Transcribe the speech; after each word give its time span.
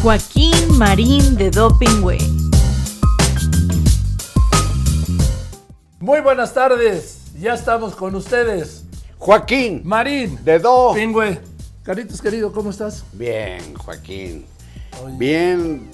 Joaquín 0.00 0.78
Marín 0.78 1.34
de 1.34 1.50
Doping 1.50 2.04
Way. 2.04 2.20
Muy 5.98 6.20
buenas 6.20 6.54
tardes, 6.54 7.32
ya 7.36 7.54
estamos 7.54 7.96
con 7.96 8.14
ustedes. 8.14 8.84
Joaquín. 9.18 9.82
Marín. 9.84 10.38
De 10.44 10.60
Do. 10.60 10.92
Pingüe. 10.94 11.40
Caritos 11.82 12.22
querido, 12.22 12.52
¿cómo 12.52 12.70
estás? 12.70 13.04
Bien, 13.12 13.74
Joaquín. 13.74 14.46
Oye. 15.04 15.16
Bien, 15.18 15.90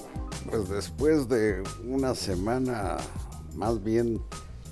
pues 0.50 0.68
después 0.68 1.26
de 1.26 1.62
una 1.88 2.14
semana 2.14 2.98
más 3.54 3.82
bien 3.82 4.20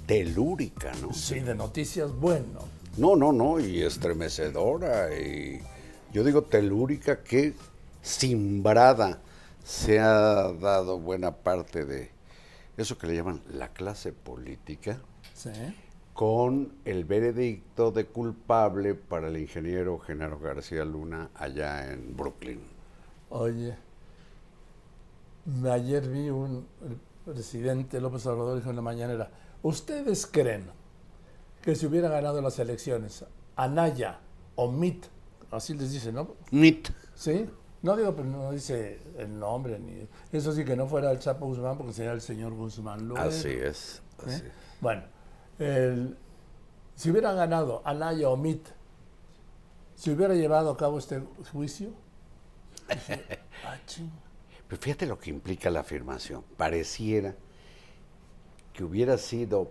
telúrica, 0.05 0.93
¿no? 1.01 1.15
Sí, 1.15 1.41
de 1.41 1.55
noticias, 1.55 2.13
bueno. 2.13 2.61
No, 2.99 3.17
no, 3.17 3.33
no, 3.33 3.59
y 3.59 3.81
estremecedora, 3.81 5.09
y 5.19 5.63
yo 6.13 6.23
digo 6.23 6.43
telúrica 6.43 7.23
que 7.23 7.55
simbrada 8.03 9.21
se 9.65 10.01
ha 10.01 10.53
dado 10.53 10.99
buena 10.99 11.37
parte 11.37 11.85
de 11.85 12.11
eso 12.77 12.99
que 12.99 13.07
le 13.07 13.15
llaman 13.17 13.43
la 13.53 13.73
clase 13.73 14.13
política 14.13 15.01
Sí. 15.35 15.51
con 16.15 16.73
el 16.85 17.05
veredicto 17.05 17.91
de 17.91 18.07
culpable 18.07 18.95
para 18.95 19.29
el 19.29 19.37
ingeniero 19.39 19.99
Genaro 19.99 20.39
García 20.39 20.85
Luna 20.85 21.31
allá 21.35 21.91
en 21.93 22.17
Brooklyn. 22.17 22.61
Oye, 23.31 23.77
ayer 25.71 26.09
vi 26.09 26.31
un 26.31 26.67
el 26.83 26.99
presidente 27.33 28.01
López 28.01 28.27
Obrador 28.27 28.57
dijo 28.57 28.71
en 28.71 28.77
la 28.77 28.83
mañanera, 28.83 29.31
¿ustedes 29.63 30.27
creen 30.27 30.65
que 31.63 31.75
si 31.77 31.87
hubiera 31.87 32.09
ganado 32.09 32.41
las 32.43 32.59
elecciones 32.59 33.25
Anaya 33.57 34.19
o 34.57 34.71
Mit, 34.71 35.05
así 35.51 35.75
les 35.75 35.93
dice, 35.93 36.13
¿no? 36.13 36.35
Nit. 36.51 36.89
Sí, 37.15 37.49
no 37.83 37.97
digo, 37.97 38.15
pero 38.15 38.29
no 38.29 38.53
dice 38.53 39.01
el 39.19 39.39
nombre, 39.39 39.79
ni 39.79 40.07
eso 40.33 40.53
sí 40.53 40.65
que 40.65 40.77
no 40.77 40.87
fuera 40.87 41.11
el 41.11 41.19
Chapo 41.19 41.47
Guzmán, 41.47 41.77
porque 41.77 41.93
sería 41.93 42.13
el 42.13 42.21
señor 42.21 42.53
Guzmán 42.55 43.09
Loera. 43.09 43.25
Así 43.25 43.49
es. 43.51 44.03
¿eh? 44.27 44.51
Bueno, 44.81 45.03
el- 45.59 46.17
si 46.95 47.11
hubiera 47.11 47.33
ganado 47.33 47.83
Anaya 47.85 48.29
o 48.29 48.37
Mit, 48.37 48.67
si 49.97 50.11
hubiera 50.11 50.35
llevado 50.35 50.71
a 50.71 50.77
cabo 50.77 50.99
este 50.99 51.23
juicio, 51.53 51.91
ah. 53.65 53.77
Pero 54.69 54.81
fíjate 54.81 55.07
lo 55.07 55.19
que 55.19 55.31
implica 55.31 55.71
la 55.71 55.81
afirmación. 55.81 56.45
Pareciera 56.57 57.35
que 58.73 58.85
hubiera 58.85 59.19
sido 59.19 59.71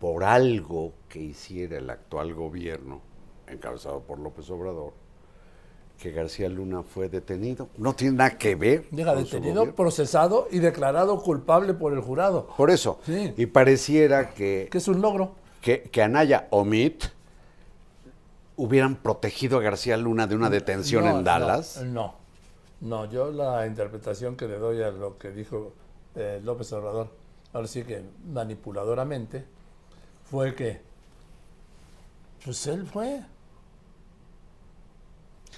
por 0.00 0.24
algo 0.24 0.94
que 1.08 1.20
hiciera 1.20 1.78
el 1.78 1.90
actual 1.90 2.34
gobierno, 2.34 3.00
encabezado 3.46 4.00
por 4.02 4.18
López 4.18 4.48
Obrador, 4.50 4.94
que 5.98 6.12
García 6.12 6.48
Luna 6.48 6.82
fue 6.82 7.08
detenido. 7.08 7.68
No 7.76 7.94
tiene 7.94 8.16
nada 8.18 8.38
que 8.38 8.54
ver. 8.54 8.86
Su 8.90 8.96
detenido, 8.96 9.74
procesado 9.74 10.46
y 10.50 10.60
declarado 10.60 11.20
culpable 11.22 11.74
por 11.74 11.92
el 11.92 12.00
jurado, 12.00 12.46
Por 12.56 12.70
eso. 12.70 13.00
Sí. 13.04 13.34
Y 13.36 13.46
pareciera 13.46 14.30
que, 14.30 14.68
que 14.70 14.78
es 14.78 14.86
un 14.88 15.00
logro. 15.00 15.32
que, 15.60 15.82
que 15.82 16.02
Anaya 16.02 16.46
o 16.50 16.64
Mit 16.64 17.04
hubieran 18.56 18.96
protegido 18.96 19.58
a 19.58 19.62
García 19.62 19.96
Luna 19.96 20.26
de 20.26 20.34
una 20.36 20.50
detención 20.50 21.04
No, 21.04 21.18
en 21.18 21.24
Dallas. 21.24 21.80
No, 21.84 22.14
no, 22.80 23.04
no, 23.04 23.10
yo 23.10 23.30
la 23.30 23.66
interpretación 23.66 24.36
que 24.36 24.46
le 24.46 24.58
doy 24.58 24.82
a 24.82 24.90
lo 24.90 25.18
que 25.18 25.30
dijo 25.30 25.72
eh, 26.14 26.40
López 26.44 26.72
Obrador, 26.72 27.08
ahora 27.52 27.66
sí 27.68 27.82
que 27.84 28.02
manipuladoramente, 28.32 29.44
fue 30.30 30.54
que, 30.54 30.80
pues 32.44 32.66
él 32.68 32.86
fue. 32.86 33.22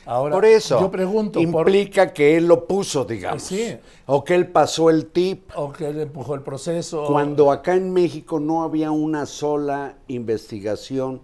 Ahora, 0.06 0.34
Por 0.34 0.44
eso. 0.44 0.80
yo 0.80 0.90
pregunto, 0.90 1.40
por, 1.50 1.68
implica 1.68 2.12
que 2.12 2.36
él 2.36 2.46
lo 2.46 2.66
puso, 2.66 3.04
digamos. 3.04 3.42
Sí. 3.42 3.76
O 4.06 4.24
que 4.24 4.34
él 4.34 4.48
pasó 4.48 4.90
el 4.90 5.06
tip. 5.06 5.50
o 5.54 5.72
que 5.72 5.88
él 5.88 6.00
empujó 6.00 6.34
el 6.34 6.42
proceso. 6.42 7.06
Cuando 7.06 7.52
acá 7.52 7.74
en 7.74 7.92
México 7.92 8.40
no 8.40 8.62
había 8.62 8.90
una 8.90 9.26
sola 9.26 9.96
investigación 10.08 11.20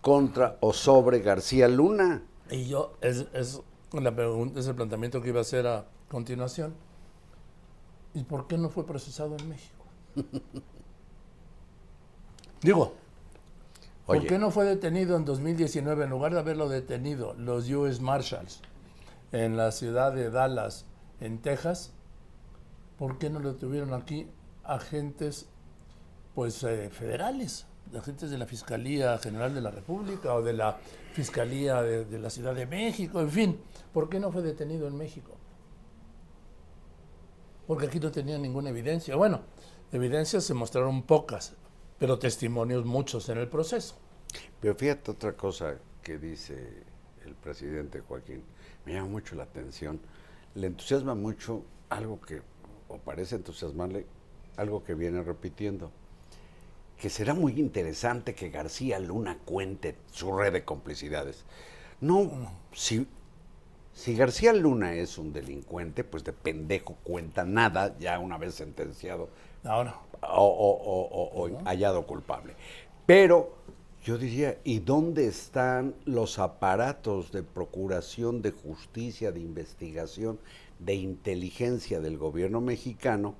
contra 0.00 0.58
o 0.60 0.72
sobre 0.72 1.20
García 1.20 1.68
Luna. 1.68 2.22
Y 2.50 2.66
yo, 2.66 2.92
es, 3.00 3.26
es, 3.32 3.62
la 3.92 4.14
pregunta, 4.14 4.60
es 4.60 4.66
el 4.66 4.74
planteamiento 4.74 5.22
que 5.22 5.28
iba 5.28 5.38
a 5.38 5.42
hacer 5.42 5.66
a 5.66 5.86
continuación. 6.08 6.74
¿Y 8.14 8.24
por 8.24 8.46
qué 8.46 8.58
no 8.58 8.68
fue 8.68 8.84
procesado 8.84 9.36
en 9.38 9.48
México? 9.48 9.84
Digo, 12.62 12.92
¿por 14.06 14.26
qué 14.26 14.38
no 14.38 14.50
fue 14.50 14.64
detenido 14.64 15.16
en 15.16 15.24
2019 15.24 16.04
en 16.04 16.10
lugar 16.10 16.32
de 16.32 16.40
haberlo 16.40 16.68
detenido 16.68 17.34
los 17.34 17.68
US 17.70 18.00
Marshals 18.00 18.60
en 19.32 19.56
la 19.56 19.72
ciudad 19.72 20.12
de 20.12 20.30
Dallas, 20.30 20.86
en 21.20 21.38
Texas? 21.38 21.92
¿Por 22.98 23.18
qué 23.18 23.30
no 23.30 23.40
lo 23.40 23.54
tuvieron 23.56 23.94
aquí 23.94 24.28
agentes 24.64 25.48
pues 26.34 26.62
eh, 26.64 26.90
federales, 26.90 27.66
agentes 27.98 28.30
de 28.30 28.38
la 28.38 28.46
Fiscalía 28.46 29.18
General 29.18 29.54
de 29.54 29.60
la 29.60 29.70
República 29.70 30.34
o 30.34 30.42
de 30.42 30.54
la 30.54 30.78
Fiscalía 31.12 31.82
de, 31.82 32.04
de 32.04 32.18
la 32.18 32.30
Ciudad 32.30 32.54
de 32.54 32.66
México, 32.66 33.20
en 33.20 33.30
fin, 33.30 33.60
¿por 33.92 34.08
qué 34.08 34.18
no 34.18 34.32
fue 34.32 34.42
detenido 34.42 34.86
en 34.86 34.96
México? 34.96 35.32
Porque 37.66 37.86
aquí 37.86 38.00
no 38.00 38.10
tenía 38.10 38.38
ninguna 38.38 38.70
evidencia. 38.70 39.14
Bueno, 39.16 39.40
evidencias 39.92 40.44
se 40.44 40.54
mostraron 40.54 41.02
pocas, 41.02 41.54
pero 42.02 42.18
testimonios 42.18 42.84
muchos 42.84 43.28
en 43.28 43.38
el 43.38 43.46
proceso. 43.46 43.94
Pero 44.60 44.74
fíjate 44.74 45.12
otra 45.12 45.34
cosa 45.36 45.76
que 46.02 46.18
dice 46.18 46.82
el 47.24 47.36
presidente 47.36 48.00
Joaquín. 48.00 48.42
Me 48.84 48.94
llama 48.94 49.06
mucho 49.06 49.36
la 49.36 49.44
atención. 49.44 50.00
Le 50.56 50.66
entusiasma 50.66 51.14
mucho 51.14 51.62
algo 51.90 52.20
que, 52.20 52.42
o 52.88 52.98
parece 52.98 53.36
entusiasmarle, 53.36 54.04
algo 54.56 54.82
que 54.82 54.94
viene 54.94 55.22
repitiendo. 55.22 55.92
Que 57.00 57.08
será 57.08 57.34
muy 57.34 57.60
interesante 57.60 58.34
que 58.34 58.50
García 58.50 58.98
Luna 58.98 59.38
cuente 59.44 59.94
su 60.10 60.36
red 60.36 60.54
de 60.54 60.64
complicidades. 60.64 61.44
No, 62.00 62.52
si, 62.72 63.06
si 63.92 64.14
García 64.16 64.52
Luna 64.52 64.94
es 64.94 65.18
un 65.18 65.32
delincuente, 65.32 66.04
pues 66.04 66.24
de 66.24 66.32
pendejo 66.32 66.94
cuenta 67.02 67.44
nada, 67.44 67.96
ya 67.98 68.18
una 68.18 68.38
vez 68.38 68.54
sentenciado 68.54 69.28
Ahora, 69.64 69.94
o, 70.22 70.44
o- 70.44 70.82
o- 70.82 71.42
o- 71.42 71.44
o 71.44 71.64
hallado 71.64 72.04
culpable. 72.06 72.54
Pero 73.06 73.54
yo 74.02 74.18
diría, 74.18 74.58
¿y 74.64 74.80
dónde 74.80 75.26
están 75.28 75.94
los 76.04 76.38
aparatos 76.40 77.30
de 77.30 77.42
procuración, 77.44 78.42
de 78.42 78.50
justicia, 78.50 79.30
de 79.30 79.40
investigación, 79.40 80.40
de 80.80 80.94
inteligencia 80.94 82.00
del 82.00 82.18
gobierno 82.18 82.60
mexicano 82.60 83.36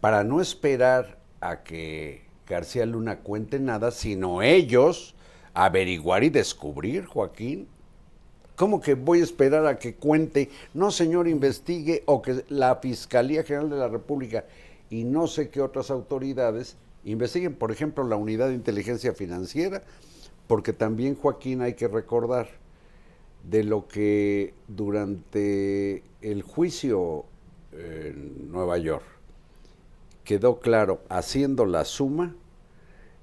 para 0.00 0.22
no 0.22 0.40
esperar 0.40 1.18
a 1.40 1.62
que 1.64 2.22
García 2.46 2.86
Luna 2.86 3.20
cuente 3.20 3.58
nada, 3.58 3.90
sino 3.90 4.42
ellos 4.42 5.14
averiguar 5.54 6.22
y 6.22 6.30
descubrir, 6.30 7.04
Joaquín? 7.06 7.68
¿Cómo 8.58 8.80
que 8.80 8.94
voy 8.94 9.20
a 9.20 9.22
esperar 9.22 9.66
a 9.66 9.78
que 9.78 9.94
cuente? 9.94 10.50
No, 10.74 10.90
señor, 10.90 11.28
investigue 11.28 12.02
o 12.06 12.20
que 12.20 12.44
la 12.48 12.74
Fiscalía 12.74 13.44
General 13.44 13.70
de 13.70 13.76
la 13.76 13.86
República 13.86 14.46
y 14.90 15.04
no 15.04 15.28
sé 15.28 15.48
qué 15.48 15.60
otras 15.60 15.92
autoridades 15.92 16.76
investiguen, 17.04 17.54
por 17.54 17.70
ejemplo, 17.70 18.02
la 18.02 18.16
Unidad 18.16 18.48
de 18.48 18.54
Inteligencia 18.54 19.14
Financiera, 19.14 19.84
porque 20.48 20.72
también, 20.72 21.14
Joaquín, 21.14 21.62
hay 21.62 21.74
que 21.74 21.86
recordar 21.86 22.48
de 23.48 23.62
lo 23.62 23.86
que 23.86 24.54
durante 24.66 26.02
el 26.20 26.42
juicio 26.42 27.26
en 27.70 28.50
Nueva 28.50 28.76
York 28.78 29.04
quedó 30.24 30.58
claro, 30.58 31.00
haciendo 31.08 31.64
la 31.64 31.84
suma, 31.84 32.34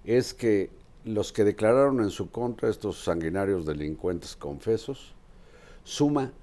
es 0.06 0.34
que 0.34 0.69
los 1.03 1.34
que 1.34 1.44
declararon 1.44 2.00
en 2.00 2.09
su 2.09 2.31
contra, 2.31 2.69
estos 2.69 3.03
sanguinarios 3.03 3.66
delincuentes 3.66 4.38
confesos, 4.38 5.13
suma 5.85 6.34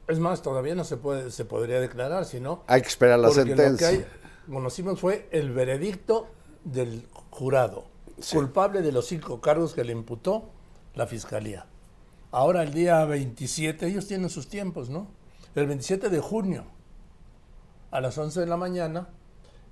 es 0.09 0.19
más, 0.19 0.43
todavía 0.43 0.75
no 0.75 0.85
se 0.85 0.97
puede, 0.97 1.31
se 1.31 1.45
podría 1.45 1.81
declarar, 1.81 2.25
sino 2.25 2.63
Hay 2.69 2.83
que 2.83 2.89
esperar 2.89 3.19
la 3.19 3.31
sentencia. 3.31 3.91
lo 3.91 3.99
que 3.99 4.05
hay- 4.05 4.07
conocimos 4.53 5.01
fue 5.01 5.29
el 5.33 5.51
veredicto 5.53 6.29
del 6.65 7.07
jurado, 7.31 7.87
Sí. 8.21 8.37
culpable 8.37 8.81
de 8.83 8.93
los 8.93 9.07
cinco 9.07 9.41
cargos 9.41 9.75
que 9.75 9.85
le 9.85 9.93
imputó 9.93 10.45
la 10.95 11.07
fiscalía. 11.07 11.67
Ahora 12.31 12.63
el 12.63 12.73
día 12.73 13.05
27, 13.05 13.87
ellos 13.87 14.07
tienen 14.07 14.31
sus 14.31 14.49
tiempos, 14.49 14.89
¿no? 14.89 15.09
El 15.57 15.67
27 15.67 16.11
de 16.11 16.21
junio, 16.21 16.65
a 17.91 18.01
las 18.01 18.19
11 18.19 18.41
de 18.41 18.47
la 18.47 18.57
mañana, 18.59 19.09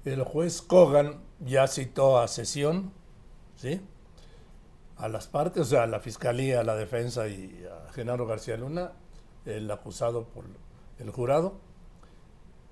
el 0.04 0.22
juez 0.22 0.62
Kogan 0.62 1.20
ya 1.40 1.66
citó 1.66 2.18
a 2.18 2.26
sesión, 2.28 2.90
¿sí? 3.56 3.80
A 4.96 5.08
las 5.08 5.26
partes, 5.26 5.62
o 5.62 5.64
sea, 5.66 5.82
a 5.82 5.86
la 5.86 6.00
fiscalía, 6.00 6.60
a 6.60 6.64
la 6.64 6.74
defensa 6.74 7.28
y 7.28 7.66
a 7.70 7.92
Genaro 7.92 8.26
García 8.26 8.56
Luna, 8.56 8.92
el 9.44 9.70
acusado 9.70 10.24
por 10.24 10.44
el 10.98 11.10
jurado, 11.10 11.58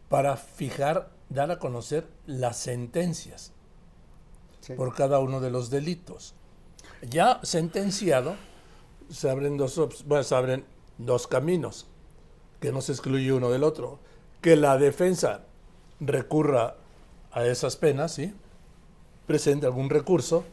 para 0.08 0.36
fijar, 0.36 1.10
dar 1.28 1.50
a 1.50 1.58
conocer 1.58 2.06
las 2.26 2.56
sentencias 2.56 3.52
Sí. 4.60 4.74
por 4.74 4.94
cada 4.94 5.18
uno 5.18 5.40
de 5.40 5.50
los 5.50 5.70
delitos. 5.70 6.34
Ya 7.02 7.40
sentenciado, 7.42 8.36
se 9.10 9.28
abren 9.28 9.56
dos, 9.56 10.04
bueno, 10.06 10.22
se 10.22 10.34
abren 10.34 10.64
dos 10.98 11.26
caminos, 11.26 11.88
que 12.62 12.70
no 12.70 12.80
se 12.80 12.92
excluye 12.92 13.32
uno 13.32 13.50
del 13.50 13.64
otro. 13.64 13.98
Que 14.40 14.54
la 14.54 14.78
defensa 14.78 15.40
recurra 15.98 16.76
a 17.32 17.44
esas 17.44 17.76
penas, 17.76 18.12
¿sí? 18.12 18.32
presente 19.26 19.66
algún 19.66 19.90
recurso. 19.90 20.44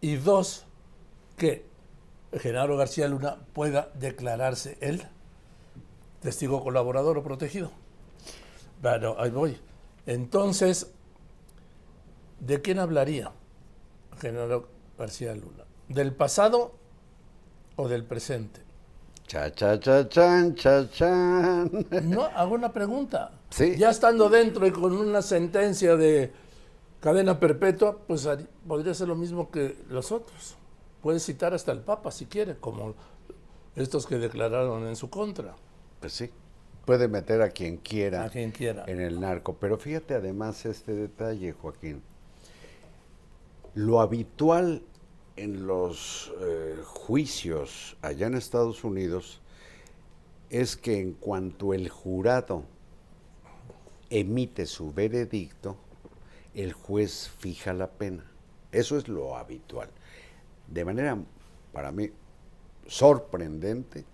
Y 0.00 0.14
dos, 0.14 0.64
que 1.36 1.66
Genaro 2.32 2.76
García 2.76 3.08
Luna 3.08 3.38
pueda 3.52 3.90
declararse 3.94 4.78
él 4.80 5.02
testigo 6.22 6.62
colaborador 6.62 7.18
o 7.18 7.24
protegido. 7.24 7.72
Bueno, 8.80 9.16
ahí 9.18 9.30
voy. 9.30 9.58
Entonces, 10.06 10.92
¿de 12.38 12.62
quién 12.62 12.78
hablaría 12.78 13.32
Genaro 14.20 14.68
García 14.96 15.34
Luna? 15.34 15.64
¿Del 15.88 16.14
pasado 16.14 16.74
o 17.74 17.88
del 17.88 18.04
presente? 18.04 18.69
Cha, 19.30 19.48
cha, 19.52 19.78
cha, 19.78 20.08
chan, 20.08 20.56
cha, 20.56 20.90
chan. 20.90 21.86
No, 22.02 22.24
hago 22.24 22.56
una 22.56 22.72
pregunta. 22.72 23.30
Sí. 23.50 23.76
Ya 23.78 23.90
estando 23.90 24.28
dentro 24.28 24.66
y 24.66 24.72
con 24.72 24.92
una 24.92 25.22
sentencia 25.22 25.94
de 25.94 26.32
cadena 26.98 27.38
perpetua, 27.38 27.96
pues 28.08 28.28
podría 28.66 28.92
ser 28.92 29.06
lo 29.06 29.14
mismo 29.14 29.48
que 29.52 29.76
los 29.88 30.10
otros. 30.10 30.56
Puede 31.00 31.20
citar 31.20 31.54
hasta 31.54 31.70
el 31.70 31.78
Papa 31.78 32.10
si 32.10 32.26
quiere, 32.26 32.56
como 32.56 32.96
estos 33.76 34.04
que 34.04 34.18
declararon 34.18 34.88
en 34.88 34.96
su 34.96 35.08
contra, 35.08 35.54
Pues 36.00 36.12
sí, 36.12 36.28
puede 36.84 37.06
meter 37.06 37.40
a 37.40 37.50
quien 37.50 37.76
quiera 37.76 38.24
a 38.24 38.30
quien 38.30 38.50
quiera. 38.50 38.82
en 38.88 39.00
el 39.00 39.20
narco. 39.20 39.54
Pero 39.60 39.78
fíjate 39.78 40.14
además 40.14 40.66
este 40.66 40.92
detalle, 40.92 41.52
Joaquín. 41.52 42.02
Lo 43.74 44.00
habitual 44.00 44.82
en 45.36 45.66
los 45.66 46.32
eh, 46.40 46.76
juicios 46.84 47.96
allá 48.02 48.26
en 48.26 48.34
Estados 48.34 48.84
Unidos 48.84 49.40
es 50.50 50.76
que 50.76 51.00
en 51.00 51.12
cuanto 51.12 51.72
el 51.72 51.88
jurado 51.88 52.64
emite 54.10 54.66
su 54.66 54.92
veredicto, 54.92 55.76
el 56.54 56.72
juez 56.72 57.28
fija 57.38 57.72
la 57.72 57.88
pena. 57.88 58.24
Eso 58.72 58.98
es 58.98 59.08
lo 59.08 59.36
habitual. 59.36 59.88
De 60.66 60.84
manera, 60.84 61.16
para 61.72 61.92
mí, 61.92 62.10
sorprendente, 62.86 64.04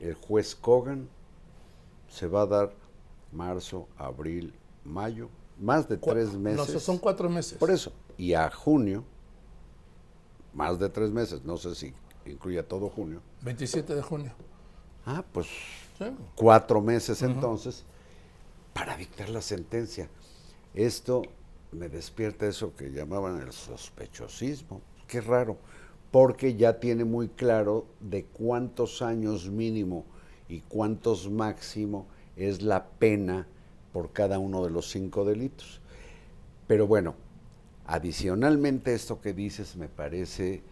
el 0.00 0.14
juez 0.14 0.54
Kogan 0.54 1.08
se 2.08 2.26
va 2.26 2.42
a 2.42 2.46
dar 2.46 2.72
marzo, 3.32 3.88
abril, 3.96 4.54
mayo, 4.84 5.28
más 5.58 5.88
de 5.88 5.96
tres 5.96 6.32
no, 6.34 6.38
meses. 6.38 6.82
son 6.82 6.98
cuatro 6.98 7.28
meses. 7.28 7.58
Por 7.58 7.70
eso. 7.70 7.92
Y 8.16 8.34
a 8.34 8.50
junio, 8.50 9.04
más 10.54 10.78
de 10.78 10.88
tres 10.88 11.10
meses, 11.10 11.44
no 11.44 11.56
sé 11.56 11.74
si 11.74 11.92
incluye 12.26 12.62
todo 12.62 12.88
junio. 12.88 13.20
27 13.42 13.94
de 13.94 14.02
junio. 14.02 14.32
Ah, 15.06 15.24
pues 15.32 15.46
Sí. 15.98 16.04
cuatro 16.36 16.80
meses 16.80 17.22
entonces 17.22 17.84
para 18.72 18.96
dictar 18.96 19.28
la 19.30 19.40
sentencia. 19.42 20.08
Esto 20.74 21.22
me 21.72 21.88
despierta 21.88 22.46
eso 22.46 22.74
que 22.76 22.90
llamaban 22.92 23.40
el 23.40 23.52
sospechosismo. 23.52 24.80
Qué 25.06 25.20
raro, 25.20 25.56
porque 26.10 26.54
ya 26.56 26.78
tiene 26.78 27.04
muy 27.04 27.28
claro 27.28 27.86
de 28.00 28.24
cuántos 28.26 29.02
años 29.02 29.50
mínimo 29.50 30.04
y 30.48 30.60
cuántos 30.60 31.28
máximo 31.30 32.06
es 32.36 32.62
la 32.62 32.86
pena 32.86 33.46
por 33.92 34.12
cada 34.12 34.38
uno 34.38 34.62
de 34.64 34.70
los 34.70 34.88
cinco 34.90 35.24
delitos. 35.24 35.80
Pero 36.66 36.86
bueno, 36.86 37.14
adicionalmente 37.88 38.94
esto 38.94 39.20
que 39.20 39.32
dices 39.32 39.74
me 39.76 39.88
parece 39.88 40.62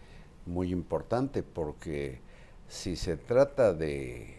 muy 0.45 0.71
importante 0.71 1.41
porque 1.41 2.19
si 2.69 2.95
se 2.95 3.17
trata 3.17 3.73
de 3.73 4.35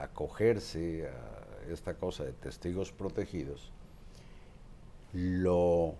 acogerse 0.00 1.08
a 1.08 1.70
esta 1.70 1.94
cosa 1.94 2.24
de 2.24 2.32
testigos 2.32 2.90
protegidos, 2.90 3.70
lo, 5.12 5.94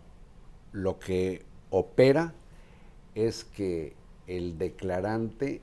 lo 0.72 0.98
que 0.98 1.42
opera 1.68 2.32
es 3.14 3.44
que 3.44 3.94
el 4.26 4.56
declarante 4.56 5.60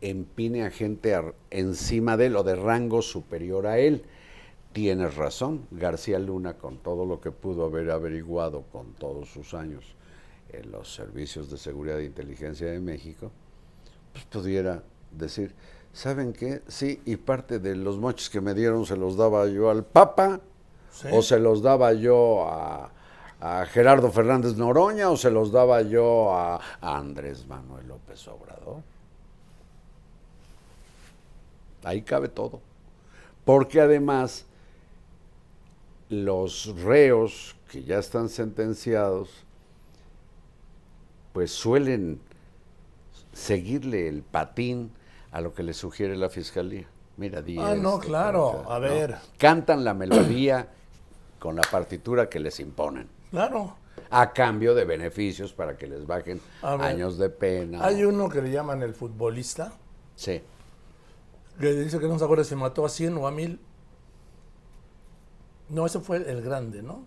empine 0.00 0.64
a 0.64 0.70
gente 0.70 1.16
encima 1.50 2.16
de 2.16 2.26
él 2.26 2.36
o 2.36 2.44
de 2.44 2.54
rango 2.54 3.02
superior 3.02 3.66
a 3.66 3.78
él. 3.78 4.04
Tienes 4.72 5.16
razón, 5.16 5.66
García 5.70 6.18
Luna, 6.18 6.54
con 6.54 6.78
todo 6.78 7.04
lo 7.04 7.20
que 7.20 7.30
pudo 7.30 7.66
haber 7.66 7.90
averiguado 7.90 8.62
con 8.72 8.92
todos 8.94 9.28
sus 9.28 9.52
años 9.52 9.84
en 10.50 10.70
los 10.70 10.94
servicios 10.94 11.50
de 11.50 11.58
seguridad 11.58 11.98
e 12.00 12.04
inteligencia 12.06 12.68
de 12.70 12.80
México, 12.80 13.30
pues 14.12 14.24
pudiera 14.26 14.82
decir, 15.10 15.54
¿saben 15.92 16.32
qué? 16.32 16.62
Sí, 16.68 17.02
y 17.04 17.16
parte 17.16 17.58
de 17.58 17.76
los 17.76 17.98
moches 17.98 18.30
que 18.30 18.40
me 18.40 18.54
dieron 18.54 18.86
se 18.86 18.96
los 18.96 19.16
daba 19.16 19.46
yo 19.46 19.70
al 19.70 19.84
Papa, 19.84 20.40
Sí. 20.90 21.08
o 21.10 21.22
se 21.22 21.38
los 21.38 21.62
daba 21.62 21.94
yo 21.94 22.46
a, 22.46 22.90
a 23.40 23.64
Gerardo 23.64 24.10
Fernández 24.10 24.56
Noroña, 24.56 25.10
o 25.10 25.16
se 25.16 25.30
los 25.30 25.50
daba 25.50 25.80
yo 25.80 26.34
a, 26.34 26.56
a 26.82 26.98
Andrés 26.98 27.46
Manuel 27.46 27.88
López 27.88 28.28
Obrador. 28.28 28.82
Ahí 31.84 32.02
cabe 32.02 32.28
todo. 32.28 32.60
Porque 33.46 33.80
además 33.80 34.44
los 36.22 36.66
reos 36.82 37.56
que 37.70 37.82
ya 37.84 37.98
están 37.98 38.28
sentenciados, 38.28 39.30
pues 41.32 41.50
suelen 41.50 42.20
seguirle 43.32 44.08
el 44.08 44.22
patín 44.22 44.92
a 45.30 45.40
lo 45.40 45.54
que 45.54 45.62
le 45.62 45.72
sugiere 45.72 46.14
la 46.16 46.28
fiscalía. 46.28 46.86
Mira, 47.16 47.40
di 47.40 47.58
Ah, 47.58 47.74
no, 47.74 47.98
claro, 47.98 48.70
a 48.70 48.74
¿no? 48.74 48.80
ver. 48.80 49.16
Cantan 49.38 49.84
la 49.84 49.94
melodía 49.94 50.68
con 51.38 51.56
la 51.56 51.62
partitura 51.62 52.28
que 52.28 52.40
les 52.40 52.60
imponen, 52.60 53.08
Claro. 53.30 53.76
a 54.10 54.32
cambio 54.34 54.74
de 54.74 54.84
beneficios 54.84 55.54
para 55.54 55.76
que 55.78 55.86
les 55.86 56.06
bajen 56.06 56.40
ver, 56.62 56.80
años 56.82 57.16
de 57.16 57.30
pena. 57.30 57.82
Hay 57.84 58.04
uno 58.04 58.28
que 58.28 58.42
le 58.42 58.50
llaman 58.50 58.82
el 58.82 58.92
futbolista, 58.94 59.72
Sí, 60.14 60.42
que 61.58 61.72
dice 61.72 61.98
que 61.98 62.06
no 62.06 62.18
se 62.18 62.24
acuerda 62.24 62.44
si 62.44 62.54
mató 62.54 62.84
a 62.84 62.90
100 62.90 63.16
o 63.16 63.26
a 63.26 63.30
1000. 63.30 63.58
No, 65.72 65.86
ese 65.86 66.00
fue 66.00 66.18
el 66.18 66.42
grande, 66.42 66.82
¿no? 66.82 67.06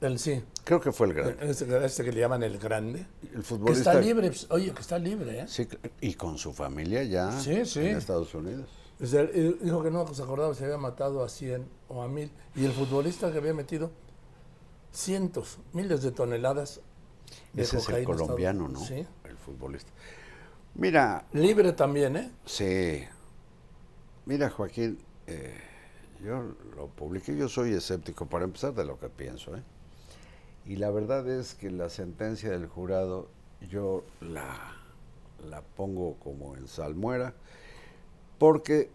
El 0.00 0.18
sí. 0.18 0.42
creo 0.62 0.80
que 0.80 0.92
fue 0.92 1.08
el 1.08 1.14
gran. 1.14 1.36
Este, 1.40 1.84
este 1.84 2.04
que 2.04 2.12
le 2.12 2.20
llaman 2.20 2.42
el 2.42 2.58
grande. 2.58 3.06
El 3.22 3.30
Que 3.30 3.42
futbolista. 3.42 3.90
está 3.92 4.00
libre, 4.00 4.28
pues, 4.28 4.46
oye, 4.50 4.72
que 4.72 4.80
está 4.80 4.98
libre, 4.98 5.40
¿eh? 5.40 5.44
Sí, 5.48 5.66
y 6.00 6.14
con 6.14 6.38
su 6.38 6.52
familia 6.52 7.02
ya 7.02 7.32
Sí, 7.40 7.64
sí. 7.66 7.80
en 7.80 7.96
Estados 7.96 8.32
Unidos. 8.34 8.68
O 9.02 9.06
sea, 9.06 9.22
él 9.22 9.58
dijo 9.60 9.82
que 9.82 9.90
no 9.90 10.06
se 10.14 10.22
acordaba 10.22 10.54
si 10.54 10.64
había 10.64 10.78
matado 10.78 11.22
a 11.24 11.28
100 11.28 11.66
o 11.88 12.02
a 12.02 12.08
1000. 12.08 12.30
Y 12.54 12.64
el 12.64 12.72
futbolista 12.72 13.30
que 13.32 13.38
había 13.38 13.52
metido 13.52 13.90
cientos, 14.92 15.58
miles 15.72 16.02
de 16.02 16.12
toneladas 16.12 16.80
de 17.52 17.62
Ese 17.62 17.78
es 17.78 17.88
el 17.88 18.04
colombiano, 18.04 18.68
¿no? 18.68 18.80
Sí. 18.80 19.06
El 19.24 19.36
futbolista. 19.36 19.90
Mira, 20.74 21.26
Libre 21.32 21.72
también, 21.72 22.16
¿eh? 22.16 22.30
Sí. 22.44 23.02
Mira, 24.26 24.50
Joaquín, 24.50 24.98
eh, 25.26 25.58
yo 26.22 26.54
lo 26.76 26.88
publiqué, 26.88 27.36
yo 27.36 27.48
soy 27.48 27.72
escéptico 27.72 28.26
para 28.26 28.44
empezar 28.44 28.74
de 28.74 28.84
lo 28.84 28.98
que 28.98 29.08
pienso, 29.08 29.56
¿eh? 29.56 29.62
Y 30.64 30.76
la 30.76 30.90
verdad 30.90 31.28
es 31.28 31.54
que 31.54 31.70
la 31.70 31.88
sentencia 31.88 32.50
del 32.50 32.66
jurado 32.66 33.28
yo 33.70 34.04
la, 34.20 34.76
la 35.48 35.62
pongo 35.62 36.16
como 36.16 36.56
en 36.56 36.66
salmuera, 36.66 37.34
porque 38.38 38.90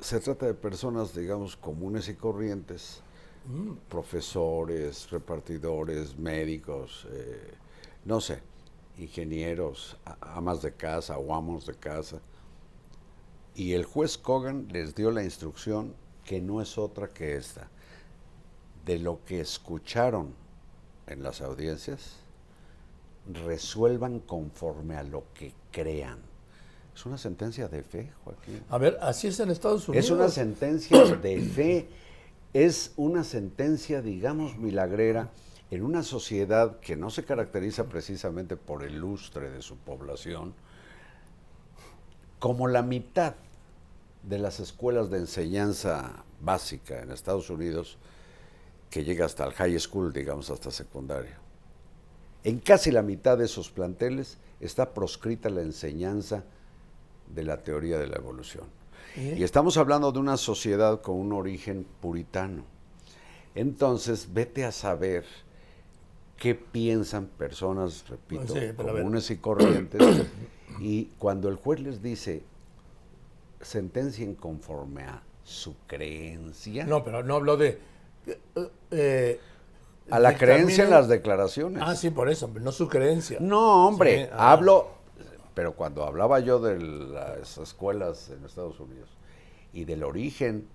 se 0.00 0.20
trata 0.20 0.46
de 0.46 0.54
personas, 0.54 1.14
digamos, 1.14 1.56
comunes 1.56 2.08
y 2.08 2.14
corrientes, 2.14 3.00
profesores, 3.88 5.10
repartidores, 5.10 6.18
médicos, 6.18 7.06
eh, 7.10 7.54
no 8.04 8.20
sé, 8.20 8.42
ingenieros, 8.98 9.96
amas 10.20 10.62
de 10.62 10.72
casa 10.72 11.18
o 11.18 11.34
amos 11.34 11.66
de 11.66 11.74
casa. 11.74 12.20
Y 13.54 13.72
el 13.72 13.84
juez 13.84 14.18
Kogan 14.18 14.68
les 14.70 14.94
dio 14.94 15.10
la 15.10 15.22
instrucción 15.22 15.94
que 16.24 16.40
no 16.40 16.60
es 16.60 16.78
otra 16.78 17.08
que 17.08 17.36
esta. 17.36 17.68
De 18.84 18.98
lo 18.98 19.24
que 19.24 19.40
escucharon 19.40 20.34
en 21.06 21.22
las 21.22 21.40
audiencias, 21.40 22.16
resuelvan 23.32 24.20
conforme 24.20 24.96
a 24.96 25.02
lo 25.02 25.24
que 25.34 25.52
crean. 25.70 26.18
Es 26.94 27.06
una 27.06 27.18
sentencia 27.18 27.68
de 27.68 27.82
fe, 27.82 28.12
Joaquín. 28.24 28.62
A 28.68 28.78
ver, 28.78 28.98
así 29.00 29.26
es 29.26 29.40
en 29.40 29.50
Estados 29.50 29.88
Unidos. 29.88 30.04
Es 30.04 30.10
una 30.10 30.28
sentencia 30.28 31.04
de 31.16 31.40
fe, 31.40 31.88
es 32.52 32.92
una 32.96 33.24
sentencia, 33.24 34.00
digamos, 34.00 34.56
milagrera 34.56 35.30
en 35.70 35.82
una 35.82 36.02
sociedad 36.02 36.78
que 36.78 36.96
no 36.96 37.10
se 37.10 37.24
caracteriza 37.24 37.84
precisamente 37.86 38.56
por 38.56 38.84
el 38.84 38.98
lustre 38.98 39.50
de 39.50 39.60
su 39.60 39.76
población, 39.76 40.54
como 42.38 42.68
la 42.68 42.82
mitad 42.82 43.34
de 44.28 44.38
las 44.38 44.60
escuelas 44.60 45.10
de 45.10 45.18
enseñanza 45.18 46.24
básica 46.40 47.02
en 47.02 47.10
Estados 47.10 47.50
Unidos, 47.50 47.98
que 48.90 49.04
llega 49.04 49.26
hasta 49.26 49.44
el 49.44 49.52
high 49.52 49.78
school, 49.78 50.12
digamos, 50.12 50.50
hasta 50.50 50.70
secundaria. 50.70 51.38
En 52.44 52.58
casi 52.58 52.90
la 52.90 53.02
mitad 53.02 53.38
de 53.38 53.46
esos 53.46 53.70
planteles 53.70 54.38
está 54.60 54.92
proscrita 54.92 55.50
la 55.50 55.62
enseñanza 55.62 56.44
de 57.34 57.42
la 57.42 57.62
teoría 57.62 57.98
de 57.98 58.06
la 58.06 58.16
evolución. 58.16 58.64
Y 59.16 59.44
estamos 59.44 59.76
hablando 59.76 60.10
de 60.10 60.18
una 60.18 60.36
sociedad 60.36 61.00
con 61.00 61.16
un 61.16 61.32
origen 61.32 61.86
puritano. 62.00 62.64
Entonces, 63.54 64.28
vete 64.32 64.64
a 64.64 64.72
saber 64.72 65.24
qué 66.36 66.56
piensan 66.56 67.26
personas, 67.26 68.04
repito, 68.08 68.54
comunes 68.76 69.30
y 69.30 69.36
corrientes. 69.36 70.26
y 70.80 71.04
cuando 71.18 71.48
el 71.48 71.54
juez 71.54 71.80
les 71.80 72.02
dice, 72.02 72.42
sentencien 73.64 74.34
conforme 74.34 75.02
a 75.04 75.22
su 75.42 75.74
creencia. 75.86 76.84
No, 76.84 77.04
pero 77.04 77.22
no 77.22 77.36
hablo 77.36 77.56
de... 77.56 77.78
Eh, 78.26 78.70
eh, 78.90 79.40
a 80.10 80.18
la 80.18 80.36
creencia 80.36 80.84
en 80.84 80.90
las 80.90 81.08
declaraciones. 81.08 81.82
Ah, 81.84 81.96
sí, 81.96 82.10
por 82.10 82.28
eso, 82.28 82.50
no 82.60 82.72
su 82.72 82.88
creencia. 82.88 83.38
No, 83.40 83.88
hombre, 83.88 84.28
ah. 84.32 84.52
hablo, 84.52 84.88
pero 85.54 85.74
cuando 85.74 86.04
hablaba 86.04 86.40
yo 86.40 86.58
de 86.58 86.78
las 86.78 87.58
escuelas 87.58 88.30
en 88.30 88.44
Estados 88.44 88.78
Unidos 88.80 89.08
y 89.72 89.84
del 89.84 90.02
origen, 90.02 90.68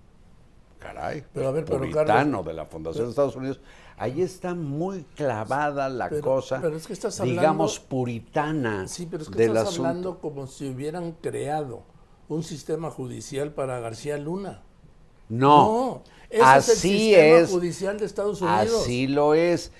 caray, 0.78 1.24
pero 1.32 1.48
a 1.48 1.52
ver, 1.52 1.64
puritano 1.64 2.42
de 2.42 2.54
la 2.54 2.66
Fundación 2.66 3.04
de 3.04 3.10
Estados 3.10 3.36
Unidos, 3.36 3.60
ahí 3.96 4.20
está 4.22 4.54
muy 4.54 5.04
clavada 5.14 5.88
la 5.88 6.08
cosa, 6.08 6.60
es 6.74 6.86
que 6.86 6.92
estás 6.92 7.22
digamos, 7.22 7.78
puritana. 7.78 8.88
Sí, 8.88 9.06
pero 9.08 9.22
es 9.22 9.28
que 9.28 9.44
estás 9.44 9.78
hablando 9.78 10.18
como 10.18 10.46
si 10.46 10.68
hubieran 10.70 11.12
creado 11.12 11.84
un 12.30 12.42
sistema 12.44 12.90
judicial 12.90 13.52
para 13.52 13.80
García 13.80 14.16
Luna. 14.16 14.62
No, 15.28 16.02
así 16.42 17.12
es, 17.12 17.20
el 17.28 17.46
sistema 17.46 17.46
judicial 17.46 17.98
de 17.98 18.06
Estados 18.06 18.40
Unidos. 18.40 18.82
Así 18.82 19.06
lo 19.06 19.34
es, 19.34 19.72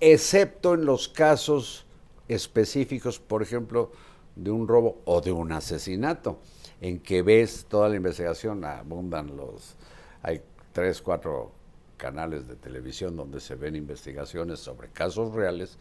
excepto 0.00 0.74
en 0.74 0.86
los 0.86 1.08
casos 1.08 1.84
específicos, 2.28 3.18
por 3.18 3.42
ejemplo, 3.42 3.92
de 4.34 4.50
un 4.50 4.66
robo 4.66 4.98
o 5.04 5.20
de 5.20 5.32
un 5.32 5.52
asesinato, 5.52 6.38
en 6.80 6.98
que 7.00 7.22
ves 7.22 7.66
toda 7.68 7.88
la 7.88 7.96
investigación, 7.96 8.64
abundan 8.64 9.36
los, 9.36 9.76
hay 10.22 10.42
tres, 10.72 11.00
cuatro 11.02 11.52
canales 11.98 12.48
de 12.48 12.56
televisión 12.56 13.16
donde 13.16 13.40
se 13.40 13.54
ven 13.54 13.76
investigaciones 13.76 14.60
sobre 14.60 14.88
casos 14.88 15.34
reales 15.34 15.78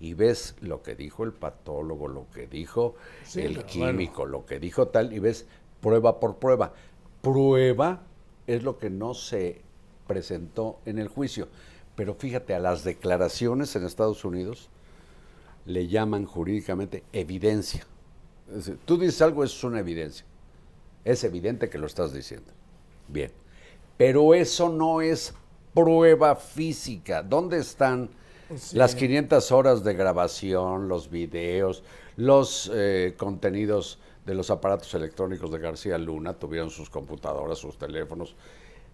y 0.00 0.14
ves 0.14 0.54
lo 0.60 0.82
que 0.82 0.94
dijo 0.94 1.24
el 1.24 1.32
patólogo, 1.32 2.08
lo 2.08 2.26
que 2.32 2.46
dijo 2.46 2.94
el 3.34 3.64
químico, 3.64 4.26
lo 4.26 4.46
que 4.46 4.58
dijo 4.60 4.88
tal, 4.88 5.12
y 5.12 5.18
ves 5.18 5.46
prueba 5.80 6.20
por 6.20 6.36
prueba 6.36 6.72
prueba 7.20 8.02
es 8.46 8.62
lo 8.62 8.78
que 8.78 8.90
no 8.90 9.14
se 9.14 9.60
presentó 10.06 10.78
en 10.86 10.98
el 10.98 11.08
juicio. 11.08 11.48
Pero 11.94 12.14
fíjate, 12.14 12.54
a 12.54 12.58
las 12.58 12.84
declaraciones 12.84 13.74
en 13.76 13.84
Estados 13.84 14.24
Unidos 14.24 14.68
le 15.66 15.88
llaman 15.88 16.24
jurídicamente 16.24 17.02
evidencia. 17.12 17.86
tú 18.84 18.96
dices 18.96 19.20
algo, 19.20 19.44
eso 19.44 19.56
es 19.56 19.64
una 19.64 19.80
evidencia. 19.80 20.24
Es 21.04 21.24
evidente 21.24 21.68
que 21.68 21.78
lo 21.78 21.86
estás 21.86 22.12
diciendo. 22.12 22.50
Bien. 23.08 23.30
Pero 23.96 24.32
eso 24.32 24.68
no 24.68 25.00
es 25.00 25.34
prueba 25.74 26.36
física. 26.36 27.22
¿Dónde 27.22 27.58
están 27.58 28.08
las 28.72 28.94
500 28.94 29.52
horas 29.52 29.84
de 29.84 29.94
grabación, 29.94 30.88
los 30.88 31.10
videos, 31.10 31.82
los 32.16 32.70
eh, 32.74 33.14
contenidos 33.16 33.98
de 34.24 34.34
los 34.34 34.50
aparatos 34.50 34.92
electrónicos 34.94 35.50
de 35.50 35.58
García 35.58 35.98
Luna, 35.98 36.34
tuvieron 36.34 36.70
sus 36.70 36.90
computadoras, 36.90 37.58
sus 37.58 37.78
teléfonos. 37.78 38.34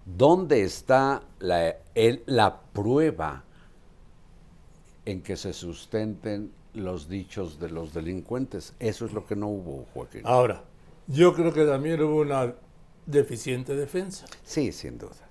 ¿Dónde 0.05 0.63
está 0.63 1.23
la, 1.39 1.77
la 2.27 2.61
prueba 2.61 3.45
en 5.05 5.23
que 5.23 5.37
se 5.37 5.53
sustenten 5.53 6.53
los 6.75 7.09
dichos 7.09 7.59
de 7.59 7.71
los 7.71 7.95
delincuentes? 7.95 8.75
Eso 8.79 9.07
es 9.07 9.13
lo 9.13 9.27
que 9.27 9.37
no 9.37 9.49
hubo, 9.49 9.87
Joaquín. 9.95 10.23
Ahora, 10.25 10.65
yo 11.07 11.35
creo 11.35 11.53
que 11.53 11.65
también 11.65 12.03
hubo 12.03 12.21
una 12.21 12.55
deficiente 13.07 13.75
defensa. 13.75 14.27
Sí, 14.43 14.73
sin 14.73 14.99
duda. 14.99 15.29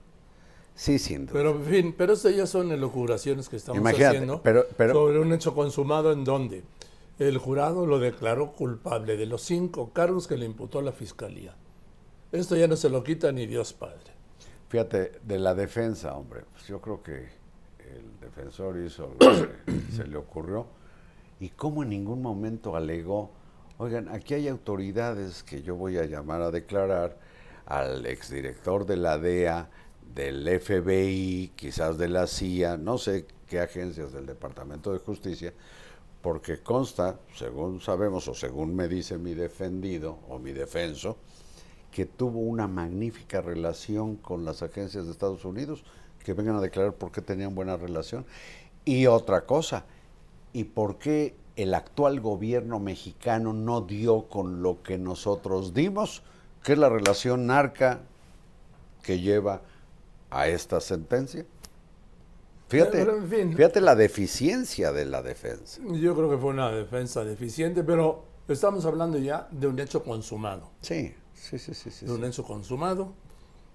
Sí, 0.75 1.00
sin 1.00 1.25
duda. 1.25 1.34
Pero, 1.34 1.51
en 1.51 1.65
fin, 1.65 1.96
pero 1.98 2.13
estas 2.13 2.36
ya 2.36 2.48
son 2.48 2.72
elocuraciones 2.72 3.48
que 3.48 3.58
estamos 3.58 3.86
haciendo 3.88 4.42
pero, 4.42 4.65
sobre 4.77 5.20
un 5.20 5.34
hecho 5.34 5.53
consumado 5.53 6.12
en 6.12 6.24
dónde. 6.24 6.63
El 7.20 7.38
jurado 7.38 7.86
lo 7.86 8.00
declaró 8.00 8.53
culpable 8.53 9.18
de 9.18 9.27
los 9.27 9.44
cinco 9.44 9.92
cargos 9.94 10.27
que 10.27 10.36
le 10.36 10.46
imputó 10.46 10.82
la 10.82 10.92
fiscalía. 10.92 11.56
Esto 12.32 12.56
ya 12.56 12.68
no 12.68 12.75
se 12.75 12.89
lo 12.89 13.03
quita 13.03 13.32
ni 13.32 13.46
Dios 13.46 13.74
Padre. 13.74 14.12
Fíjate, 14.70 15.12
de 15.24 15.38
la 15.38 15.53
defensa, 15.53 16.15
hombre, 16.15 16.42
pues 16.51 16.68
yo 16.68 16.82
creo 16.82 17.03
que 17.03 17.13
el 17.13 18.20
defensor 18.20 18.80
hizo 18.84 19.13
lo 19.20 19.20
que 19.20 19.92
se 19.96 20.08
le 20.08 20.18
ocurrió 20.18 20.65
y 21.39 21.50
cómo 21.50 21.84
en 21.84 21.89
ningún 21.89 22.24
momento 22.24 22.75
alegó, 22.75 23.30
oigan, 23.77 24.10
aquí 24.10 24.34
hay 24.34 24.48
autoridades 24.48 25.44
que 25.44 25.62
yo 25.62 25.75
voy 25.75 25.98
a 25.98 26.06
llamar 26.06 26.42
a 26.42 26.50
declarar 26.50 27.18
al 27.65 28.06
exdirector 28.08 28.86
de 28.86 28.98
la 28.98 29.18
DEA, 29.18 29.70
del 30.13 30.48
FBI, 30.60 31.51
quizás 31.55 31.98
de 31.98 32.07
la 32.07 32.27
CIA, 32.27 32.77
no 32.77 32.98
sé 32.98 33.25
qué 33.48 33.60
agencias 33.60 34.12
del 34.12 34.25
Departamento 34.25 34.91
de 34.93 35.00
Justicia, 35.00 35.53
porque 36.22 36.60
consta, 36.62 37.19
según 37.36 37.81
sabemos 37.81 38.27
o 38.27 38.33
según 38.33 38.75
me 38.75 38.88
dice 38.88 39.17
mi 39.17 39.33
defendido 39.33 40.19
o 40.29 40.39
mi 40.39 40.51
defenso, 40.51 41.17
que 41.91 42.05
tuvo 42.05 42.39
una 42.39 42.67
magnífica 42.67 43.41
relación 43.41 44.15
con 44.15 44.45
las 44.45 44.63
agencias 44.63 45.05
de 45.05 45.12
Estados 45.12 45.45
Unidos, 45.45 45.83
que 46.24 46.33
vengan 46.33 46.55
a 46.55 46.62
declarar 46.62 46.93
por 46.93 47.12
qué 47.12 47.22
tenían 47.22 47.53
buena 47.53 47.77
relación. 47.77 48.25
Y 48.86 49.05
otra 49.05 49.45
cosa, 49.45 49.86
¿y 50.53 50.63
por 50.63 50.98
qué 50.98 51.36
el 51.55 51.74
actual 51.74 52.19
gobierno 52.19 52.79
mexicano 52.79 53.53
no 53.53 53.81
dio 53.81 54.24
con 54.27 54.63
lo 54.63 54.81
que 54.81 54.98
nosotros 54.98 55.74
dimos, 55.74 56.24
que 56.63 56.74
es 56.74 56.79
la 56.79 56.89
relación 56.89 57.48
narca 57.48 58.00
que 59.03 59.19
lleva 59.19 59.62
a 60.33 60.47
esta 60.47 60.79
sentencia? 60.79 61.45
Fíjate, 62.67 63.05
fíjate 63.55 63.81
la 63.81 63.95
deficiencia 63.95 64.91
de 64.91 65.05
la 65.05 65.21
defensa. 65.21 65.79
Yo 65.85 66.15
creo 66.15 66.29
que 66.29 66.37
fue 66.37 66.49
una 66.49 66.71
defensa 66.71 67.23
deficiente, 67.23 67.83
pero 67.83 68.25
estamos 68.47 68.85
hablando 68.85 69.19
ya 69.19 69.47
de 69.51 69.67
un 69.67 69.79
hecho 69.79 70.03
consumado. 70.03 70.71
Sí, 70.81 71.13
sí, 71.33 71.59
sí, 71.59 71.73
sí. 71.73 72.05
de 72.05 72.11
un 72.11 72.23
hecho 72.25 72.43
consumado. 72.43 73.13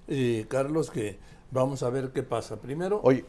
Y 0.08 0.44
Carlos, 0.44 0.90
que 0.90 1.18
vamos 1.50 1.82
a 1.82 1.90
ver 1.90 2.10
qué 2.10 2.22
pasa. 2.22 2.56
Primero... 2.56 3.00
Oye, 3.04 3.24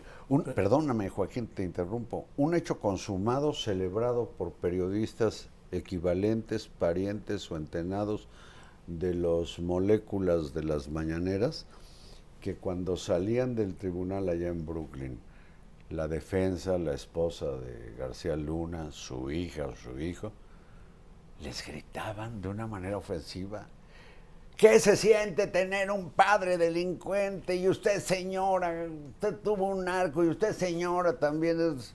perdóname 0.55 1.09
Joaquín, 1.09 1.45
te 1.48 1.63
interrumpo. 1.63 2.25
Un 2.38 2.55
hecho 2.55 2.79
consumado 2.79 3.53
celebrado 3.53 4.29
por 4.38 4.53
periodistas 4.53 5.50
equivalentes, 5.71 6.67
parientes 6.67 7.51
o 7.51 7.57
entenados 7.57 8.27
de 8.88 9.13
las 9.13 9.59
moléculas 9.59 10.53
de 10.53 10.63
las 10.63 10.89
mañaneras, 10.89 11.67
que 12.41 12.55
cuando 12.55 12.98
salían 12.98 13.55
del 13.55 13.75
tribunal 13.75 14.29
allá 14.29 14.48
en 14.48 14.65
Brooklyn, 14.65 15.19
la 15.89 16.08
defensa, 16.08 16.77
la 16.77 16.93
esposa 16.93 17.46
de 17.58 17.96
García 17.98 18.36
Luna, 18.36 18.91
su 18.91 19.31
hija 19.31 19.67
o 19.67 19.75
su 19.75 20.00
hijo, 20.00 20.31
les 21.41 21.65
gritaban 21.65 22.41
de 22.41 22.50
una 22.50 22.67
manera 22.67 22.98
ofensiva 22.98 23.67
¿Qué 24.60 24.77
se 24.81 24.98
siente 24.98 25.48
tener 25.48 25.89
un 25.89 26.10
padre 26.10 26.58
delincuente? 26.58 27.55
Y 27.55 27.69
usted, 27.69 28.01
señora, 28.01 28.88
usted 29.13 29.38
tuvo 29.38 29.67
un 29.67 29.86
narco 29.86 30.22
y 30.22 30.27
usted, 30.27 30.51
señora, 30.53 31.17
también 31.17 31.62
es 31.62 31.93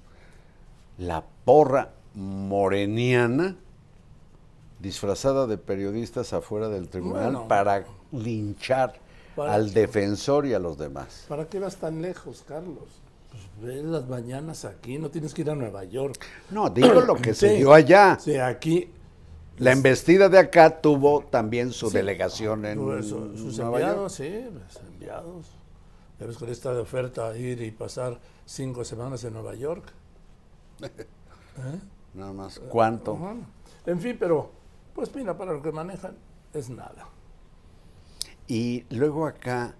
la 0.96 1.22
porra 1.44 1.90
moreniana 2.14 3.54
disfrazada 4.80 5.46
de 5.46 5.58
periodistas 5.58 6.32
afuera 6.32 6.70
del 6.70 6.88
tribunal 6.88 7.32
Bueno. 7.32 7.48
para 7.48 7.84
linchar 8.12 8.94
Al 9.36 9.72
defensor 9.72 10.46
y 10.46 10.54
a 10.54 10.58
los 10.58 10.78
demás. 10.78 11.24
¿Para 11.28 11.46
qué 11.48 11.58
vas 11.58 11.76
tan 11.76 12.00
lejos, 12.02 12.44
Carlos? 12.46 12.84
Pues 13.30 13.42
ve 13.76 13.82
las 13.82 14.06
mañanas 14.08 14.64
aquí, 14.64 14.98
no 14.98 15.10
tienes 15.10 15.34
que 15.34 15.42
ir 15.42 15.50
a 15.50 15.54
Nueva 15.54 15.84
York. 15.84 16.24
No, 16.50 16.70
digo 16.70 17.00
lo 17.00 17.16
que 17.16 17.34
se 17.34 17.56
dio 17.56 17.72
allá. 17.72 18.16
Sí, 18.20 18.36
aquí 18.36 18.90
La 19.58 19.72
embestida 19.72 20.28
de 20.28 20.38
acá 20.38 20.80
tuvo 20.80 21.24
también 21.30 21.72
su 21.72 21.88
Sí. 21.90 21.96
delegación 21.96 22.64
en 22.66 22.78
Tuvo 22.78 23.02
su- 23.02 23.36
sus 23.36 23.58
Nueva 23.58 23.80
York. 23.80 23.90
enviados, 23.90 24.12
sí, 24.12 24.44
pues, 24.52 24.84
enviados. 24.86 25.46
Ya 26.20 26.26
ves 26.26 26.36
con 26.38 26.48
esta 26.48 26.72
de 26.72 26.80
oferta 26.80 27.36
ir 27.36 27.60
y 27.62 27.70
pasar 27.72 28.20
cinco 28.46 28.84
semanas 28.84 29.22
en 29.24 29.32
Nueva 29.32 29.54
York. 29.54 29.92
Nada 32.14 32.32
más. 32.32 32.60
¿Cuánto? 32.68 33.18
En 33.86 34.00
fin, 34.00 34.16
pero, 34.18 34.50
pues 34.94 35.14
mira, 35.14 35.36
para 35.36 35.52
lo 35.52 35.62
que 35.62 35.72
manejan 35.72 36.16
es 36.52 36.70
nada. 36.70 37.08
Y 38.46 38.84
luego 38.90 39.26
acá 39.26 39.74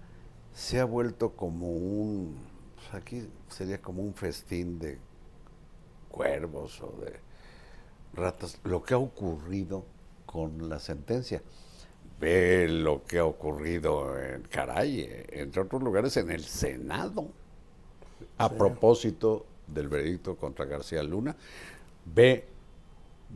se 0.53 0.79
ha 0.79 0.85
vuelto 0.85 1.35
como 1.35 1.69
un, 1.71 2.35
pues 2.75 2.93
aquí 2.93 3.29
sería 3.49 3.81
como 3.81 4.01
un 4.01 4.13
festín 4.13 4.79
de 4.79 4.97
cuervos 6.09 6.81
o 6.81 6.97
de 7.01 7.19
ratas, 8.13 8.59
lo 8.63 8.81
que 8.81 8.93
ha 8.93 8.97
ocurrido 8.97 9.85
con 10.25 10.69
la 10.69 10.79
sentencia. 10.79 11.41
Ve 12.19 12.67
lo 12.69 13.03
que 13.03 13.19
ha 13.19 13.25
ocurrido 13.25 14.17
en 14.17 14.43
caray, 14.43 15.25
entre 15.29 15.61
otros 15.61 15.83
lugares 15.83 16.15
en 16.17 16.31
el 16.31 16.43
Senado. 16.43 17.27
A 18.37 18.49
propósito 18.49 19.45
del 19.67 19.89
veredicto 19.89 20.37
contra 20.37 20.65
García 20.65 21.03
Luna, 21.03 21.35
ve 22.05 22.47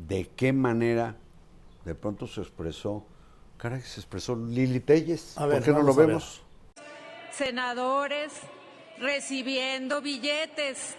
de 0.08 0.30
qué 0.36 0.54
manera 0.54 1.16
de 1.86 1.96
pronto 1.96 2.28
se 2.28 2.42
expresó, 2.42 3.04
caray, 3.60 3.82
se 3.82 4.00
expresó 4.00 4.36
Lili 4.36 4.80
Telles. 4.80 5.38
A 5.38 5.46
ver, 5.46 5.58
¿Por 5.58 5.66
qué 5.66 5.72
no 5.72 5.84
lo 5.84 5.94
vemos? 5.94 6.42
senadores 7.32 8.32
recibiendo 8.98 10.02
billetes 10.02 10.96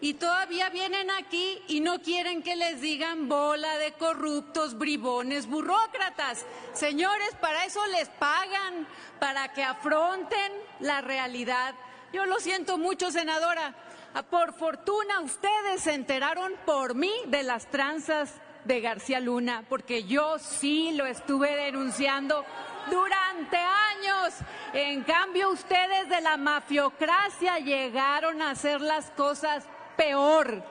y 0.00 0.14
todavía 0.14 0.70
vienen 0.70 1.10
aquí 1.10 1.60
y 1.68 1.80
no 1.80 2.00
quieren 2.00 2.42
que 2.42 2.56
les 2.56 2.80
digan 2.80 3.28
bola 3.28 3.76
de 3.78 3.92
corruptos, 3.92 4.78
bribones, 4.78 5.46
burócratas. 5.46 6.44
Señores, 6.72 7.30
para 7.40 7.64
eso 7.66 7.84
les 7.88 8.08
pagan, 8.08 8.86
para 9.20 9.52
que 9.52 9.62
afronten 9.62 10.52
la 10.80 11.02
realidad. 11.02 11.74
Yo 12.12 12.26
lo 12.26 12.40
siento 12.40 12.78
mucho, 12.78 13.10
senadora. 13.10 13.74
Ah, 14.14 14.22
Por 14.22 14.54
fortuna 14.54 15.20
ustedes 15.20 15.82
se 15.82 15.94
enteraron 15.94 16.52
por 16.66 16.94
mí 16.94 17.12
de 17.28 17.42
las 17.42 17.66
tranzas 17.70 18.34
de 18.64 18.80
García 18.80 19.20
Luna, 19.20 19.64
porque 19.68 20.04
yo 20.04 20.38
sí 20.38 20.92
lo 20.92 21.06
estuve 21.06 21.56
denunciando 21.56 22.44
durante 22.90 23.56
años. 23.56 24.34
En 24.72 25.02
cambio, 25.02 25.50
ustedes 25.50 26.08
de 26.08 26.20
la 26.20 26.36
mafiocracia 26.36 27.58
llegaron 27.58 28.42
a 28.42 28.50
hacer 28.50 28.80
las 28.80 29.10
cosas 29.12 29.64
peor. 29.96 30.62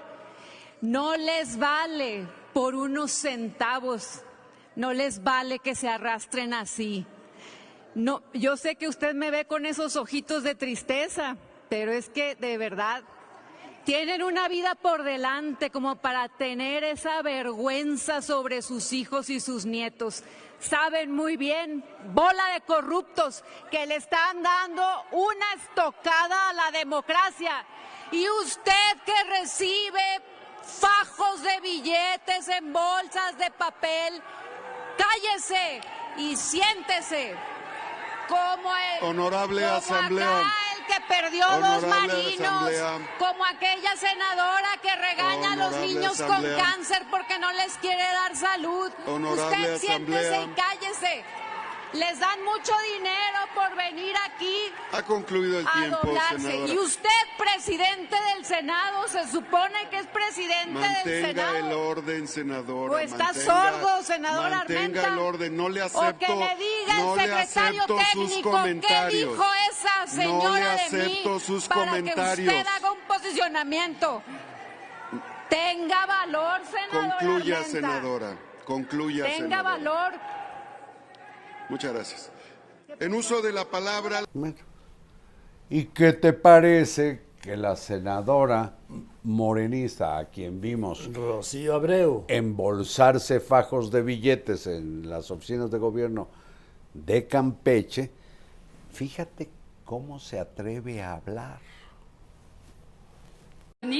No 0.81 1.15
les 1.15 1.57
vale 1.57 2.27
por 2.53 2.75
unos 2.75 3.11
centavos, 3.11 4.21
no 4.75 4.93
les 4.93 5.23
vale 5.23 5.59
que 5.59 5.75
se 5.75 5.87
arrastren 5.87 6.53
así. 6.53 7.05
No, 7.93 8.23
yo 8.33 8.57
sé 8.57 8.75
que 8.75 8.87
usted 8.87 9.13
me 9.13 9.31
ve 9.31 9.45
con 9.45 9.65
esos 9.65 9.95
ojitos 9.95 10.43
de 10.43 10.55
tristeza, 10.55 11.37
pero 11.69 11.91
es 11.91 12.09
que 12.09 12.35
de 12.35 12.57
verdad 12.57 13.03
tienen 13.85 14.23
una 14.23 14.47
vida 14.47 14.75
por 14.75 15.03
delante 15.03 15.69
como 15.69 15.95
para 15.95 16.29
tener 16.29 16.83
esa 16.83 17.21
vergüenza 17.21 18.21
sobre 18.21 18.61
sus 18.61 18.93
hijos 18.93 19.29
y 19.29 19.39
sus 19.39 19.65
nietos. 19.65 20.23
Saben 20.59 21.11
muy 21.11 21.37
bien, 21.37 21.83
bola 22.13 22.45
de 22.53 22.61
corruptos, 22.61 23.43
que 23.71 23.85
le 23.87 23.95
están 23.95 24.43
dando 24.43 24.83
una 25.11 25.53
estocada 25.55 26.49
a 26.49 26.53
la 26.53 26.71
democracia. 26.71 27.65
Y 28.11 28.27
usted 28.43 28.97
que 29.05 29.23
recibe 29.39 30.21
fajos 30.63 31.41
de 31.41 31.59
billetes 31.61 32.47
en 32.49 32.71
bolsas 32.71 33.37
de 33.37 33.49
papel, 33.51 34.21
cállese 34.97 35.81
y 36.17 36.35
siéntese. 36.35 37.35
Como 38.27 38.75
el, 38.75 39.03
Honorable 39.03 39.61
como 39.61 39.73
Asamblea. 39.73 40.53
Que 40.91 41.01
perdió 41.07 41.45
dos 41.47 41.83
marinos, 41.87 42.69
como 43.17 43.45
aquella 43.45 43.95
senadora 43.95 44.69
que 44.81 44.93
regaña 44.93 45.53
a 45.53 45.55
los 45.55 45.75
niños 45.77 46.19
Asamblea. 46.19 46.55
con 46.57 46.65
cáncer 46.65 47.05
porque 47.09 47.39
no 47.39 47.51
les 47.53 47.77
quiere 47.77 48.03
dar 48.03 48.35
salud. 48.35 48.91
Usted 49.07 49.77
siéntese 49.77 50.35
Asamblea. 50.35 50.43
y 50.43 50.47
cállese. 50.49 51.25
Les 51.93 52.17
dan 52.19 52.41
mucho 52.45 52.71
dinero 52.95 53.39
por 53.53 53.75
venir 53.75 54.15
aquí 54.25 54.71
Ha 54.93 55.03
concluido 55.03 55.59
el 55.59 55.67
a 55.67 55.71
tiempo, 55.73 55.97
doblarse. 56.03 56.37
senadora. 56.39 56.73
Y 56.73 56.77
usted, 56.77 57.09
presidente 57.37 58.15
del 58.33 58.45
Senado, 58.45 59.07
se 59.09 59.27
supone 59.27 59.89
que 59.89 59.97
es 59.99 60.07
presidente 60.07 60.79
del 60.79 60.89
Mantenga 61.23 61.27
Senado. 61.51 61.57
el 61.57 61.73
orden, 61.73 62.27
senadora. 62.29 62.93
¿O 62.93 62.97
está 62.97 63.33
mantenga- 63.33 63.43
sordo, 63.43 64.03
senador 64.03 64.49
Mantenga 64.51 64.79
Armenta? 64.83 65.07
el 65.07 65.19
orden. 65.19 65.57
No 65.57 65.67
le 65.67 65.81
O 65.81 65.85
acepto. 65.85 66.25
que 66.25 66.35
le 66.35 66.55
diga 66.55 66.93
no 66.99 67.13
el 67.15 67.19
secretario 67.19 67.83
acepto 67.83 67.95
técnico 67.97 68.63
qué 68.87 69.07
dijo 69.17 69.45
esa 69.69 70.07
señora 70.07 70.49
no 70.49 70.55
le 70.55 70.61
de 70.61 70.69
mí 71.05 71.11
acepto 71.11 71.39
sus 71.41 71.67
para 71.67 71.85
comentarios. 71.91 72.49
que 72.53 72.57
usted 72.59 72.67
haga 72.73 72.91
un 72.93 72.99
posicionamiento. 73.01 74.23
Tenga 75.49 76.05
valor, 76.05 76.61
senadora 76.71 77.17
Concluya, 77.19 77.55
Armenta. 77.57 77.69
senadora. 77.69 78.35
Concluya, 78.63 79.23
Tenga 79.25 79.37
senadora. 79.37 79.63
valor. 79.69 80.40
Muchas 81.71 81.93
gracias. 81.93 82.29
En 82.99 83.13
uso 83.13 83.41
de 83.41 83.53
la 83.53 83.63
palabra. 83.63 84.25
Bueno. 84.33 84.57
¿Y 85.69 85.85
qué 85.85 86.11
te 86.11 86.33
parece 86.33 87.21
que 87.41 87.55
la 87.55 87.77
senadora 87.77 88.75
morenista, 89.23 90.17
a 90.17 90.25
quien 90.25 90.59
vimos 90.59 91.09
Rocío 91.13 91.73
Abreu. 91.73 92.25
embolsarse 92.27 93.39
fajos 93.39 93.89
de 93.89 94.01
billetes 94.01 94.67
en 94.67 95.09
las 95.09 95.31
oficinas 95.31 95.71
de 95.71 95.77
gobierno 95.77 96.27
de 96.93 97.25
Campeche, 97.25 98.11
fíjate 98.91 99.47
cómo 99.85 100.19
se 100.19 100.39
atreve 100.39 101.01
a 101.01 101.13
hablar. 101.13 101.59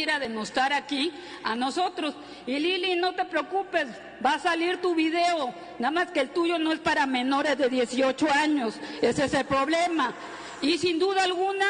Venir 0.02 0.12
a 0.12 0.20
demostrar 0.20 0.74
aquí 0.74 1.12
a 1.44 1.56
nosotros. 1.56 2.16
Y 2.48 2.58
Lili, 2.58 2.96
no 2.96 3.14
te 3.14 3.26
preocupes, 3.26 3.88
va 4.26 4.34
a 4.34 4.40
salir 4.40 4.82
tu 4.82 4.96
video, 4.96 5.54
nada 5.78 5.92
más 5.92 6.12
que 6.12 6.22
el 6.22 6.30
tuyo 6.30 6.58
no 6.58 6.74
es 6.74 6.80
para 6.80 7.06
menores 7.06 7.58
de 7.58 7.70
18 7.70 8.28
años, 8.32 8.80
ese 9.02 9.26
es 9.26 9.34
el 9.34 9.46
problema. 9.46 10.14
Y 10.62 10.78
sin 10.80 10.98
duda 10.98 11.24
alguna, 11.24 11.66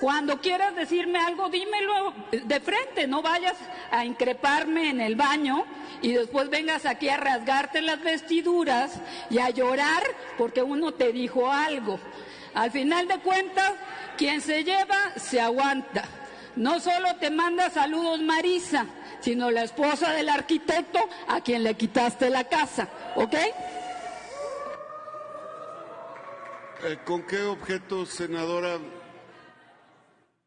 cuando 0.00 0.40
quieras 0.40 0.74
decirme 0.74 1.18
algo, 1.18 1.50
dímelo 1.50 2.14
de 2.30 2.60
frente, 2.60 3.06
no 3.06 3.20
vayas 3.20 3.56
a 3.90 4.04
increparme 4.04 4.90
en 4.90 5.00
el 5.00 5.16
baño 5.16 5.64
y 6.00 6.12
después 6.12 6.48
vengas 6.48 6.86
aquí 6.86 7.08
a 7.10 7.16
rasgarte 7.18 7.82
las 7.82 8.02
vestiduras 8.02 8.92
y 9.30 9.38
a 9.38 9.50
llorar 9.50 10.02
porque 10.38 10.62
uno 10.62 10.92
te 10.92 11.12
dijo 11.12 11.50
algo. 11.50 11.98
Al 12.54 12.70
final 12.70 13.06
de 13.06 13.18
cuentas, 13.18 13.72
quien 14.16 14.40
se 14.40 14.64
lleva, 14.64 15.12
se 15.16 15.40
aguanta. 15.40 16.04
No 16.56 16.80
solo 16.80 17.16
te 17.20 17.30
manda 17.30 17.68
saludos 17.70 18.20
Marisa, 18.22 18.86
sino 19.20 19.50
la 19.50 19.64
esposa 19.64 20.12
del 20.12 20.28
arquitecto 20.28 20.98
a 21.28 21.40
quien 21.42 21.62
le 21.62 21.74
quitaste 21.74 22.30
la 22.30 22.44
casa, 22.44 22.88
¿ok? 23.14 23.34
Eh, 26.84 26.98
¿Con 27.04 27.26
qué 27.26 27.42
objeto, 27.42 28.06
senadora 28.06 28.78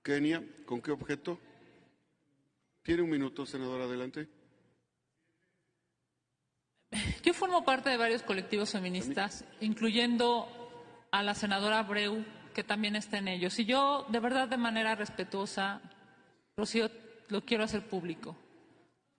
Kenia? 0.04 0.44
¿Con 0.66 0.82
qué 0.82 0.92
objeto? 0.92 1.40
Tiene 2.82 3.04
un 3.04 3.10
minuto, 3.10 3.46
senadora, 3.46 3.86
adelante. 3.86 4.28
Yo 7.24 7.34
formo 7.34 7.64
parte 7.64 7.90
de 7.90 7.98
varios 7.98 8.24
colectivos 8.24 8.72
feministas, 8.72 9.46
incluyendo 9.60 10.48
a 11.12 11.22
la 11.22 11.36
senadora 11.36 11.80
Abreu, 11.80 12.26
que 12.54 12.64
también 12.64 12.96
está 12.96 13.18
en 13.18 13.28
ellos. 13.28 13.60
Y 13.60 13.66
yo, 13.66 14.06
de 14.10 14.20
verdad, 14.20 14.48
de 14.48 14.58
manera 14.58 14.96
respetuosa, 14.96 15.82
Rocío, 16.60 16.92
lo 17.30 17.46
quiero 17.46 17.64
hacer 17.64 17.84
público. 17.84 18.36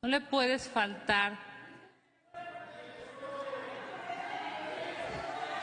No 0.03 0.11
le 0.11 0.21
puedes 0.21 0.69
faltar. 0.69 1.39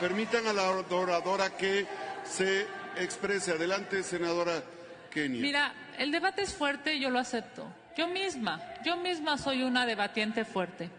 Permitan 0.00 0.44
a 0.48 0.52
la 0.52 0.70
oradora 0.70 1.56
que 1.56 1.86
se 2.24 2.66
exprese. 2.96 3.52
Adelante, 3.52 4.02
senadora 4.02 4.60
Kenia. 5.08 5.40
Mira, 5.40 5.72
el 5.98 6.10
debate 6.10 6.42
es 6.42 6.52
fuerte 6.52 6.94
y 6.94 7.00
yo 7.00 7.10
lo 7.10 7.20
acepto. 7.20 7.72
Yo 7.96 8.08
misma, 8.08 8.60
yo 8.84 8.96
misma 8.96 9.38
soy 9.38 9.62
una 9.62 9.86
debatiente 9.86 10.44
fuerte. 10.44 10.90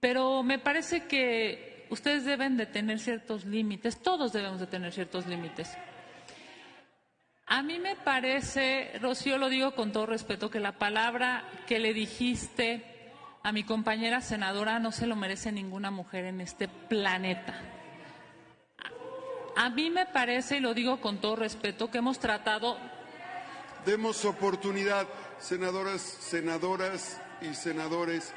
Pero 0.00 0.42
me 0.42 0.58
parece 0.58 1.06
que 1.06 1.86
ustedes 1.88 2.26
deben 2.26 2.58
de 2.58 2.66
tener 2.66 2.98
ciertos 2.98 3.46
límites, 3.46 4.02
todos 4.02 4.34
debemos 4.34 4.60
de 4.60 4.66
tener 4.66 4.92
ciertos 4.92 5.26
límites. 5.26 5.74
A 7.46 7.62
mí 7.62 7.78
me 7.78 7.94
parece, 7.96 8.90
Rocío, 9.00 9.38
lo 9.38 9.48
digo 9.48 9.74
con 9.74 9.92
todo 9.92 10.06
respeto, 10.06 10.50
que 10.50 10.60
la 10.60 10.78
palabra 10.78 11.44
que 11.66 11.78
le 11.78 11.94
dijiste 11.94 13.12
a 13.42 13.52
mi 13.52 13.62
compañera 13.62 14.20
senadora 14.20 14.80
no 14.80 14.90
se 14.90 15.06
lo 15.06 15.14
merece 15.14 15.52
ninguna 15.52 15.90
mujer 15.90 16.24
en 16.24 16.40
este 16.40 16.66
planeta. 16.68 17.54
A 19.56 19.70
mí 19.70 19.90
me 19.90 20.06
parece, 20.06 20.56
y 20.56 20.60
lo 20.60 20.74
digo 20.74 21.00
con 21.00 21.20
todo 21.20 21.36
respeto, 21.36 21.90
que 21.90 21.98
hemos 21.98 22.18
tratado 22.18 22.76
Demos 23.86 24.24
oportunidad, 24.24 25.06
senadoras, 25.38 26.00
senadoras 26.02 27.20
y 27.40 27.54
senadores. 27.54 28.32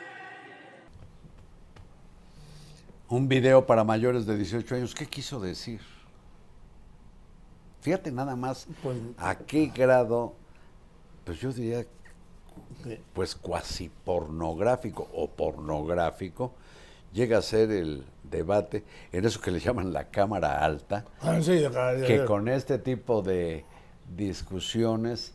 Un 3.07 3.27
video 3.27 3.65
para 3.65 3.83
mayores 3.83 4.27
de 4.27 4.37
18 4.37 4.75
años. 4.75 4.93
¿Qué 4.93 5.07
quiso 5.07 5.39
decir? 5.39 5.81
Fíjate 7.81 8.11
nada 8.11 8.35
más 8.35 8.67
Pues- 8.83 8.97
a 9.17 9.35
qué 9.35 9.67
grado, 9.67 10.33
pues 11.25 11.39
yo 11.39 11.51
diría, 11.51 11.85
pues 13.13 13.35
cuasi 13.35 13.89
pornográfico 13.89 15.07
o 15.13 15.29
pornográfico, 15.29 16.53
llega 17.13 17.37
a 17.37 17.41
ser 17.41 17.71
el 17.71 18.03
debate 18.23 18.83
en 19.11 19.25
eso 19.25 19.39
que 19.41 19.49
le 19.51 19.59
llaman 19.59 19.91
la 19.93 20.09
cámara 20.09 20.63
alta, 20.63 21.05
Ah, 21.21 21.39
sí, 21.41 21.53
de 21.55 21.71
cada- 21.71 22.05
que 22.05 22.25
con 22.25 22.47
este 22.47 22.77
tipo 22.77 23.21
de 23.21 23.65
discusiones 24.15 25.33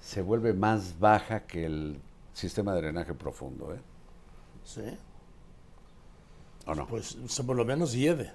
se 0.00 0.22
vuelve 0.22 0.52
más 0.54 0.98
baja 0.98 1.40
que 1.46 1.66
el 1.66 2.00
sistema 2.32 2.74
de 2.74 2.80
drenaje 2.82 3.14
profundo, 3.14 3.74
¿eh? 3.74 3.78
Sí, 4.64 4.82
¿O 6.66 6.74
no? 6.74 6.86
pues 6.86 7.16
por 7.46 7.54
lo 7.56 7.64
menos 7.64 7.92
hiede. 7.92 8.32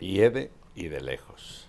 hiede 0.00 0.50
y 0.74 0.88
de 0.88 1.00
lejos. 1.00 1.67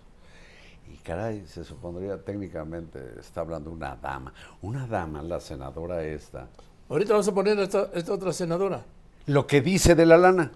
Caray, 1.10 1.43
se 1.48 1.63
supondría 1.63 2.24
técnicamente, 2.24 3.15
está 3.19 3.41
hablando 3.41 3.72
una 3.72 3.95
dama. 3.95 4.32
Una 4.62 4.86
dama, 4.86 5.24
la 5.24 5.39
senadora 5.39 6.04
esta. 6.04 6.50
Ahorita 6.88 7.13
vamos 7.13 7.28
a 7.28 7.34
poner 7.34 7.58
a 7.58 7.63
esta, 7.63 7.89
esta 7.95 8.13
otra 8.13 8.32
senadora. 8.32 8.84
Lo 9.26 9.48
que 9.48 9.60
dice 9.60 9.95
de 9.95 10.06
la 10.06 10.17
lana. 10.17 10.52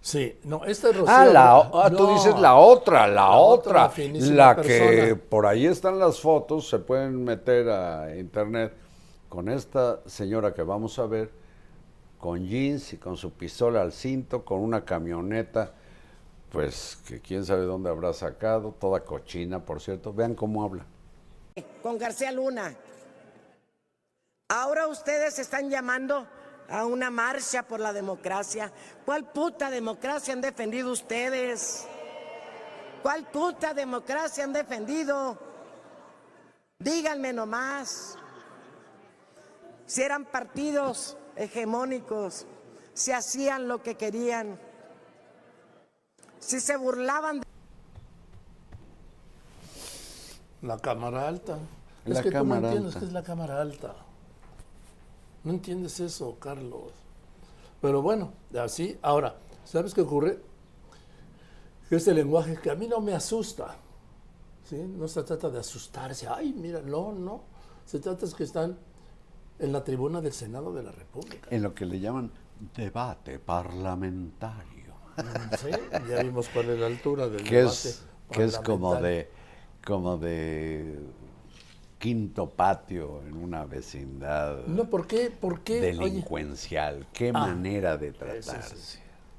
Sí, 0.00 0.36
no, 0.42 0.64
esta 0.64 0.90
es 0.90 0.96
Rocío. 0.96 1.14
Ah, 1.14 1.24
la, 1.24 1.70
ah, 1.72 1.88
tú 1.88 2.02
No, 2.02 2.14
dices 2.14 2.36
la 2.40 2.56
otra, 2.56 3.06
la, 3.06 3.14
La 3.14 3.30
otra, 3.36 3.92
La 4.32 4.56
que 4.56 5.14
por 5.14 5.46
ahí 5.46 5.66
están 5.66 6.00
las 6.00 6.18
fotos, 6.18 6.68
se 6.68 6.80
pueden 6.80 7.22
meter 7.22 7.68
a 7.68 8.16
internet 8.16 8.72
con 9.28 9.48
esta 9.48 10.00
señora 10.04 10.52
que 10.52 10.64
vamos 10.64 10.98
a 10.98 11.06
ver, 11.06 11.30
con 12.18 12.44
jeans 12.44 12.92
y 12.92 12.96
con 12.96 13.16
su 13.16 13.30
pistola 13.34 13.82
al 13.82 13.92
cinto, 13.92 14.44
con 14.44 14.58
una 14.58 14.84
camioneta, 14.84 15.74
pues 16.50 16.98
que 17.06 17.20
quién 17.20 17.44
sabe 17.44 17.64
dónde 17.64 17.90
habrá 17.90 18.12
sacado, 18.12 18.74
toda 18.78 19.04
cochina, 19.04 19.64
por 19.64 19.80
cierto. 19.80 20.12
Vean 20.12 20.34
cómo 20.34 20.64
habla. 20.64 20.84
con 21.82 21.98
García 21.98 22.32
Luna. 22.32 22.74
Ahora 24.48 24.88
ustedes 24.88 25.38
están 25.38 25.70
llamando 25.70 26.26
a 26.68 26.84
una 26.84 27.10
marcha 27.10 27.62
por 27.62 27.80
la 27.80 27.92
democracia. 27.92 28.72
¿Cuál 29.04 29.30
puta 29.30 29.70
democracia 29.70 30.34
han 30.34 30.40
defendido 30.40 30.90
ustedes? 30.90 31.86
¿Cuál 33.02 33.30
puta 33.30 33.74
democracia 33.74 34.44
han 34.44 34.52
defendido? 34.52 35.38
Díganme 36.78 37.32
nomás. 37.32 38.16
Si 39.86 40.02
eran 40.02 40.24
partidos 40.24 41.16
hegemónicos, 41.36 42.46
si 42.92 43.12
hacían 43.12 43.68
lo 43.68 43.82
que 43.82 43.96
querían, 43.96 44.58
si 46.40 46.58
se 46.60 46.76
burlaban 46.76 47.40
de 47.40 47.46
La 50.62 50.78
cámara 50.78 51.28
alta. 51.28 51.58
La 52.04 52.18
es 52.18 52.22
que 52.22 52.30
cámara 52.30 52.60
tú 52.60 52.62
no 52.62 52.68
entiendes 52.68 52.94
alta. 52.94 53.00
qué 53.00 53.06
es 53.06 53.12
la 53.12 53.22
cámara 53.22 53.60
alta. 53.60 53.94
No 55.44 55.52
entiendes 55.52 56.00
eso, 56.00 56.36
Carlos. 56.38 56.92
Pero 57.80 58.02
bueno, 58.02 58.32
así. 58.58 58.98
Ahora, 59.02 59.36
¿sabes 59.64 59.94
qué 59.94 60.02
ocurre? 60.02 60.40
Que 61.88 61.96
este 61.96 62.12
lenguaje 62.12 62.58
que 62.60 62.70
a 62.70 62.74
mí 62.74 62.86
no 62.88 63.00
me 63.00 63.14
asusta. 63.14 63.76
¿sí? 64.68 64.76
No 64.76 65.08
se 65.08 65.22
trata 65.22 65.48
de 65.50 65.60
asustarse. 65.60 66.28
Ay, 66.28 66.52
mira, 66.52 66.80
no, 66.82 67.12
no. 67.12 67.42
Se 67.86 67.98
trata 68.00 68.26
de 68.26 68.32
que 68.32 68.44
están 68.44 68.78
en 69.58 69.72
la 69.72 69.82
tribuna 69.82 70.20
del 70.20 70.32
Senado 70.32 70.72
de 70.72 70.82
la 70.82 70.92
República. 70.92 71.48
En 71.50 71.62
lo 71.62 71.74
que 71.74 71.86
le 71.86 72.00
llaman 72.00 72.30
debate 72.76 73.38
parlamentario. 73.38 74.79
Sí, 75.52 75.68
ya 76.08 76.18
vimos 76.18 76.48
cuál 76.48 76.70
es 76.70 76.78
la 76.78 76.86
altura 76.86 77.28
del 77.28 77.42
que 77.44 77.56
debate 77.56 77.88
es, 77.90 78.02
que 78.30 78.44
es 78.44 78.58
como 78.58 78.96
de 78.96 79.28
como 79.84 80.18
de 80.18 80.98
quinto 81.98 82.48
patio 82.48 83.22
en 83.26 83.36
una 83.36 83.64
vecindad 83.66 84.64
No, 84.66 84.88
¿por 84.88 85.06
qué? 85.06 85.30
¿Por 85.30 85.60
qué? 85.60 85.80
Oye, 85.80 85.92
delincuencial. 85.92 87.06
Qué 87.12 87.32
Ah, 87.34 87.46
manera 87.46 87.96
de 87.96 88.12
sí. 88.12 88.18
tratarse. 88.18 88.98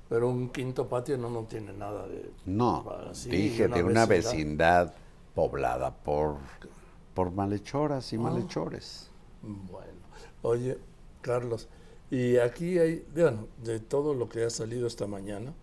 Pero 0.10 0.29
un 0.29 0.49
quinto 0.49 0.88
patio 0.88 1.17
no, 1.17 1.29
no 1.29 1.43
tiene 1.45 1.73
nada 1.73 2.07
de... 2.07 2.29
No, 2.45 2.89
así, 3.10 3.29
dije 3.29 3.67
de 3.67 3.81
una 3.84 4.05
vecindad. 4.05 4.07
vecindad 4.07 4.93
poblada 5.34 5.91
por, 5.95 6.38
por 7.13 7.31
malhechoras 7.31 8.12
y 8.13 8.17
Ah. 8.17 8.19
malhechores. 8.19 9.10
Bueno, 9.41 10.01
oye, 10.41 10.77
Carlos, 11.21 11.67
y 12.10 12.38
aquí 12.38 12.77
hay, 12.77 13.05
bueno, 13.15 13.47
de 13.63 13.79
todo 13.79 14.13
lo 14.13 14.29
que 14.29 14.43
ha 14.43 14.49
salido 14.49 14.86
esta 14.88 15.07
mañana, 15.07 15.53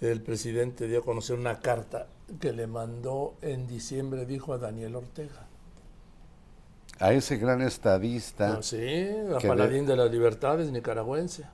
el 0.00 0.22
presidente 0.22 0.86
dio 0.88 1.00
a 1.00 1.04
conocer 1.04 1.38
una 1.38 1.60
carta 1.60 2.06
que 2.40 2.52
le 2.52 2.66
mandó 2.66 3.34
en 3.42 3.66
diciembre, 3.66 4.24
dijo 4.26 4.52
a 4.54 4.58
Daniel 4.58 4.96
Ortega. 4.96 5.46
A 6.98 7.12
ese 7.12 7.36
gran 7.38 7.62
estadista 7.62 8.58
Ah, 8.58 8.62
sí, 8.62 9.08
a 9.34 9.38
paladín 9.46 9.86
de 9.86 9.96
las 9.96 10.10
libertades 10.10 10.70
nicaragüense. 10.70 11.44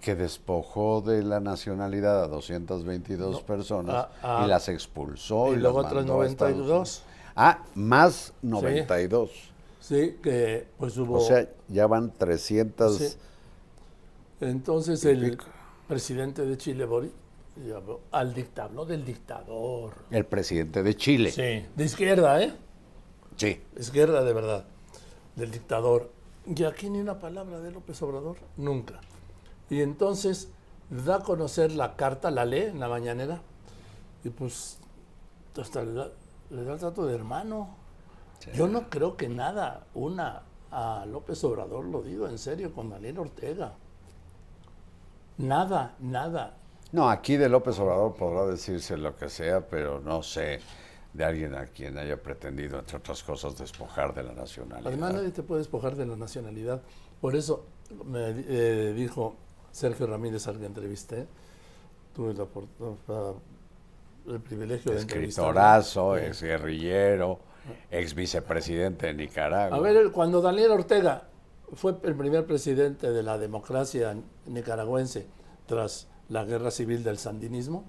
que 0.00 0.14
despojó 0.16 1.00
de 1.00 1.22
la 1.22 1.38
nacionalidad 1.40 2.24
a 2.24 2.28
222 2.28 3.44
No, 3.84 3.92
a- 3.92 4.10
a- 4.22 4.44
y 4.44 4.48
las 4.48 4.68
expulsó. 4.68 5.48
y 5.48 5.52
las 5.54 5.62
luego 5.62 5.78
otras 5.78 5.94
mandó 5.94 6.20
a 6.22 6.26
Estados 6.26 6.52
92. 6.56 6.70
Unidos. 6.70 7.02
Ah, 7.36 7.64
más 7.74 8.32
92. 8.42 9.30
Sí, 9.80 10.18
que 10.22 10.66
pues 10.78 10.96
hubo... 10.98 11.18
O 11.18 11.20
sea, 11.20 11.48
ya 11.68 11.86
van 11.86 12.12
300. 12.12 12.96
Sí. 12.98 13.16
Entonces 14.40 15.04
y 15.04 15.08
el 15.08 15.38
presidente 15.88 16.44
de 16.46 16.56
Chile, 16.56 16.84
al 18.10 18.34
dictador, 18.34 18.86
del 18.86 19.04
dictador. 19.04 19.94
El 20.10 20.26
presidente 20.26 20.82
de 20.82 20.96
Chile. 20.96 21.30
Sí, 21.30 21.66
de 21.74 21.84
izquierda, 21.84 22.42
¿eh? 22.42 22.52
Sí. 23.36 23.60
izquierda 23.78 24.22
de 24.22 24.32
verdad, 24.32 24.64
del 25.36 25.50
dictador. 25.50 26.10
Y 26.46 26.64
aquí 26.64 26.90
ni 26.90 27.00
una 27.00 27.18
palabra 27.18 27.60
de 27.60 27.70
López 27.70 28.00
Obrador, 28.02 28.36
nunca. 28.56 29.00
Y 29.70 29.80
entonces 29.80 30.48
da 30.90 31.16
a 31.16 31.20
conocer 31.20 31.72
la 31.72 31.96
carta, 31.96 32.30
la 32.30 32.44
lee 32.44 32.64
en 32.64 32.80
la 32.80 32.88
mañanera, 32.88 33.40
y 34.24 34.30
pues 34.30 34.78
hasta 35.60 35.82
le 35.82 35.92
da, 35.92 36.10
le 36.50 36.64
da 36.64 36.74
el 36.74 36.78
trato 36.78 37.06
de 37.06 37.14
hermano. 37.14 37.76
Yo 38.54 38.66
no 38.66 38.90
creo 38.90 39.16
que 39.16 39.28
nada 39.28 39.86
una 39.94 40.42
a 40.70 41.06
López 41.06 41.42
Obrador, 41.44 41.84
lo 41.84 42.02
digo 42.02 42.26
en 42.26 42.38
serio, 42.38 42.74
con 42.74 42.90
Daniel 42.90 43.18
Ortega. 43.18 43.74
Nada, 45.38 45.94
nada. 46.00 46.56
No, 46.92 47.08
aquí 47.08 47.36
de 47.36 47.48
López 47.48 47.78
Obrador 47.78 48.14
podrá 48.14 48.46
decirse 48.46 48.96
lo 48.96 49.16
que 49.16 49.28
sea, 49.28 49.66
pero 49.66 50.00
no 50.00 50.22
sé 50.22 50.60
de 51.12 51.24
alguien 51.24 51.54
a 51.54 51.66
quien 51.66 51.98
haya 51.98 52.22
pretendido, 52.22 52.78
entre 52.78 52.98
otras 52.98 53.22
cosas, 53.22 53.58
despojar 53.58 54.14
de 54.14 54.22
la 54.22 54.32
nacionalidad. 54.32 54.88
Además, 54.88 55.14
nadie 55.14 55.30
te 55.30 55.42
puede 55.42 55.60
despojar 55.60 55.96
de 55.96 56.06
la 56.06 56.16
nacionalidad. 56.16 56.82
Por 57.20 57.34
eso 57.34 57.64
me 58.04 58.30
eh, 58.30 58.92
dijo 58.94 59.36
Sergio 59.70 60.06
Ramírez 60.06 60.46
al 60.48 60.58
que 60.58 60.66
entrevisté, 60.66 61.26
tuve 62.14 62.34
la 62.34 62.46
el 64.28 64.40
privilegio 64.40 64.92
de. 64.92 64.98
Escritorazo, 64.98 66.16
ex 66.16 66.42
guerrillero, 66.42 67.40
ex 67.90 68.14
vicepresidente 68.14 69.06
de 69.08 69.14
Nicaragua. 69.14 69.76
A 69.76 69.80
ver, 69.80 70.10
cuando 70.12 70.40
Daniel 70.40 70.72
Ortega 70.72 71.28
fue 71.74 71.96
el 72.04 72.14
primer 72.14 72.46
presidente 72.46 73.10
de 73.10 73.22
la 73.22 73.38
democracia 73.38 74.14
nicaragüense 74.46 75.26
tras 75.66 76.08
la 76.32 76.44
guerra 76.44 76.70
civil 76.70 77.04
del 77.04 77.18
sandinismo, 77.18 77.84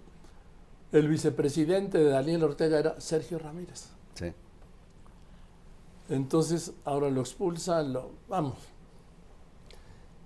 el 0.91 1.07
vicepresidente 1.07 1.97
de 1.97 2.09
Daniel 2.09 2.43
Ortega 2.43 2.77
era 2.77 2.99
Sergio 3.01 3.39
Ramírez. 3.39 3.87
Sí. 4.15 4.31
Entonces 6.09 6.73
ahora 6.83 7.09
lo 7.09 7.21
expulsan, 7.21 7.93
lo, 7.93 8.11
vamos. 8.27 8.55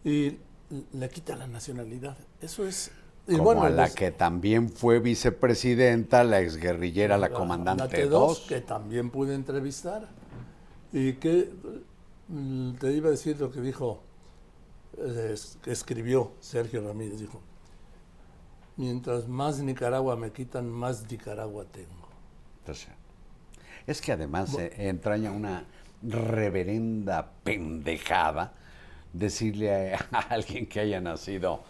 Y 0.04 0.38
le 0.94 1.10
quita 1.10 1.36
la 1.36 1.48
nacionalidad. 1.48 2.18
Eso 2.42 2.66
es... 2.66 2.92
y 3.28 3.34
Como 3.34 3.44
bueno, 3.44 3.64
a 3.64 3.70
la 3.70 3.84
les- 3.86 3.96
que 3.96 4.12
también 4.12 4.70
fue 4.70 5.00
vicepresidenta, 5.00 6.24
la 6.24 6.42
exguerrillera, 6.42 7.18
la 7.18 7.28
a 7.28 7.32
comandante 7.32 7.84
Nate 7.84 8.08
2. 8.08 8.40
que 8.50 8.62
también 8.62 9.12
pude 9.12 9.36
entrevistar. 9.36 10.08
Y 10.92 11.14
que 11.14 11.52
mm, 12.30 12.74
te 12.74 12.92
iba 12.94 13.10
a 13.10 13.12
decir 13.12 13.40
lo 13.40 13.52
que 13.52 13.62
dijo, 13.62 14.00
eh, 14.98 15.32
es- 15.34 15.58
escribió 15.66 16.32
Sergio 16.40 16.82
Ramírez, 16.86 17.20
dijo, 17.20 17.42
mientras 18.78 19.28
más 19.28 19.60
Nicaragua 19.60 20.16
me 20.16 20.32
quitan, 20.32 20.70
más 20.70 21.10
Nicaragua 21.10 21.66
tengo. 21.66 22.08
Entonces, 22.60 22.90
es 23.86 24.02
que 24.02 24.12
además 24.12 24.58
eh, 24.58 24.72
entraña 24.78 25.32
una 25.32 25.66
reverenda 26.02 27.32
pendejada 27.44 28.54
decirle 29.14 29.94
a, 29.94 30.06
a 30.12 30.20
alguien 30.20 30.68
que 30.68 30.80
haya 30.80 31.02
nacido 31.02 31.64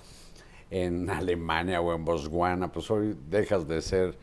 en 0.69 1.09
Alemania 1.09 1.81
o 1.81 1.93
en 1.93 2.03
Botswana, 2.03 2.71
pues 2.71 2.91
hoy 2.91 3.17
dejas 3.29 3.67
de 3.67 3.81
ser 3.81 4.17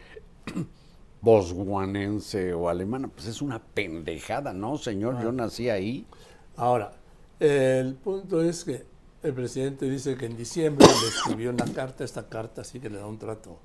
bosguanense 1.20 2.52
o 2.52 2.68
alemana, 2.68 3.08
pues 3.08 3.26
es 3.26 3.40
una 3.40 3.58
pendejada, 3.58 4.52
¿no, 4.52 4.76
señor? 4.76 5.22
Yo 5.22 5.32
nací 5.32 5.70
ahí. 5.70 6.06
Ahora, 6.56 6.92
el 7.40 7.94
punto 7.94 8.42
es 8.42 8.64
que 8.64 8.84
el 9.24 9.32
presidente 9.32 9.88
dice 9.88 10.18
que 10.18 10.26
en 10.26 10.36
diciembre 10.36 10.86
le 10.86 11.08
escribió 11.08 11.48
una 11.48 11.64
carta, 11.64 12.04
esta 12.04 12.28
carta 12.28 12.62
sí 12.62 12.78
que 12.78 12.90
le 12.90 12.98
da 12.98 13.06
un 13.06 13.18
trato, 13.18 13.58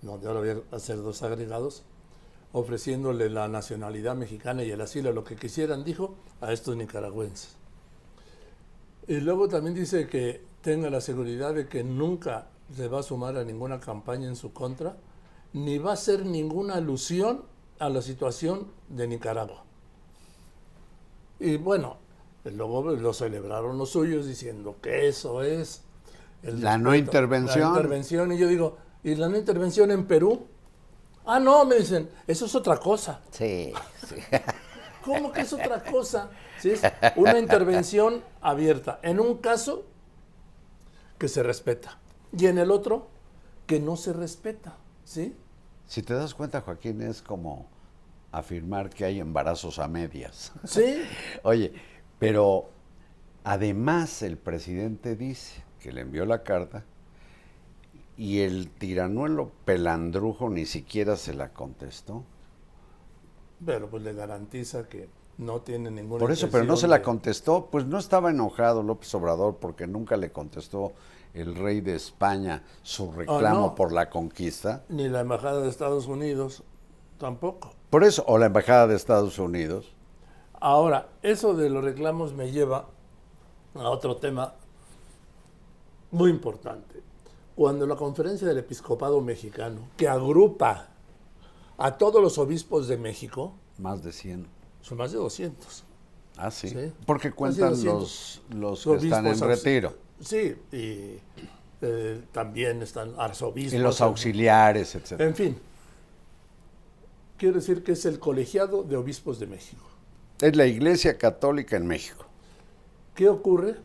donde 0.00 0.26
ahora 0.26 0.40
voy 0.40 0.64
a 0.72 0.74
hacer 0.76 0.96
dos 0.96 1.22
agregados, 1.22 1.84
ofreciéndole 2.52 3.28
la 3.28 3.46
nacionalidad 3.46 4.16
mexicana 4.16 4.64
y 4.64 4.70
el 4.70 4.80
asilo, 4.80 5.12
lo 5.12 5.22
que 5.22 5.36
quisieran, 5.36 5.84
dijo, 5.84 6.14
a 6.40 6.50
estos 6.50 6.76
nicaragüenses. 6.76 7.56
Y 9.06 9.20
luego 9.20 9.48
también 9.48 9.74
dice 9.74 10.06
que 10.06 10.40
tenga 10.62 10.88
la 10.88 11.02
seguridad 11.02 11.54
de 11.54 11.68
que 11.68 11.84
nunca 11.84 12.46
se 12.74 12.88
va 12.88 13.00
a 13.00 13.02
sumar 13.02 13.36
a 13.36 13.44
ninguna 13.44 13.80
campaña 13.80 14.28
en 14.28 14.36
su 14.36 14.54
contra, 14.54 14.96
ni 15.52 15.76
va 15.76 15.90
a 15.90 15.94
hacer 15.94 16.24
ninguna 16.24 16.76
alusión 16.76 17.42
a 17.78 17.90
la 17.90 18.00
situación 18.00 18.68
de 18.88 19.08
Nicaragua. 19.08 19.62
Y 21.38 21.58
bueno, 21.58 21.98
luego 22.44 22.90
lo 22.90 23.12
celebraron 23.12 23.78
los 23.78 23.90
suyos 23.90 24.26
diciendo 24.26 24.76
que 24.82 25.08
eso 25.08 25.42
es... 25.42 25.82
la 26.42 26.78
no 26.78 26.94
intervención. 26.94 27.72
La 27.72 27.78
intervención, 27.78 28.32
y 28.32 28.38
yo 28.38 28.48
digo, 28.48 28.78
¿y 29.02 29.14
la 29.14 29.28
no 29.28 29.36
intervención 29.36 29.90
en 29.90 30.06
Perú? 30.06 30.46
Ah, 31.24 31.38
no, 31.38 31.64
me 31.64 31.76
dicen, 31.76 32.10
eso 32.26 32.46
es 32.46 32.54
otra 32.54 32.78
cosa. 32.78 33.20
Sí, 33.30 33.72
sí. 34.08 34.16
¿Cómo 35.04 35.32
que 35.32 35.42
es 35.42 35.52
otra 35.52 35.82
cosa? 35.82 36.30
¿Sí? 36.58 36.70
Es 36.70 36.82
una 37.16 37.38
intervención 37.38 38.22
abierta. 38.40 39.00
En 39.02 39.20
un 39.20 39.38
caso, 39.38 39.84
que 41.18 41.28
se 41.28 41.42
respeta. 41.42 41.98
Y 42.36 42.46
en 42.46 42.58
el 42.58 42.70
otro, 42.70 43.08
que 43.66 43.80
no 43.80 43.96
se 43.96 44.12
respeta. 44.12 44.76
¿Sí? 45.04 45.36
Si 45.86 46.02
te 46.02 46.14
das 46.14 46.34
cuenta, 46.34 46.60
Joaquín, 46.60 47.02
es 47.02 47.22
como 47.22 47.68
afirmar 48.30 48.90
que 48.90 49.04
hay 49.04 49.20
embarazos 49.20 49.78
a 49.78 49.88
medias. 49.88 50.52
Sí. 50.64 51.02
Oye, 51.42 51.72
pero 52.22 52.68
además 53.42 54.22
el 54.22 54.36
presidente 54.38 55.16
dice 55.16 55.64
que 55.80 55.90
le 55.92 56.02
envió 56.02 56.24
la 56.24 56.44
carta 56.44 56.84
y 58.16 58.40
el 58.40 58.70
tiranuelo 58.70 59.50
pelandrujo 59.64 60.48
ni 60.48 60.64
siquiera 60.64 61.16
se 61.16 61.34
la 61.34 61.52
contestó. 61.52 62.22
Pero 63.66 63.90
pues 63.90 64.04
le 64.04 64.12
garantiza 64.12 64.88
que 64.88 65.08
no 65.38 65.62
tiene 65.62 65.90
ninguna 65.90 66.20
Por 66.20 66.30
eso, 66.30 66.48
pero 66.48 66.64
no 66.64 66.76
se 66.76 66.86
la 66.86 66.98
de- 66.98 67.02
contestó, 67.02 67.66
pues 67.70 67.86
no 67.86 67.98
estaba 67.98 68.30
enojado 68.30 68.84
López 68.84 69.12
Obrador 69.16 69.56
porque 69.56 69.88
nunca 69.88 70.16
le 70.16 70.30
contestó 70.30 70.92
el 71.34 71.56
rey 71.56 71.80
de 71.80 71.96
España 71.96 72.62
su 72.82 73.10
reclamo 73.10 73.66
no. 73.68 73.74
por 73.74 73.90
la 73.92 74.10
conquista. 74.10 74.84
Ni 74.88 75.08
la 75.08 75.20
embajada 75.20 75.60
de 75.60 75.68
Estados 75.68 76.06
Unidos 76.06 76.62
tampoco. 77.18 77.72
Por 77.90 78.04
eso, 78.04 78.22
o 78.28 78.38
la 78.38 78.46
embajada 78.46 78.86
de 78.86 78.94
Estados 78.94 79.40
Unidos. 79.40 79.92
Ahora, 80.64 81.08
eso 81.22 81.54
de 81.54 81.68
los 81.68 81.82
reclamos 81.82 82.34
me 82.34 82.52
lleva 82.52 82.86
a 83.74 83.90
otro 83.90 84.18
tema 84.18 84.54
muy 86.12 86.30
importante. 86.30 87.02
Cuando 87.56 87.84
la 87.84 87.96
conferencia 87.96 88.46
del 88.46 88.58
episcopado 88.58 89.20
mexicano, 89.20 89.88
que 89.96 90.06
agrupa 90.06 90.86
a 91.76 91.98
todos 91.98 92.22
los 92.22 92.38
obispos 92.38 92.86
de 92.86 92.96
México, 92.96 93.54
Más 93.78 94.04
de 94.04 94.12
100. 94.12 94.46
son 94.82 94.98
más 94.98 95.10
de 95.10 95.18
200. 95.18 95.82
Ah, 96.36 96.52
sí. 96.52 96.68
Sí. 96.68 96.92
Porque 97.06 97.32
cuentan 97.32 97.70
200. 97.70 98.42
los, 98.54 98.84
los 98.84 99.00
que 99.00 99.06
están 99.06 99.26
en 99.26 99.40
retiro. 99.40 99.96
Sí, 100.20 100.54
y 100.70 101.18
eh, 101.80 102.22
también 102.30 102.82
están 102.82 103.14
arzobispos. 103.18 103.74
Y 103.74 103.78
los 103.78 104.00
auxiliares, 104.00 104.94
etc. 104.94 105.20
En 105.22 105.34
fin, 105.34 105.58
quiero 107.36 107.56
decir 107.56 107.82
que 107.82 107.92
es 107.92 108.04
el 108.06 108.20
colegiado 108.20 108.84
de 108.84 108.96
obispos 108.96 109.40
de 109.40 109.48
México. 109.48 109.86
Es 110.42 110.56
la 110.56 110.66
Iglesia 110.66 111.18
Católica 111.18 111.76
en 111.76 111.86
México. 111.86 112.24
¿Qué 113.14 113.28
ocurre? 113.28 113.76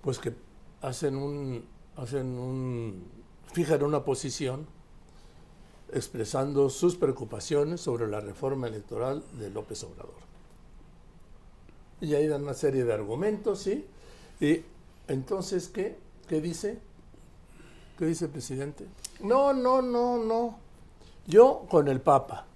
Pues 0.00 0.18
que 0.18 0.34
hacen 0.82 1.14
un, 1.14 1.64
hacen 1.94 2.26
un, 2.36 3.04
fijan 3.52 3.84
una 3.84 4.04
posición 4.04 4.66
expresando 5.92 6.68
sus 6.68 6.96
preocupaciones 6.96 7.80
sobre 7.80 8.08
la 8.08 8.18
reforma 8.18 8.66
electoral 8.66 9.22
de 9.38 9.48
López 9.50 9.84
Obrador. 9.84 10.16
Y 12.00 12.14
ahí 12.14 12.26
dan 12.26 12.42
una 12.42 12.54
serie 12.54 12.82
de 12.82 12.92
argumentos, 12.92 13.60
¿sí? 13.60 13.86
Y 14.40 14.64
entonces, 15.06 15.68
¿qué? 15.68 15.98
¿Qué 16.26 16.40
dice? 16.40 16.80
¿Qué 17.96 18.06
dice 18.06 18.24
el 18.24 18.32
presidente? 18.32 18.86
No, 19.20 19.52
no, 19.52 19.82
no, 19.82 20.18
no. 20.18 20.58
Yo 21.28 21.64
con 21.70 21.86
el 21.86 22.00
Papa. 22.00 22.47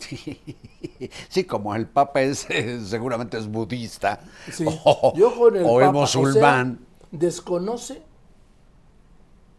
Sí, 1.28 1.44
como 1.44 1.74
el 1.74 1.88
Papa 1.88 2.22
es, 2.22 2.48
eh, 2.50 2.80
seguramente 2.84 3.38
es 3.38 3.46
budista. 3.48 4.20
Sí, 4.48 4.80
O, 4.84 5.12
yo 5.12 5.34
con 5.36 5.56
el 5.56 5.66
o 5.66 5.78
Papa, 5.78 6.04
es 6.04 6.16
o 6.16 6.22
musulmán. 6.22 6.78
sea, 7.12 7.18
desconoce 7.18 8.02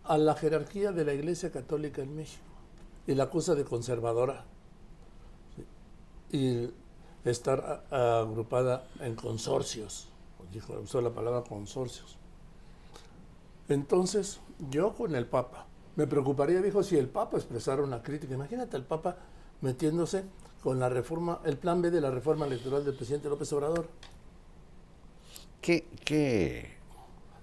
a 0.04 0.18
la 0.18 0.36
jerarquía 0.36 0.92
de 0.92 1.06
la 1.06 1.14
Iglesia 1.14 1.52
Católica 1.52 2.02
en 2.02 2.16
México 2.16 2.44
y 3.08 3.16
la 3.16 3.24
acusa 3.26 3.56
de 3.56 3.64
conservadora 3.66 4.46
y 6.32 6.70
estar 7.26 7.86
agrupada 7.92 8.88
en 9.00 9.16
consorcios. 9.16 10.10
Dijo, 10.52 10.74
usó 10.80 11.02
la 11.02 11.12
palabra 11.12 11.44
consorcios. 11.44 12.18
Entonces, 13.70 14.40
yo 14.70 14.94
con 14.94 15.16
el 15.16 15.26
Papa, 15.28 15.68
me 15.96 16.08
preocuparía, 16.08 16.62
dijo, 16.62 16.84
si 16.84 16.98
el 16.98 17.08
Papa 17.10 17.38
expresara 17.38 17.84
una 17.84 18.02
crítica. 18.02 18.34
Imagínate 18.34 18.76
al 18.76 18.86
Papa 18.86 19.18
metiéndose 19.62 20.24
con 20.64 20.80
la 20.80 20.90
reforma, 20.90 21.40
el 21.46 21.58
plan 21.58 21.82
B 21.82 21.90
de 21.92 22.02
la 22.02 22.12
reforma 22.12 22.46
electoral 22.46 22.86
del 22.86 22.96
presidente 22.96 23.30
López 23.30 23.52
Obrador. 23.54 23.88
Qué, 25.62 25.88
qué 26.04 26.72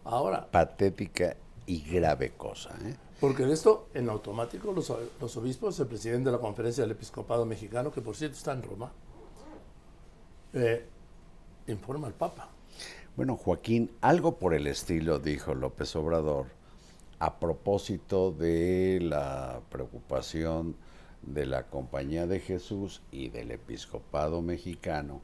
Ahora, 0.04 0.50
patética 0.50 1.36
y 1.66 1.80
grave 1.80 2.32
cosa. 2.36 2.70
¿eh? 2.84 2.94
porque 3.20 3.44
de 3.44 3.52
esto, 3.52 3.88
en 3.94 4.08
automático, 4.08 4.72
los, 4.72 4.92
los 5.20 5.36
obispos, 5.36 5.78
el 5.80 5.86
presidente 5.86 6.30
de 6.30 6.36
la 6.36 6.40
conferencia 6.40 6.82
del 6.82 6.92
episcopado 6.92 7.44
mexicano, 7.44 7.92
que 7.92 8.00
por 8.00 8.16
cierto 8.16 8.36
está 8.36 8.52
en 8.52 8.62
Roma, 8.62 8.92
eh, 10.52 10.86
informa 11.66 12.06
al 12.06 12.14
Papa. 12.14 12.48
Bueno, 13.16 13.36
Joaquín, 13.36 13.90
algo 14.00 14.38
por 14.38 14.54
el 14.54 14.66
estilo 14.66 15.18
dijo 15.18 15.54
López 15.54 15.94
Obrador 15.96 16.46
a 17.18 17.40
propósito 17.40 18.30
de 18.30 19.00
la 19.02 19.60
preocupación 19.70 20.76
de 21.22 21.46
la 21.46 21.64
Compañía 21.68 22.26
de 22.26 22.40
Jesús 22.40 23.02
y 23.10 23.28
del 23.28 23.50
episcopado 23.50 24.40
mexicano 24.42 25.20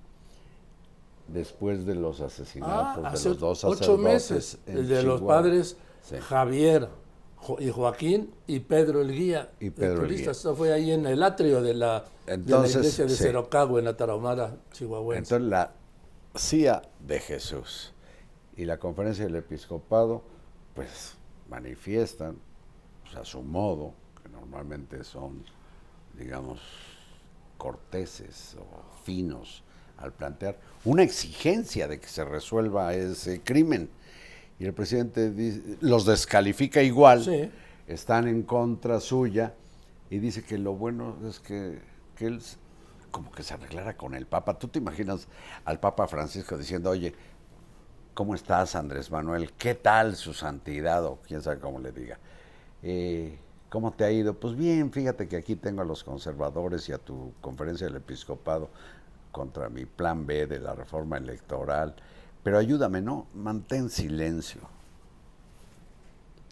después 1.29 1.87
de 1.87 1.95
los 1.95 2.21
Ah, 2.21 2.27
asesinatos 2.27 3.05
hace 3.05 3.29
de 3.31 3.35
los 3.35 3.41
dos 3.41 3.65
ocho 3.65 3.77
sacerdotes 3.79 4.05
meses, 4.05 4.59
en 4.67 4.79
el 4.79 4.89
de 4.89 5.03
los 5.03 5.23
padres 5.23 5.77
Sí. 6.03 6.17
Javier 6.21 6.89
Jo- 7.37 7.57
y 7.61 7.71
Joaquín 7.71 8.33
y 8.47 8.61
Pedro 8.61 9.01
el 9.03 9.13
Guía. 9.13 9.51
Y 9.61 9.71
Pedro 9.71 10.05
el. 10.05 10.17
Guía. 10.17 10.31
Esto 10.31 10.55
fue 10.55 10.73
ahí 10.73 10.91
en 10.93 11.07
el 11.07 11.23
atrio 11.23 11.63
de 11.63 11.75
la, 11.75 12.01
de 12.27 12.29
la 12.29 12.35
Entonces, 12.35 12.77
iglesia 12.77 13.05
de 13.05 13.11
sí. 13.11 13.23
Cerocagua, 13.23 13.79
en 13.79 13.85
la 13.87 13.97
Tarahumara, 13.97 14.57
Chihuahuense. 14.73 15.35
Entonces 15.35 15.49
la 15.51 15.73
CIA 16.37 16.83
de 17.01 17.21
Jesús 17.21 17.93
y 18.57 18.65
la 18.67 18.79
conferencia 18.79 19.25
del 19.25 19.37
episcopado, 19.37 20.23
pues 20.75 21.17
manifiestan 21.49 22.37
pues, 23.03 23.17
a 23.17 23.25
su 23.25 23.43
modo, 23.43 23.93
que 24.23 24.29
normalmente 24.31 25.05
son, 25.05 25.43
digamos, 26.19 26.61
corteses 27.59 28.57
o 28.59 29.03
finos 29.05 29.63
al 29.97 30.13
plantear 30.13 30.59
una 30.85 31.03
exigencia 31.03 31.87
de 31.89 32.01
que 32.01 32.09
se 32.09 32.25
resuelva 32.25 32.95
ese 32.95 33.41
crimen. 33.43 33.89
Y 34.59 34.67
el 34.67 34.75
presidente 34.75 35.31
dice- 35.31 35.79
los 35.81 36.05
descalifica 36.05 36.83
igual, 36.83 37.25
Sí. 37.25 37.51
están 37.87 38.29
en 38.29 38.43
contra 38.43 39.01
suya 39.01 39.55
y 40.11 40.19
dice 40.19 40.43
que 40.43 40.59
lo 40.59 40.75
bueno 40.75 41.17
es 41.29 41.41
que, 41.41 41.81
que 42.17 42.27
él 42.27 42.41
como 43.11 43.31
que 43.31 43.45
se 43.45 43.55
arreglara 43.55 43.97
con 43.97 44.15
el 44.15 44.27
Papa. 44.27 44.59
¿Tú 44.59 44.67
te 44.69 44.81
imaginas 44.81 45.29
al 45.65 45.79
Papa 45.79 46.09
Francisco 46.09 46.59
diciendo, 46.59 46.91
oye, 46.91 47.15
¿cómo 48.13 48.35
estás 48.35 48.75
Andrés 48.75 49.11
Manuel? 49.11 49.53
¿Qué 49.53 49.77
tal 49.77 50.17
su 50.17 50.35
santidad? 50.35 51.05
O 51.05 51.21
quién 51.27 51.41
sabe 51.41 51.61
cómo 51.61 51.79
le 51.79 51.93
diga. 51.93 52.19
Eh, 52.83 53.39
¿Cómo 53.75 53.91
te 53.91 54.05
ha 54.05 54.13
ido? 54.13 54.35
Pues 54.35 54.55
bien, 54.55 54.93
fíjate 54.93 55.27
que 55.27 55.37
aquí 55.37 55.57
tengo 55.57 55.83
a 55.83 55.85
los 55.85 56.05
conservadores 56.05 56.89
y 56.89 56.93
a 56.93 56.99
tu 56.99 57.33
conferencia 57.41 57.89
del 57.89 57.97
episcopado 57.97 58.71
contra 59.33 59.69
mi 59.69 59.85
plan 59.85 60.25
B 60.27 60.47
de 60.47 60.61
la 60.61 60.77
reforma 60.77 61.17
electoral. 61.17 61.93
Pero 62.45 62.57
ayúdame, 62.57 63.01
¿no? 63.01 63.27
Mantén 63.35 63.91
silencio. 63.91 64.61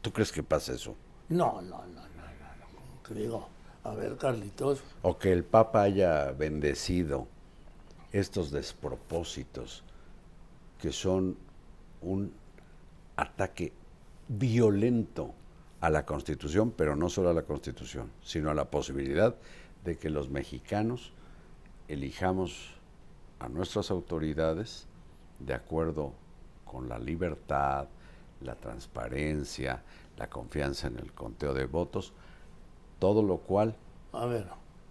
¿Tú 0.01 0.13
crees 0.13 0.33
que 0.33 0.43
pasa 0.43 0.73
eso? 0.73 0.97
No, 1.29 1.63
no, 1.63 1.87
no, 1.87 1.87
no, 1.87 2.01
no. 2.01 3.05
¿Qué 3.07 3.15
digo? 3.15 3.47
A 3.85 3.95
ver, 3.95 4.17
Carlitos. 4.17 4.83
O 5.03 5.17
que 5.17 5.31
el 5.31 5.45
Papa 5.45 5.83
haya 5.83 6.33
bendecido 6.33 7.29
estos 8.11 8.51
despropósitos 8.51 9.85
que 10.81 10.91
son 10.91 11.37
un 12.01 12.33
ataque 13.15 13.73
violento 14.27 15.35
a 15.83 15.91
la 15.91 16.07
Constitución, 16.07 16.73
pero 16.77 16.95
no 16.95 17.09
solo 17.09 17.31
a 17.31 17.35
la 17.35 17.43
Constitución, 17.43 18.13
sino 18.23 18.51
a 18.51 18.55
la 18.55 18.71
posibilidad 18.71 19.35
de 19.85 19.99
que 19.99 20.11
los 20.11 20.31
mexicanos 20.31 21.13
elijamos 21.89 22.71
a 23.41 23.49
nuestras 23.49 23.91
autoridades 23.91 24.87
de 25.41 25.55
acuerdo 25.55 26.13
con 26.65 26.89
la 26.89 27.01
libertad, 27.01 27.89
la 28.43 28.55
transparencia, 28.55 29.83
la 30.17 30.31
confianza 30.31 30.87
en 30.87 31.01
el 31.01 31.13
conteo 31.13 31.53
de 31.53 31.67
votos, 31.67 32.13
todo 33.01 33.25
lo 33.25 33.39
cual 33.39 33.75
A 34.13 34.27
ver. 34.27 34.47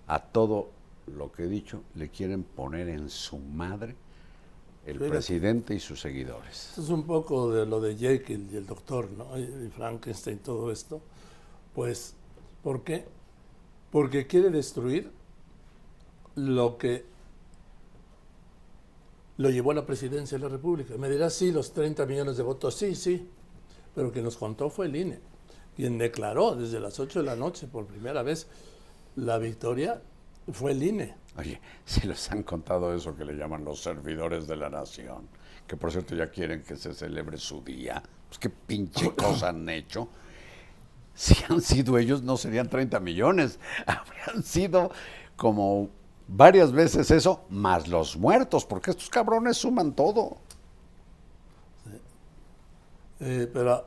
a 0.08 0.20
todo 0.20 0.72
lo 1.08 1.32
que 1.32 1.44
he 1.44 1.48
dicho 1.48 1.84
le 1.96 2.10
quieren 2.10 2.44
poner 2.44 2.90
en 2.90 3.10
su 3.10 3.40
madre 3.40 3.96
el 4.86 4.98
presidente 4.98 5.76
y 5.76 5.80
sus 5.80 6.02
seguidores. 6.02 6.70
Esto 6.70 6.82
es 6.82 6.90
un 6.90 7.04
poco 7.04 7.52
de 7.52 7.66
lo 7.66 7.80
de 7.80 7.96
Jekyll 7.96 8.50
y 8.52 8.58
el 8.58 8.66
doctor, 8.66 9.10
¿no? 9.12 9.38
Y 9.38 9.44
y 9.44 9.70
Frankenstein, 9.70 10.40
todo 10.40 10.72
esto. 10.72 11.02
Pues, 11.74 12.16
¿por 12.64 12.84
qué? 12.84 13.06
Porque 13.92 14.26
quiere 14.28 14.50
destruir 14.50 15.12
lo 16.36 16.78
que 16.78 17.06
lo 19.38 19.50
llevó 19.50 19.72
a 19.72 19.76
la 19.76 19.86
presidencia 19.86 20.38
de 20.38 20.44
la 20.44 20.50
República. 20.50 20.96
Me 20.98 21.10
dirás, 21.10 21.34
sí, 21.34 21.52
los 21.52 21.74
30 21.74 22.06
millones 22.06 22.38
de 22.38 22.44
votos, 22.44 22.76
sí, 22.76 22.96
sí. 22.96 23.28
Pero 23.96 24.12
quien 24.12 24.24
nos 24.26 24.38
contó 24.38 24.70
fue 24.70 24.86
el 24.88 24.96
INE. 24.96 25.20
Quien 25.76 25.98
declaró 25.98 26.56
desde 26.56 26.80
las 26.80 27.00
8 27.00 27.20
de 27.20 27.26
la 27.26 27.36
noche 27.36 27.68
por 27.68 27.86
primera 27.86 28.24
vez 28.24 28.48
la 29.16 29.38
victoria 29.38 30.02
fue 30.52 30.72
el 30.72 30.84
INE. 30.84 31.16
Oye, 31.38 31.60
si 31.86 32.08
les 32.08 32.32
han 32.32 32.44
contado 32.44 32.94
eso 32.94 33.16
que 33.16 33.26
le 33.26 33.34
llaman 33.34 33.64
los 33.64 33.82
servidores 33.82 34.48
de 34.48 34.56
la 34.56 34.70
nación, 34.70 35.28
que 35.68 35.78
por 35.78 35.92
cierto 35.92 36.16
ya 36.16 36.30
quieren 36.30 36.64
que 36.64 36.76
se 36.76 36.94
celebre 36.94 37.38
su 37.38 37.64
día, 37.64 38.02
pues 38.28 38.40
qué 38.40 38.50
pinche 38.50 39.12
cosa 39.16 39.50
han 39.50 39.68
hecho. 39.70 40.10
Si 41.14 41.36
han 41.50 41.62
sido 41.62 41.98
ellos, 41.98 42.24
no 42.24 42.38
serían 42.38 42.70
30 42.70 43.00
millones, 43.00 43.60
habrían 43.86 44.44
sido 44.44 44.92
como 45.36 45.90
varias 46.28 46.72
veces 46.72 47.12
eso, 47.12 47.46
más 47.50 47.88
los 47.88 48.18
muertos, 48.18 48.66
porque 48.66 48.92
estos 48.92 49.10
cabrones 49.10 49.58
suman 49.58 49.94
todo. 49.94 50.38
Eh, 53.20 53.48
pero 53.54 53.86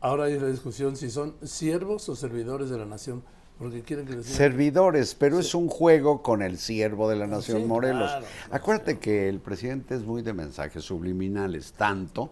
ahora 0.00 0.24
hay 0.24 0.38
la 0.38 0.46
discusión 0.46 0.96
si 0.96 1.10
son 1.10 1.34
siervos 1.42 2.08
o 2.08 2.16
servidores 2.16 2.70
de 2.70 2.78
la 2.78 2.86
nación, 2.86 3.22
porque 3.58 3.82
quieren 3.82 4.06
que 4.06 4.16
les 4.16 4.26
diga- 4.26 4.36
Servidores, 4.36 5.14
pero 5.14 5.38
es 5.38 5.54
un 5.54 5.68
juego 5.68 6.22
con 6.22 6.42
el 6.42 6.58
siervo 6.58 7.08
de 7.08 7.16
la 7.16 7.26
nación 7.26 7.62
Sí, 7.62 7.64
Morelos. 7.66 8.10
claro. 8.10 8.26
Acuérdate 8.50 8.98
que 8.98 9.28
el 9.28 9.40
presidente 9.40 9.94
es 9.94 10.04
muy 10.04 10.22
de 10.22 10.32
mensajes 10.32 10.84
subliminales, 10.84 11.72
tanto 11.72 12.30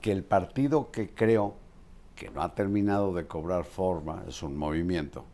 que 0.00 0.12
el 0.12 0.24
partido 0.24 0.90
que 0.90 1.10
creo 1.10 1.54
que 2.16 2.30
no 2.30 2.42
ha 2.42 2.54
terminado 2.54 3.14
de 3.14 3.26
cobrar 3.26 3.64
forma 3.64 4.24
es 4.28 4.42
un 4.42 4.56
movimiento, 4.56 5.24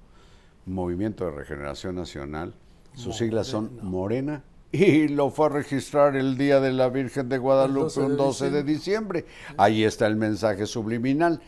Movimiento 0.67 1.25
de 1.25 1.31
Regeneración 1.31 1.95
Nacional. 1.95 2.55
Sus 2.95 3.17
siglas 3.19 3.47
son 3.47 3.79
Morena 3.83 4.43
y 4.73 5.09
lo 5.09 5.31
fue 5.31 5.47
a 5.47 5.51
registrar 5.51 6.17
el 6.17 6.37
día 6.37 6.61
de 6.61 6.73
la 6.73 6.89
Virgen 6.89 7.29
de 7.29 7.39
Guadalupe, 7.39 7.85
12 7.85 8.01
de 8.01 8.07
un 8.07 8.17
12 8.17 8.51
de 8.51 8.63
diciembre. 8.65 9.25
Ahí 9.57 9.85
está 9.85 10.07
el 10.07 10.17
mensaje 10.17 10.67
subliminal. 10.67 11.41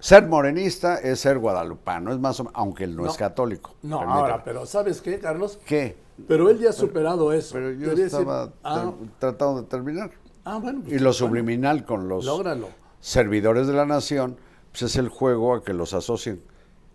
Ser 0.00 0.26
morenista 0.26 0.96
es 0.96 1.20
ser 1.20 1.38
guadalupano, 1.38 2.12
es 2.12 2.18
más 2.18 2.40
o 2.40 2.44
menos, 2.44 2.58
aunque 2.58 2.84
él 2.84 2.96
no, 2.96 3.06
es 3.06 3.16
católico. 3.16 3.74
No, 3.82 4.00
ahora, 4.00 4.42
pero 4.42 4.64
¿sabes 4.64 5.00
qué, 5.02 5.18
Carlos? 5.18 5.58
¿Qué? 5.66 5.96
Pero 6.26 6.48
él 6.48 6.58
ya 6.58 6.70
ha 6.70 6.72
superado 6.72 7.32
eso. 7.32 7.52
Pero 7.54 7.72
yo 7.72 7.90
decir, 7.90 8.06
estaba 8.06 8.50
ah, 8.64 8.92
tratando 9.18 9.62
de 9.62 9.68
terminar. 9.68 10.10
ah, 10.44 10.58
bueno, 10.58 10.80
pues, 10.80 10.92
Y 10.92 10.96
lo 10.96 11.10
bueno, 11.10 11.12
subliminal 11.12 11.84
con 11.84 12.08
los 12.08 12.24
Lógralo. 12.24 12.68
servidores 13.00 13.66
de 13.66 13.74
la 13.74 13.84
nación, 13.84 14.38
pues 14.72 14.82
es 14.82 14.96
el 14.96 15.08
juego 15.08 15.54
a 15.54 15.62
que 15.62 15.74
los 15.74 15.92
asocien. 15.92 16.42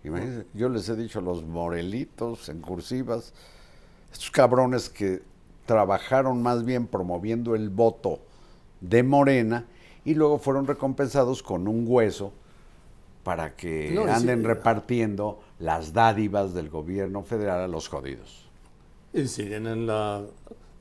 Imagínense, 0.03 0.47
yo 0.53 0.69
les 0.69 0.89
he 0.89 0.95
dicho 0.95 1.21
los 1.21 1.43
morelitos 1.43 2.49
en 2.49 2.61
cursivas, 2.61 3.33
estos 4.11 4.31
cabrones 4.31 4.89
que 4.89 5.21
trabajaron 5.65 6.41
más 6.41 6.63
bien 6.63 6.87
promoviendo 6.87 7.55
el 7.55 7.69
voto 7.69 8.19
de 8.81 9.03
Morena 9.03 9.65
y 10.03 10.13
luego 10.13 10.37
fueron 10.37 10.67
recompensados 10.67 11.41
con 11.41 11.67
un 11.67 11.85
hueso 11.87 12.33
para 13.25 13.57
que 13.57 13.91
No, 13.93 14.05
anden 14.07 14.43
sí, 14.43 14.45
repartiendo 14.45 15.41
las 15.59 15.93
dádivas 15.93 16.53
del 16.53 16.69
gobierno 16.69 17.23
federal 17.23 17.59
a 17.61 17.67
los 17.67 17.89
jodidos. 17.89 18.51
Y 19.13 19.27
siguen 19.27 19.67
en 19.67 19.87
la 19.87 20.23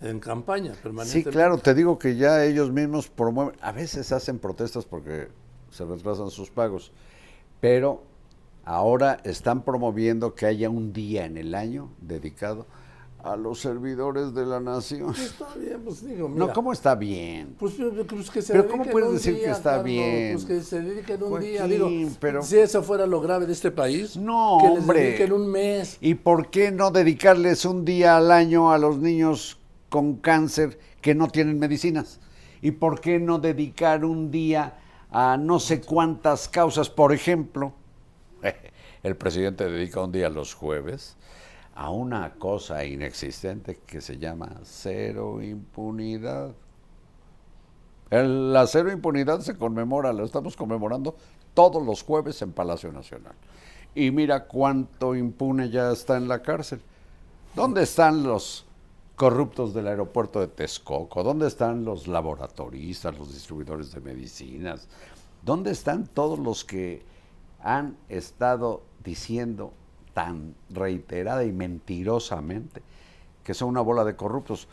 en 0.03 0.21
campaña 0.21 0.75
Sí, 0.75 0.81
permanentemente. 0.83 1.31
claro, 1.31 1.59
te 1.59 1.75
digo 1.75 1.99
que 1.99 2.17
ya 2.17 2.45
ellos 2.45 2.71
mismos 2.71 3.09
promueven, 3.09 3.57
a 3.63 3.73
veces 3.73 4.13
hacen 4.13 4.39
protestas 4.39 4.85
porque 4.85 5.29
se 5.71 5.85
retrasan 5.87 6.31
sus 6.31 6.51
pagos, 6.51 6.93
pero 7.61 8.03
ahora 8.65 9.19
están 9.25 9.63
promoviendo 9.65 10.35
que 10.35 10.47
haya 10.47 10.69
un 10.71 10.93
día 10.93 11.25
en 11.25 11.39
el 11.39 11.55
año 11.55 11.91
dedicado 12.01 12.67
a 13.25 13.37
los 13.37 13.59
servidores 13.61 14.35
de 14.35 14.45
la 14.45 14.61
nación. 14.61 15.11
Está 15.15 15.47
bien, 15.57 15.81
pues 15.83 16.05
digo, 16.07 16.29
mira. 16.29 16.47
No, 16.47 16.53
¿cómo 16.53 16.73
está 16.75 16.95
bien? 16.95 17.57
Pues, 17.59 17.73
pues 18.07 18.31
que 18.31 18.43
se 18.43 18.53
Pero 18.53 18.69
¿cómo 18.69 18.85
puedes 18.85 19.13
decir 19.15 19.37
que 19.41 19.51
está 19.51 19.63
Carlos, 19.77 19.85
bien? 19.87 20.33
Pues 20.35 20.45
que 20.45 20.61
se 20.61 20.83
dediquen 20.83 21.23
un 21.23 21.41
día, 21.41 21.67
digo. 21.67 21.89
pero- 22.21 22.43
Si 22.43 22.59
eso 22.59 22.83
fuera 22.83 23.07
lo 23.07 23.23
grave 23.23 23.47
de 23.47 23.55
este 23.55 23.71
país, 23.71 24.17
No, 24.19 24.59
que 24.61 24.69
les 24.69 24.79
hombre. 24.81 25.01
dediquen 25.01 25.33
un 25.33 25.51
mes. 25.51 25.97
¿Y 26.03 26.15
por 26.17 26.51
qué 26.51 26.71
no 26.71 26.91
dedicarles 26.91 27.65
un 27.65 27.87
día 27.87 28.19
al 28.19 28.31
año 28.31 28.71
a 28.73 28.77
los 28.79 28.99
niños 28.99 29.59
con 29.89 30.17
cáncer 30.17 30.79
que 31.01 31.15
no 31.15 31.29
tienen 31.29 31.59
medicinas? 31.59 32.21
¿Y 32.61 32.73
por 32.73 33.01
qué 33.01 33.19
no 33.19 33.39
dedicar 33.39 34.05
un 34.05 34.31
día 34.31 34.75
a 35.11 35.39
no 35.39 35.61
sé 35.61 35.81
cuántas 35.81 36.47
causas? 36.49 36.91
Por 36.91 37.15
ejemplo, 37.15 37.73
el 39.03 39.17
presidente 39.17 39.65
dedica 39.71 40.03
un 40.03 40.13
día 40.13 40.29
los 40.29 40.53
jueves 40.53 41.17
a 41.75 41.91
una 41.91 42.35
cosa 42.35 42.85
inexistente 42.85 43.81
que 43.87 44.01
se 44.01 44.19
llama 44.19 44.61
cero 44.63 45.43
impunidad. 45.43 46.55
El- 48.11 48.53
la 48.53 48.67
cero 48.67 48.93
impunidad 48.93 49.41
se 49.41 49.57
conmemora, 49.57 50.13
la 50.13 50.25
estamos 50.25 50.57
conmemorando 50.57 51.17
todos 51.53 51.85
los 51.85 52.03
jueves 52.03 52.41
en 52.43 52.53
Palacio 52.53 52.93
Nacional. 52.93 53.35
Y 53.95 54.11
mira 54.11 54.47
cuánto 54.47 55.15
impune 55.15 55.71
ya 55.71 55.91
está 55.91 56.17
en 56.17 56.29
la 56.29 56.43
cárcel. 56.43 56.81
¿Dónde 57.55 57.83
están 57.83 58.25
los 58.25 58.67
corruptos 59.17 59.73
del 59.75 59.87
aeropuerto 59.87 60.41
de 60.41 60.49
Texcoco? 60.49 61.23
¿Dónde 61.23 61.47
están 61.47 61.85
los 61.85 62.09
laboratoristas, 62.09 63.17
los 63.17 63.33
distribuidores 63.33 63.93
de 63.93 64.01
medicinas? 64.01 64.89
¿Dónde 65.45 65.71
están 65.71 66.07
todos 66.07 66.39
los 66.39 66.65
que 66.65 67.05
han 67.61 67.97
estado 68.09 68.83
diciendo 69.05 69.73
tan 70.15 70.55
reiterada 70.71 71.45
y 71.45 71.53
mentirosamente 71.53 72.83
que 73.43 73.53
son 73.53 73.69
una 73.69 73.83
bola 73.83 74.05
de 74.05 74.17
corruptos? 74.17 74.69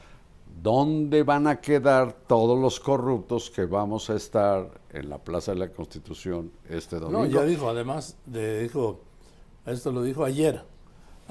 ¿Dónde 0.62 1.24
van 1.24 1.48
a 1.48 1.60
quedar 1.60 2.14
todos 2.14 2.60
los 2.60 2.80
corruptos 2.80 3.50
que 3.50 3.66
vamos 3.66 4.10
a 4.10 4.16
estar 4.16 4.70
en 4.92 5.10
la 5.10 5.18
Plaza 5.18 5.54
de 5.54 5.60
la 5.60 5.70
Constitución 5.70 6.52
este 6.70 7.00
domingo? 7.00 7.24
No, 7.24 7.26
ya 7.26 7.44
dijo, 7.44 7.70
además, 7.70 8.18
de, 8.26 8.64
dijo, 8.64 9.02
esto 9.66 9.92
lo 9.92 10.04
dijo 10.04 10.24
ayer. 10.24 10.64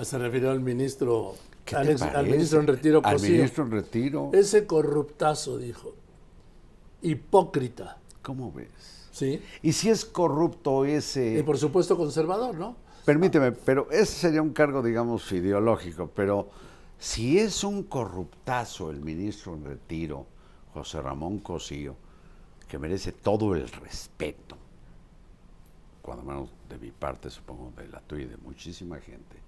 Se 0.03 0.19
refirió 0.19 0.51
al 0.51 0.61
ministro, 0.61 1.35
¿Qué 1.65 1.77
al, 1.77 1.87
ministro 2.27 2.61
en 2.61 2.67
retiro, 2.67 3.01
Al 3.05 3.17
Cosío. 3.17 3.31
ministro 3.31 3.65
en 3.65 3.71
retiro. 3.71 4.31
Ese 4.33 4.67
corruptazo, 4.67 5.59
dijo. 5.59 5.95
Hipócrita, 7.03 7.99
¿Cómo 8.23 8.53
ves? 8.53 9.09
¿sí? 9.13 9.43
Y 9.63 9.73
si 9.73 9.91
es 9.91 10.05
corrupto 10.05 10.85
ese... 10.85 11.39
Y 11.39 11.43
por 11.43 11.59
supuesto 11.59 11.97
conservador, 11.97 12.55
¿no? 12.55 12.77
Permíteme, 13.11 13.51
pero 13.51 13.91
ese 13.91 14.13
sería 14.13 14.41
un 14.41 14.53
cargo, 14.53 14.85
digamos, 14.85 15.33
ideológico, 15.33 16.09
pero 16.15 16.49
si 16.97 17.41
es 17.41 17.65
un 17.65 17.83
corruptazo 17.83 18.89
el 18.89 19.01
ministro 19.01 19.55
en 19.55 19.65
retiro, 19.65 20.27
José 20.73 21.03
Ramón 21.03 21.41
Cosío, 21.41 21.97
que 22.69 22.79
merece 22.79 23.11
todo 23.11 23.57
el 23.57 23.69
respeto, 23.69 24.57
cuando 26.01 26.23
menos 26.23 26.51
de 26.69 26.79
mi 26.79 26.93
parte, 26.93 27.31
supongo, 27.31 27.73
de 27.77 27.89
la 27.89 27.99
tuya 27.99 28.27
y 28.27 28.29
de 28.29 28.37
muchísima 28.37 29.01
gente, 29.01 29.39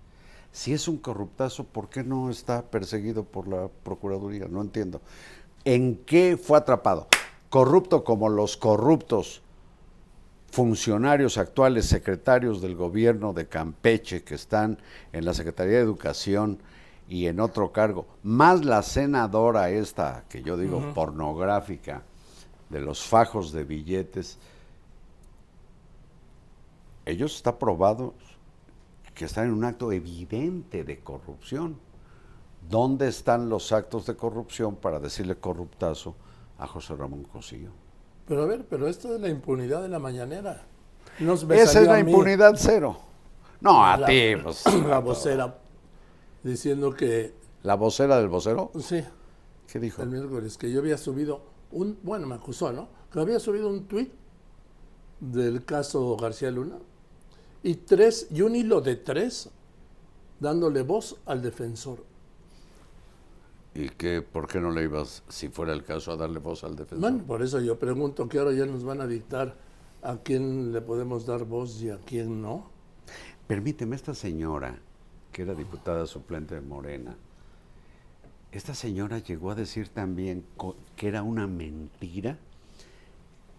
si 0.51 0.73
es 0.73 0.89
un 0.89 0.97
corruptazo, 0.97 1.63
¿por 1.63 1.89
qué 1.89 2.03
no 2.03 2.31
está 2.31 2.63
perseguido 2.63 3.23
por 3.23 3.47
la 3.47 3.69
Procuraduría? 3.85 4.49
No 4.49 4.61
entiendo. 4.61 5.01
¿En 5.65 5.99
qué 5.99 6.37
fue 6.37 6.59
atrapado? 6.59 7.07
Corrupto 7.49 8.03
como 8.03 8.29
los 8.29 8.57
corruptos 8.57 9.42
funcionarios 10.53 11.39
actuales, 11.39 11.87
secretarios 11.87 12.61
del 12.61 12.77
gobierno 12.77 13.33
de 13.33 13.49
Campeche 13.49 14.23
que 14.23 14.35
están 14.35 14.79
en 15.13 15.25
la 15.25 15.33
Secretaría 15.33 15.77
de 15.77 15.83
Educación 15.83 16.59
y 17.09 17.27
en 17.27 17.41
otro 17.41 17.73
cargo, 17.73 18.07
más 18.23 18.65
la 18.65 18.83
senadora 18.83 19.71
esta, 19.71 20.25
que 20.29 20.43
yo 20.43 20.59
digo 20.59 20.93
pornográfica, 20.95 22.03
de 22.69 22.81
los 22.81 23.03
fajos 23.03 23.53
de 23.53 23.65
billetes, 23.65 24.39
ellos 27.07 27.35
está 27.35 27.59
probado 27.59 28.15
que 29.15 29.25
están 29.25 29.47
en 29.47 29.55
un 29.55 29.65
acto 29.65 29.91
evidente 29.91 30.85
de 30.85 31.01
corrupción. 31.01 31.77
¿Dónde 32.69 33.09
están 33.09 33.49
los 33.49 33.73
actos 33.73 34.07
de 34.07 34.17
corrupción 34.17 34.77
para 34.77 35.01
decirle 35.01 35.35
corruptazo 35.35 36.15
a 36.59 36.67
José 36.67 36.95
Ramón 36.95 37.25
Cosillo? 37.25 37.71
Pero 38.27 38.43
a 38.43 38.47
ver, 38.47 38.65
pero 38.69 38.89
esto 38.89 39.15
es 39.15 39.21
la 39.21 39.29
impunidad 39.29 39.83
de 39.83 39.89
la 39.89 39.99
mañanera. 39.99 40.65
Esa 41.19 41.81
es 41.81 41.87
la 41.87 42.01
impunidad 42.01 42.55
cero. 42.57 42.99
No, 43.61 43.85
a 43.85 44.05
ti. 44.05 44.35
Pues, 44.43 44.65
la 44.89 44.99
vocera 44.99 45.59
diciendo 46.43 46.93
que... 46.95 47.35
¿La 47.63 47.75
vocera 47.75 48.19
del 48.19 48.29
vocero? 48.29 48.73
Sí. 48.81 49.05
¿Qué 49.67 49.79
dijo? 49.79 50.03
El 50.03 50.09
miércoles, 50.09 50.59
que 50.59 50.71
yo 50.71 50.81
había 50.81 50.99
subido 50.99 51.43
un... 51.71 51.99
Bueno, 52.03 52.27
me 52.27 52.35
acusó, 52.35 52.73
¿no? 52.73 52.89
Que 53.13 53.21
había 53.21 53.39
subido 53.39 53.69
un 53.69 53.87
tuit 53.87 54.13
del 55.21 55.65
caso 55.65 56.17
García 56.17 56.51
Luna 56.51 56.79
y 57.63 57.75
tres, 57.77 58.27
y 58.31 58.43
un 58.43 58.57
hilo 58.57 58.81
de 58.81 58.97
tres 58.97 59.49
dándole 60.41 60.83
voz 60.83 61.17
al 61.27 61.41
defensor. 61.41 62.05
¿Y 63.75 63.89
qué, 63.89 64.21
por 64.21 64.49
qué 64.49 64.61
no 64.61 64.71
le 64.71 64.85
ibas, 64.85 65.23
si 65.29 65.49
fuera 65.49 65.73
el 65.73 65.83
caso, 65.83 66.13
a 66.13 66.17
darle 66.17 66.39
voz 66.39 66.63
al 66.63 66.77
defensor? 66.77 66.99
Bueno, 66.99 67.25
por 67.25 67.43
eso 67.43 67.61
yo 67.61 67.79
pregunto 67.79 68.29
que 68.29 68.39
ahora 68.39 68.53
ya 68.53 68.67
nos 68.67 68.85
van 68.85 69.01
a 69.01 69.07
dictar 69.07 69.57
a 70.03 70.19
quién 70.19 70.73
le 70.73 70.83
podemos 70.83 71.25
dar 71.25 71.45
voz 71.45 71.81
y 71.83 71.89
a 71.89 71.97
quién 71.99 72.43
no. 72.43 72.71
Permíteme, 73.47 73.97
esta 73.97 74.15
señora, 74.15 74.79
que 75.33 75.43
era 75.43 75.55
diputada 75.55 76.07
suplente 76.07 76.55
de 76.55 76.61
Morena, 76.61 77.17
esta 78.53 78.75
señora 78.75 79.19
llegó 79.19 79.51
a 79.51 79.55
decir 79.55 79.89
también 79.89 80.45
que 80.97 81.09
era 81.09 81.23
una 81.23 81.47
mentira 81.47 82.39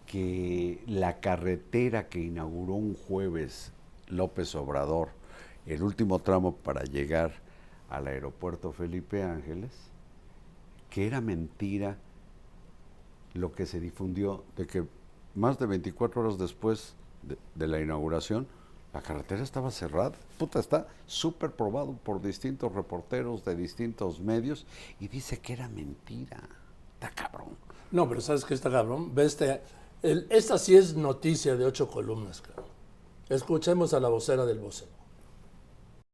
que 0.06 0.80
la 0.86 1.18
carretera 1.18 2.08
que 2.08 2.20
inauguró 2.20 2.74
un 2.74 2.94
jueves 2.94 3.72
López 4.06 4.54
Obrador, 4.54 5.08
el 5.66 5.82
último 5.82 6.20
tramo 6.20 6.54
para 6.54 6.84
llegar 6.84 7.32
al 7.90 8.06
aeropuerto 8.06 8.70
Felipe 8.70 9.24
Ángeles, 9.24 9.72
que 10.94 11.08
era 11.08 11.20
mentira 11.20 11.96
lo 13.34 13.50
que 13.50 13.66
se 13.66 13.80
difundió 13.80 14.44
de 14.56 14.64
que 14.68 14.84
más 15.34 15.58
de 15.58 15.66
24 15.66 16.22
horas 16.22 16.38
después 16.38 16.94
de, 17.56 17.66
la 17.66 17.80
inauguración, 17.80 18.46
la 18.92 19.02
carretera 19.02 19.42
estaba 19.42 19.72
cerrada. 19.72 20.12
Puta, 20.38 20.60
está 20.60 20.86
súper 21.06 21.50
probado 21.50 21.94
por 21.94 22.22
distintos 22.22 22.72
reporteros 22.72 23.44
de 23.44 23.56
distintos 23.56 24.20
medios 24.20 24.66
y 25.00 25.08
dice 25.08 25.40
que 25.40 25.54
era 25.54 25.68
mentira. 25.68 26.40
Está 26.92 27.10
cabrón. 27.10 27.56
No, 27.90 28.08
pero 28.08 28.20
¿sabes 28.20 28.44
qué 28.44 28.54
está 28.54 28.70
cabrón? 28.70 29.12
Este, 29.16 29.62
esta 30.00 30.58
sí 30.58 30.76
es 30.76 30.94
noticia 30.94 31.56
de 31.56 31.64
ocho 31.64 31.88
columnas, 31.90 32.40
cabrón. 32.40 32.70
Escuchemos 33.28 33.94
a 33.94 33.98
la 33.98 34.10
vocera 34.10 34.46
del 34.46 34.60
vocero. 34.60 34.92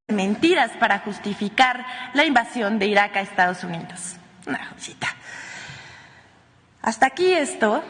Mentiras 0.08 0.70
para 0.80 1.00
justificar 1.00 1.84
la 2.14 2.24
invasión 2.24 2.78
de 2.78 2.86
Irak 2.86 3.14
a 3.16 3.20
Estados 3.20 3.62
Unidos. 3.62 4.16
Una 4.50 4.70
cosita. 4.74 5.06
Hasta 6.82 7.06
aquí 7.06 7.32
esto. 7.32 7.82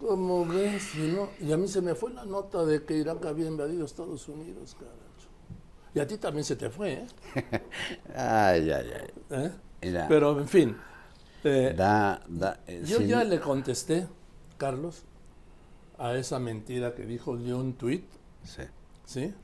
¿Cómo 0.00 0.46
ves? 0.46 0.92
Y 1.40 1.52
a 1.52 1.56
mí 1.56 1.68
se 1.68 1.82
me 1.82 1.94
fue 1.94 2.12
la 2.12 2.24
nota 2.24 2.64
de 2.64 2.84
que 2.84 2.96
Irak 2.96 3.24
había 3.26 3.46
invadido 3.46 3.84
Estados 3.84 4.28
Unidos, 4.28 4.74
carajo. 4.74 4.96
Y 5.94 6.00
a 6.00 6.06
ti 6.06 6.18
también 6.18 6.44
se 6.44 6.56
te 6.56 6.68
fue, 6.68 6.92
¿eh? 6.92 7.06
ay, 8.14 8.70
ay, 8.70 8.90
ay. 9.30 9.50
¿Eh? 9.80 10.04
Pero, 10.08 10.38
en 10.38 10.48
fin. 10.48 10.76
Eh, 11.42 11.74
da, 11.76 12.22
da, 12.28 12.60
eh, 12.66 12.82
yo 12.84 13.00
ya 13.00 13.24
le 13.24 13.40
contesté, 13.40 14.06
Carlos, 14.58 15.04
a 15.98 16.14
esa 16.14 16.38
mentira 16.38 16.94
que 16.94 17.06
dijo 17.06 17.36
de 17.36 17.54
un 17.54 17.74
tuit. 17.74 18.04
Sí. 18.44 18.62
¿Sí? 19.06 19.34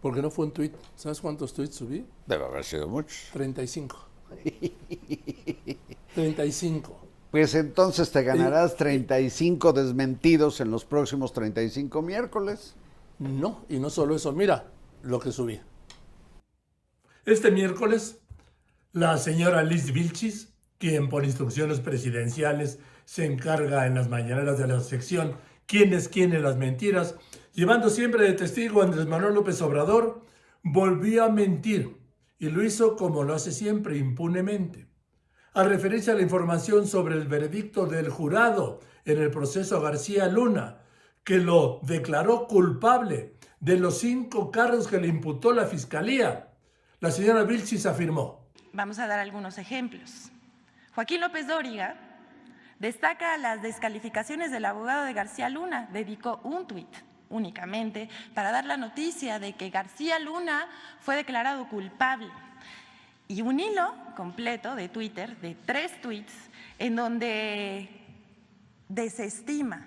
Porque 0.00 0.20
no 0.20 0.30
fue 0.30 0.46
un 0.46 0.52
tuit. 0.52 0.74
¿Sabes 0.96 1.20
cuántos 1.20 1.54
tuits 1.54 1.76
subí? 1.76 2.04
Debe 2.26 2.44
haber 2.44 2.64
sido 2.64 2.88
muchos. 2.88 3.30
35. 3.32 4.07
35. 6.14 7.08
Pues 7.30 7.54
entonces 7.54 8.10
te 8.10 8.22
ganarás 8.22 8.76
35 8.76 9.72
desmentidos 9.72 10.60
en 10.60 10.70
los 10.70 10.84
próximos 10.84 11.32
35 11.32 12.00
miércoles. 12.02 12.74
No, 13.18 13.64
y 13.68 13.78
no 13.78 13.90
solo 13.90 14.16
eso, 14.16 14.32
mira 14.32 14.70
lo 15.02 15.20
que 15.20 15.32
subí. 15.32 15.60
Este 17.26 17.50
miércoles, 17.50 18.20
la 18.92 19.18
señora 19.18 19.62
Liz 19.62 19.92
Vilchis, 19.92 20.54
quien 20.78 21.08
por 21.08 21.24
instrucciones 21.24 21.80
presidenciales 21.80 22.78
se 23.04 23.26
encarga 23.26 23.86
en 23.86 23.94
las 23.94 24.08
mañaneras 24.08 24.58
de 24.58 24.66
la 24.66 24.80
sección 24.80 25.36
quién 25.66 25.92
es 25.92 26.08
quién 26.08 26.32
en 26.32 26.42
las 26.42 26.56
mentiras, 26.56 27.16
llevando 27.52 27.90
siempre 27.90 28.24
de 28.24 28.32
testigo 28.32 28.80
a 28.80 28.84
Andrés 28.84 29.06
Manuel 29.06 29.34
López 29.34 29.60
Obrador, 29.60 30.22
volvió 30.62 31.24
a 31.24 31.28
mentir 31.28 31.96
y 32.38 32.48
lo 32.50 32.64
hizo 32.64 32.96
como 32.96 33.24
lo 33.24 33.34
hace 33.34 33.52
siempre, 33.52 33.96
impunemente. 33.96 34.86
Al 35.54 35.68
referirse 35.68 36.10
a 36.10 36.14
la 36.14 36.22
información 36.22 36.86
sobre 36.86 37.16
el 37.16 37.26
veredicto 37.26 37.86
del 37.86 38.08
jurado 38.08 38.80
en 39.04 39.18
el 39.18 39.30
proceso 39.30 39.80
García 39.80 40.28
Luna, 40.28 40.82
que 41.24 41.38
lo 41.38 41.80
declaró 41.82 42.46
culpable 42.46 43.34
de 43.60 43.78
los 43.78 43.98
cinco 43.98 44.50
cargos 44.50 44.86
que 44.86 45.00
le 45.00 45.08
imputó 45.08 45.52
la 45.52 45.66
fiscalía, 45.66 46.50
la 47.00 47.10
señora 47.10 47.42
Vilchis 47.44 47.86
afirmó. 47.86 48.48
Vamos 48.72 48.98
a 48.98 49.06
dar 49.06 49.18
algunos 49.18 49.58
ejemplos. 49.58 50.30
Joaquín 50.94 51.20
López 51.20 51.46
Dóriga 51.46 52.08
Destaca 52.78 53.36
las 53.38 53.60
descalificaciones 53.60 54.52
del 54.52 54.64
abogado 54.64 55.04
de 55.04 55.12
García 55.12 55.48
Luna. 55.48 55.88
Dedicó 55.92 56.40
un 56.44 56.68
tuit 56.68 56.88
únicamente 57.30 58.08
para 58.34 58.52
dar 58.52 58.64
la 58.64 58.76
noticia 58.76 59.38
de 59.38 59.54
que 59.54 59.70
García 59.70 60.18
Luna 60.18 60.66
fue 61.00 61.16
declarado 61.16 61.68
culpable. 61.68 62.28
Y 63.28 63.42
un 63.42 63.60
hilo 63.60 63.92
completo 64.16 64.74
de 64.74 64.88
Twitter, 64.88 65.36
de 65.38 65.54
tres 65.66 66.00
tweets, 66.00 66.32
en 66.78 66.96
donde 66.96 67.88
desestima 68.88 69.86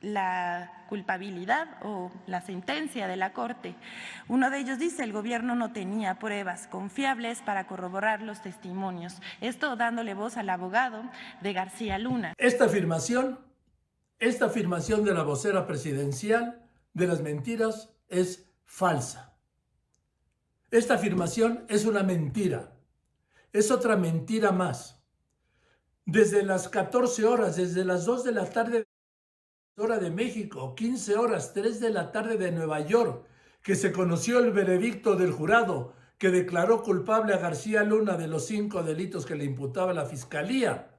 la 0.00 0.72
culpabilidad 0.88 1.68
o 1.82 2.10
la 2.26 2.40
sentencia 2.40 3.08
de 3.08 3.16
la 3.16 3.32
Corte. 3.32 3.74
Uno 4.28 4.50
de 4.50 4.58
ellos 4.58 4.78
dice, 4.78 5.02
el 5.02 5.12
gobierno 5.12 5.54
no 5.54 5.72
tenía 5.72 6.18
pruebas 6.18 6.66
confiables 6.68 7.42
para 7.42 7.66
corroborar 7.66 8.22
los 8.22 8.40
testimonios. 8.40 9.20
Esto 9.40 9.76
dándole 9.76 10.14
voz 10.14 10.36
al 10.36 10.48
abogado 10.48 11.02
de 11.40 11.52
García 11.52 11.98
Luna. 11.98 12.34
Esta 12.38 12.66
afirmación, 12.66 13.38
esta 14.18 14.46
afirmación 14.46 15.04
de 15.04 15.12
la 15.12 15.22
vocera 15.22 15.66
presidencial 15.66 16.62
de 16.94 17.06
las 17.06 17.20
mentiras 17.20 17.90
es 18.08 18.48
falsa. 18.64 19.36
Esta 20.70 20.94
afirmación 20.94 21.64
es 21.68 21.84
una 21.84 22.02
mentira. 22.02 22.72
Es 23.52 23.70
otra 23.70 23.96
mentira 23.96 24.52
más. 24.52 25.02
Desde 26.04 26.42
las 26.42 26.68
14 26.68 27.24
horas, 27.24 27.56
desde 27.56 27.84
las 27.84 28.04
2 28.04 28.24
de 28.24 28.32
la 28.32 28.50
tarde 28.50 28.86
hora 29.76 29.98
de 29.98 30.10
México, 30.10 30.74
15 30.74 31.16
horas, 31.16 31.52
3 31.52 31.80
de 31.80 31.90
la 31.90 32.10
tarde 32.10 32.38
de 32.38 32.50
Nueva 32.50 32.80
York, 32.80 33.26
que 33.62 33.74
se 33.74 33.92
conoció 33.92 34.38
el 34.38 34.52
veredicto 34.52 35.16
del 35.16 35.32
jurado 35.32 35.92
que 36.18 36.30
declaró 36.30 36.82
culpable 36.82 37.34
a 37.34 37.38
García 37.38 37.82
Luna 37.82 38.16
de 38.16 38.26
los 38.26 38.46
cinco 38.46 38.82
delitos 38.82 39.26
que 39.26 39.34
le 39.34 39.44
imputaba 39.44 39.92
la 39.92 40.06
fiscalía. 40.06 40.95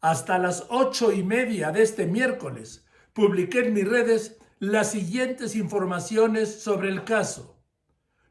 Hasta 0.00 0.38
las 0.38 0.66
ocho 0.68 1.12
y 1.12 1.22
media 1.22 1.72
de 1.72 1.82
este 1.82 2.06
miércoles 2.06 2.86
publiqué 3.12 3.60
en 3.60 3.74
mis 3.74 3.88
redes 3.88 4.38
las 4.58 4.92
siguientes 4.92 5.56
informaciones 5.56 6.62
sobre 6.62 6.88
el 6.88 7.04
caso. 7.04 7.62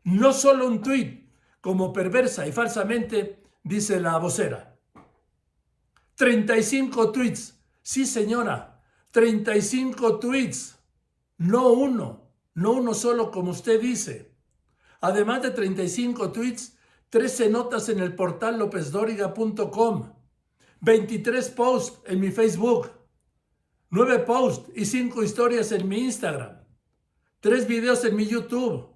No 0.03 0.33
solo 0.33 0.67
un 0.67 0.81
tuit, 0.81 1.29
como 1.61 1.91
perversa 1.93 2.47
y 2.47 2.51
falsamente 2.51 3.43
dice 3.63 3.99
la 3.99 4.17
vocera. 4.17 4.77
35 6.15 7.11
tweets. 7.11 7.59
Sí, 7.81 8.05
señora, 8.05 8.81
35 9.11 10.19
tweets, 10.19 10.77
no 11.37 11.69
uno, 11.69 12.29
no 12.53 12.73
uno 12.73 12.93
solo 12.93 13.31
como 13.31 13.51
usted 13.51 13.79
dice. 13.79 14.35
Además 15.01 15.41
de 15.41 15.51
35 15.51 16.31
tweets, 16.31 16.77
13 17.09 17.49
notas 17.49 17.89
en 17.89 17.99
el 17.99 18.15
portal 18.15 18.59
lopezdoriga.com, 18.59 20.13
23 20.81 21.49
posts 21.49 22.01
en 22.05 22.19
mi 22.19 22.31
Facebook, 22.31 22.91
9 23.89 24.19
posts 24.19 24.71
y 24.75 24.85
5 24.85 25.23
historias 25.23 25.71
en 25.71 25.87
mi 25.87 25.99
Instagram, 25.99 26.63
3 27.41 27.67
videos 27.67 28.05
en 28.05 28.15
mi 28.15 28.25
YouTube, 28.25 28.87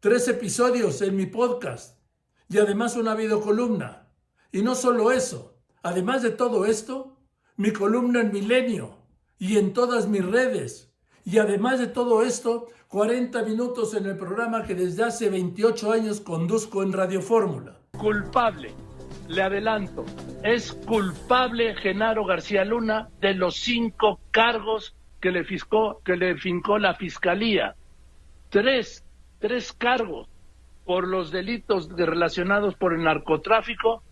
3 0.00 0.28
episodios 0.28 1.00
en 1.02 1.16
mi 1.16 1.26
podcast 1.26 1.98
y 2.48 2.58
además 2.58 2.96
una 2.96 3.14
videocolumna. 3.14 4.08
Y 4.52 4.62
no 4.62 4.74
solo 4.74 5.12
eso, 5.12 5.58
además 5.82 6.22
de 6.22 6.30
todo 6.30 6.66
esto, 6.66 7.18
mi 7.56 7.72
columna 7.72 8.20
en 8.20 8.32
Milenio, 8.32 8.98
y 9.38 9.56
en 9.56 9.72
todas 9.72 10.08
mis 10.08 10.24
redes. 10.24 10.92
Y 11.24 11.38
además 11.38 11.78
de 11.78 11.86
todo 11.86 12.22
esto, 12.22 12.68
40 12.88 13.42
minutos 13.42 13.94
en 13.94 14.06
el 14.06 14.16
programa 14.16 14.64
que 14.64 14.74
desde 14.74 15.04
hace 15.04 15.28
28 15.30 15.92
años 15.92 16.20
conduzco 16.20 16.82
en 16.82 16.92
Radio 16.92 17.22
Fórmula. 17.22 17.80
Culpable, 17.98 18.74
le 19.28 19.42
adelanto, 19.42 20.04
es 20.42 20.72
culpable 20.72 21.74
Genaro 21.76 22.24
García 22.24 22.64
Luna 22.64 23.08
de 23.20 23.34
los 23.34 23.56
cinco 23.56 24.20
cargos 24.30 24.94
que 25.20 25.30
le, 25.30 25.44
fiscó, 25.44 26.00
que 26.04 26.16
le 26.16 26.36
fincó 26.36 26.78
la 26.78 26.94
fiscalía. 26.94 27.74
Tres, 28.48 29.04
tres 29.38 29.72
cargos 29.72 30.28
por 30.84 31.06
los 31.06 31.30
delitos 31.30 31.88
relacionados 31.90 32.74
por 32.74 32.94
el 32.94 33.04
narcotráfico, 33.04 34.02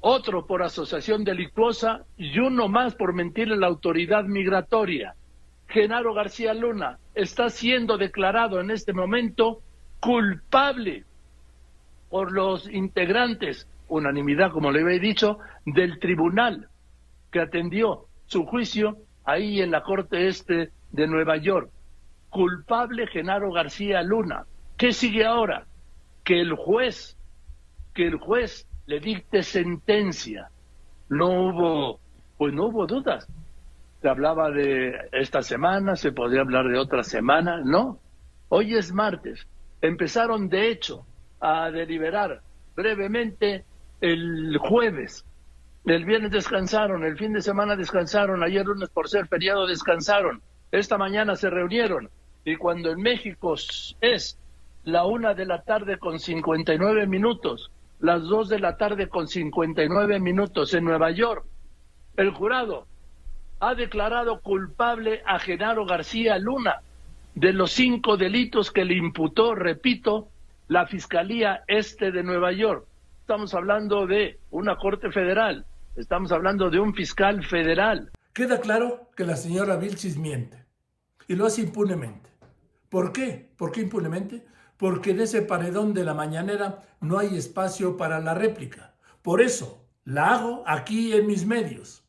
otro 0.00 0.46
por 0.46 0.62
asociación 0.62 1.24
delictuosa 1.24 2.04
y 2.18 2.38
uno 2.38 2.68
más 2.68 2.94
por 2.94 3.14
mentir 3.14 3.50
a 3.50 3.56
la 3.56 3.66
autoridad 3.66 4.24
migratoria. 4.24 5.14
Genaro 5.68 6.12
García 6.14 6.54
Luna 6.54 6.98
está 7.14 7.48
siendo 7.48 7.96
declarado 7.96 8.60
en 8.60 8.70
este 8.70 8.92
momento 8.92 9.62
culpable 10.00 11.04
por 12.10 12.30
los 12.30 12.68
integrantes, 12.68 13.68
unanimidad 13.88 14.50
como 14.50 14.70
le 14.70 14.82
había 14.82 14.98
dicho, 14.98 15.38
del 15.64 15.98
tribunal 15.98 16.68
que 17.30 17.40
atendió 17.40 18.06
su 18.26 18.44
juicio 18.46 18.98
ahí 19.24 19.60
en 19.60 19.70
la 19.70 19.82
Corte 19.82 20.28
Este 20.28 20.70
de 20.90 21.06
Nueva 21.06 21.36
York. 21.36 21.70
Culpable 22.30 23.06
Genaro 23.06 23.52
García 23.52 24.02
Luna. 24.02 24.46
¿Qué 24.76 24.92
sigue 24.92 25.24
ahora? 25.24 25.66
Que 26.24 26.40
el 26.40 26.54
juez, 26.54 27.16
que 27.94 28.06
el 28.06 28.16
juez 28.16 28.66
le 28.86 29.00
dicte 29.00 29.42
sentencia. 29.42 30.50
No 31.08 31.28
hubo, 31.28 32.00
pues 32.36 32.52
no 32.52 32.66
hubo 32.66 32.86
dudas. 32.86 33.26
Se 34.02 34.08
hablaba 34.08 34.50
de 34.50 34.94
esta 35.12 35.42
semana, 35.42 35.96
se 35.96 36.12
podría 36.12 36.42
hablar 36.42 36.68
de 36.68 36.78
otra 36.78 37.02
semana, 37.02 37.60
no. 37.64 37.98
Hoy 38.48 38.74
es 38.74 38.92
martes. 38.92 39.46
Empezaron, 39.80 40.48
de 40.48 40.70
hecho, 40.70 41.06
a 41.40 41.70
deliberar 41.70 42.42
brevemente 42.74 43.64
el 44.00 44.56
jueves. 44.58 45.24
El 45.84 46.04
viernes 46.04 46.32
descansaron, 46.32 47.04
el 47.04 47.16
fin 47.16 47.32
de 47.32 47.42
semana 47.42 47.76
descansaron, 47.76 48.42
ayer 48.42 48.66
lunes 48.66 48.88
por 48.88 49.08
ser 49.08 49.28
feriado 49.28 49.66
descansaron. 49.66 50.42
Esta 50.72 50.98
mañana 50.98 51.36
se 51.36 51.48
reunieron 51.48 52.10
y 52.44 52.56
cuando 52.56 52.90
en 52.90 53.00
México 53.00 53.54
es 54.00 54.38
la 54.84 55.04
una 55.04 55.34
de 55.34 55.46
la 55.46 55.62
tarde 55.62 55.98
con 55.98 56.18
59 56.18 57.06
minutos, 57.06 57.70
las 58.00 58.22
dos 58.22 58.48
de 58.48 58.58
la 58.58 58.76
tarde 58.76 59.08
con 59.08 59.28
59 59.28 60.20
minutos 60.20 60.74
en 60.74 60.84
Nueva 60.84 61.10
York, 61.10 61.44
el 62.16 62.30
jurado 62.30 62.86
ha 63.60 63.74
declarado 63.74 64.40
culpable 64.40 65.22
a 65.24 65.38
Genaro 65.38 65.86
García 65.86 66.38
Luna 66.38 66.82
de 67.34 67.52
los 67.52 67.72
cinco 67.72 68.16
delitos 68.16 68.70
que 68.70 68.84
le 68.84 68.94
imputó, 68.94 69.54
repito, 69.54 70.28
la 70.68 70.86
Fiscalía 70.86 71.62
Este 71.68 72.10
de 72.10 72.22
Nueva 72.22 72.52
York. 72.52 72.86
Estamos 73.26 73.54
hablando 73.54 74.06
de 74.06 74.38
una 74.50 74.76
Corte 74.76 75.10
Federal, 75.10 75.66
estamos 75.96 76.30
hablando 76.30 76.70
de 76.70 76.78
un 76.78 76.94
fiscal 76.94 77.42
federal. 77.42 78.12
Queda 78.32 78.60
claro 78.60 79.10
que 79.16 79.24
la 79.24 79.34
señora 79.34 79.76
Vilchis 79.76 80.16
miente 80.16 80.64
y 81.26 81.34
lo 81.34 81.44
hace 81.44 81.62
impunemente. 81.62 82.30
¿Por 82.88 83.12
qué? 83.12 83.50
¿Por 83.56 83.72
qué 83.72 83.80
impunemente? 83.80 84.46
Porque 84.76 85.10
en 85.10 85.18
ese 85.18 85.42
paredón 85.42 85.92
de 85.92 86.04
la 86.04 86.14
mañanera 86.14 86.84
no 87.00 87.18
hay 87.18 87.36
espacio 87.36 87.96
para 87.96 88.20
la 88.20 88.32
réplica. 88.32 88.94
Por 89.22 89.40
eso 89.40 89.84
la 90.04 90.32
hago 90.32 90.62
aquí 90.64 91.12
en 91.12 91.26
mis 91.26 91.44
medios. 91.46 92.04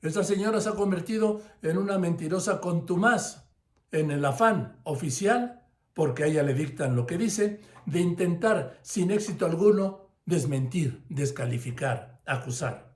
Esta 0.00 0.24
señora 0.24 0.62
se 0.62 0.70
ha 0.70 0.74
convertido 0.74 1.42
en 1.60 1.76
una 1.76 1.98
mentirosa 1.98 2.58
contumaz, 2.58 3.50
en 3.90 4.10
el 4.10 4.24
afán 4.24 4.78
oficial, 4.84 5.60
porque 5.92 6.24
a 6.24 6.26
ella 6.28 6.42
le 6.42 6.54
dictan 6.54 6.96
lo 6.96 7.06
que 7.06 7.18
dice, 7.18 7.60
de 7.84 8.00
intentar 8.00 8.78
sin 8.80 9.10
éxito 9.10 9.44
alguno 9.44 10.01
desmentir, 10.24 11.04
descalificar, 11.08 12.20
acusar. 12.26 12.94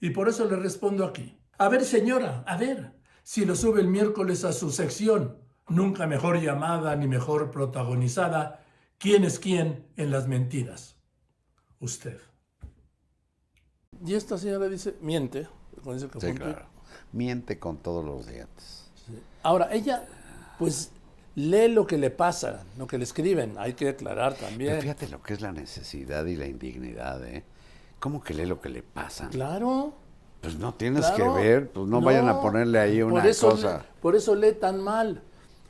Y 0.00 0.10
por 0.10 0.28
eso 0.28 0.44
le 0.46 0.56
respondo 0.56 1.04
aquí. 1.04 1.38
A 1.58 1.68
ver, 1.68 1.84
señora, 1.84 2.42
a 2.46 2.56
ver, 2.56 2.92
si 3.22 3.44
lo 3.44 3.54
sube 3.54 3.80
el 3.80 3.88
miércoles 3.88 4.44
a 4.44 4.52
su 4.52 4.70
sección, 4.70 5.38
nunca 5.68 6.06
mejor 6.06 6.40
llamada 6.40 6.96
ni 6.96 7.06
mejor 7.06 7.50
protagonizada, 7.50 8.64
¿quién 8.98 9.24
es 9.24 9.38
quién 9.38 9.86
en 9.96 10.10
las 10.10 10.26
mentiras? 10.26 10.96
Usted. 11.78 12.20
Y 14.04 14.14
esta 14.14 14.38
señora 14.38 14.68
dice, 14.68 14.96
miente. 15.00 15.46
sí, 16.18 16.32
claro. 16.34 16.66
Miente 17.12 17.58
con 17.58 17.76
todos 17.76 18.04
los 18.04 18.26
dientes. 18.26 18.90
Ahora, 19.42 19.72
ella, 19.72 20.06
pues 20.58 20.90
lee 21.34 21.68
lo 21.68 21.86
que 21.86 21.98
le 21.98 22.10
pasa, 22.10 22.64
lo 22.78 22.86
que 22.86 22.98
le 22.98 23.04
escriben, 23.04 23.54
hay 23.58 23.74
que 23.74 23.86
declarar 23.86 24.34
también. 24.34 24.72
Pero 24.72 24.82
fíjate 24.82 25.08
lo 25.08 25.22
que 25.22 25.34
es 25.34 25.40
la 25.40 25.52
necesidad 25.52 26.26
y 26.26 26.36
la 26.36 26.46
indignidad, 26.46 27.24
¿eh? 27.26 27.44
¿Cómo 27.98 28.22
que 28.22 28.34
lee 28.34 28.46
lo 28.46 28.60
que 28.60 28.68
le 28.68 28.82
pasa? 28.82 29.28
Claro. 29.28 29.94
Pues 30.40 30.58
no 30.58 30.74
tienes 30.74 31.06
que 31.12 31.22
ver, 31.22 31.70
pues 31.70 31.86
no, 31.86 32.00
vayan 32.00 32.28
a 32.28 32.40
ponerle 32.40 32.80
ahí 32.80 33.00
una 33.00 33.22
cosa. 33.22 33.86
por 34.00 34.16
eso 34.16 34.34
lee 34.34 34.54
tan 34.54 34.82
mal, 34.82 35.22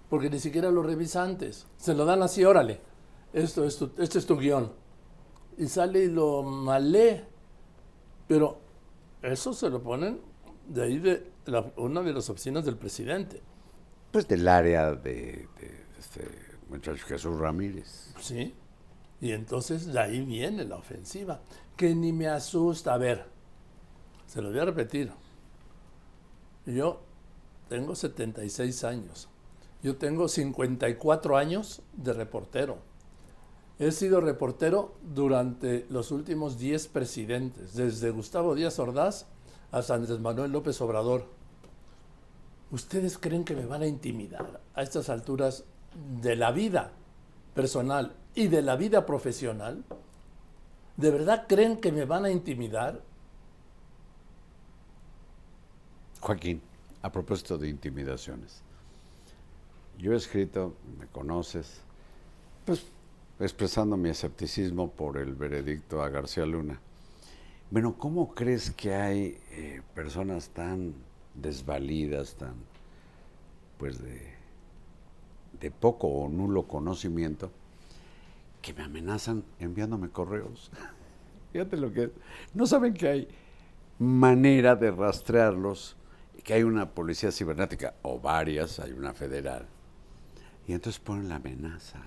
porque 0.08 0.30
ni 0.30 0.38
siquiera 0.38 0.70
lo 0.70 0.82
revisa 0.82 1.22
antes. 1.22 1.66
Se 1.76 1.92
lo 1.92 2.06
dan 2.06 2.22
así, 2.22 2.42
órale, 2.42 2.80
esto 3.34 3.64
es 3.64 3.76
tu, 3.76 3.90
este 3.98 4.18
es 4.18 4.24
tu 4.24 4.38
guion. 4.38 4.72
Y 5.58 5.66
sale 5.66 6.04
y 6.04 6.08
lo 6.08 6.42
mal 6.42 6.90
lee. 6.90 7.22
Pero 8.26 8.60
eso 9.20 9.52
se 9.52 9.68
lo 9.68 9.82
ponen 9.82 10.18
de 10.66 10.82
ahí 10.82 10.98
de 10.98 11.30
una 11.76 12.00
de 12.00 12.14
las 12.14 12.30
oficinas 12.30 12.64
del 12.64 12.78
presidente 12.78 13.42
pues 14.12 14.28
del 14.28 14.46
área 14.46 14.92
de, 14.92 15.48
este 15.98 16.28
muchacho 16.68 17.04
Jesús 17.06 17.38
Ramírez. 17.38 18.12
Sí. 18.20 18.54
Y 19.20 19.32
entonces 19.32 19.86
de 19.86 19.98
ahí 19.98 20.20
viene 20.24 20.64
la 20.64 20.76
ofensiva, 20.76 21.40
que 21.76 21.94
ni 21.94 22.12
me 22.12 22.28
asusta. 22.28 22.94
A 22.94 22.98
ver, 22.98 23.24
se 24.26 24.42
lo 24.42 24.50
voy 24.50 24.58
a 24.58 24.64
repetir. 24.66 25.10
Yo 26.66 27.00
tengo 27.68 27.94
76 27.94 28.84
años. 28.84 29.28
Yo 29.82 29.96
tengo 29.96 30.28
54 30.28 31.36
años 31.36 31.82
de 31.94 32.12
reportero. 32.12 32.78
He 33.78 33.90
sido 33.90 34.20
reportero 34.20 34.94
durante 35.02 35.86
los 35.88 36.12
últimos 36.12 36.58
10 36.58 36.88
presidentes, 36.88 37.74
desde 37.74 38.10
Gustavo 38.10 38.54
Díaz 38.54 38.78
Ordaz 38.78 39.26
hasta 39.72 39.94
Andrés 39.94 40.20
Manuel 40.20 40.52
López 40.52 40.80
Obrador. 40.80 41.26
¿Ustedes 42.72 43.18
creen 43.18 43.44
que 43.44 43.54
me 43.54 43.66
van 43.66 43.82
a 43.82 43.86
intimidar 43.86 44.60
a 44.74 44.82
estas 44.82 45.10
alturas 45.10 45.64
de 46.22 46.36
la 46.36 46.52
vida 46.52 46.90
personal 47.54 48.16
y 48.34 48.48
de 48.48 48.62
la 48.62 48.76
vida 48.76 49.04
profesional? 49.04 49.84
¿De 50.96 51.10
verdad 51.10 51.44
creen 51.46 51.76
que 51.76 51.92
me 51.92 52.06
van 52.06 52.24
a 52.24 52.30
intimidar? 52.30 53.02
Joaquín, 56.20 56.62
a 57.02 57.12
propósito 57.12 57.58
de 57.58 57.68
intimidaciones, 57.68 58.62
yo 59.98 60.14
he 60.14 60.16
escrito, 60.16 60.74
me 60.98 61.06
conoces, 61.08 61.80
pues 62.64 62.86
expresando 63.38 63.98
mi 63.98 64.08
escepticismo 64.08 64.90
por 64.90 65.18
el 65.18 65.34
veredicto 65.34 66.02
a 66.02 66.08
García 66.08 66.46
Luna. 66.46 66.80
Bueno, 67.70 67.98
¿cómo 67.98 68.34
crees 68.34 68.70
que 68.70 68.94
hay 68.94 69.38
eh, 69.50 69.82
personas 69.94 70.48
tan 70.48 70.94
desvalidas, 71.34 72.34
tan 72.36 72.54
pues 73.78 74.00
de, 74.02 74.20
de 75.60 75.70
poco 75.70 76.06
o 76.06 76.28
nulo 76.28 76.68
conocimiento, 76.68 77.50
que 78.60 78.72
me 78.74 78.84
amenazan 78.84 79.44
enviándome 79.58 80.08
correos. 80.08 80.70
Fíjate 81.52 81.76
lo 81.76 81.92
que 81.92 82.04
es. 82.04 82.10
No 82.54 82.66
saben 82.66 82.94
que 82.94 83.08
hay 83.08 83.28
manera 83.98 84.76
de 84.76 84.90
rastrearlos, 84.90 85.96
que 86.44 86.54
hay 86.54 86.62
una 86.62 86.90
policía 86.90 87.30
cibernética, 87.30 87.94
o 88.02 88.18
varias, 88.18 88.78
hay 88.78 88.92
una 88.92 89.12
federal, 89.12 89.66
y 90.66 90.72
entonces 90.72 91.00
ponen 91.00 91.28
la 91.28 91.36
amenaza. 91.36 92.00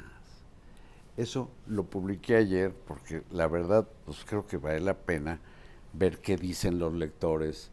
Eso 1.17 1.49
lo 1.67 1.85
publiqué 1.85 2.35
ayer 2.35 2.73
porque 2.73 3.23
la 3.31 3.47
verdad, 3.47 3.87
pues 4.05 4.25
creo 4.25 4.45
que 4.45 4.57
vale 4.57 4.81
la 4.81 4.95
pena 4.95 5.39
ver 5.93 6.19
qué 6.19 6.35
dicen 6.35 6.77
los 6.77 6.93
lectores 6.93 7.71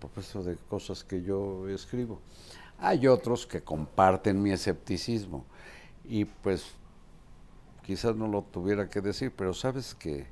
propósito 0.00 0.42
de 0.42 0.56
cosas 0.68 1.04
que 1.04 1.22
yo 1.22 1.68
escribo. 1.68 2.18
Hay 2.78 3.06
otros 3.06 3.46
que 3.46 3.60
comparten 3.60 4.42
mi 4.42 4.50
escepticismo 4.50 5.44
y 6.04 6.24
pues 6.24 6.64
quizás 7.84 8.16
no 8.16 8.26
lo 8.26 8.42
tuviera 8.42 8.88
que 8.88 9.00
decir, 9.00 9.32
pero 9.36 9.52
sabes 9.52 9.94
que 9.94 10.26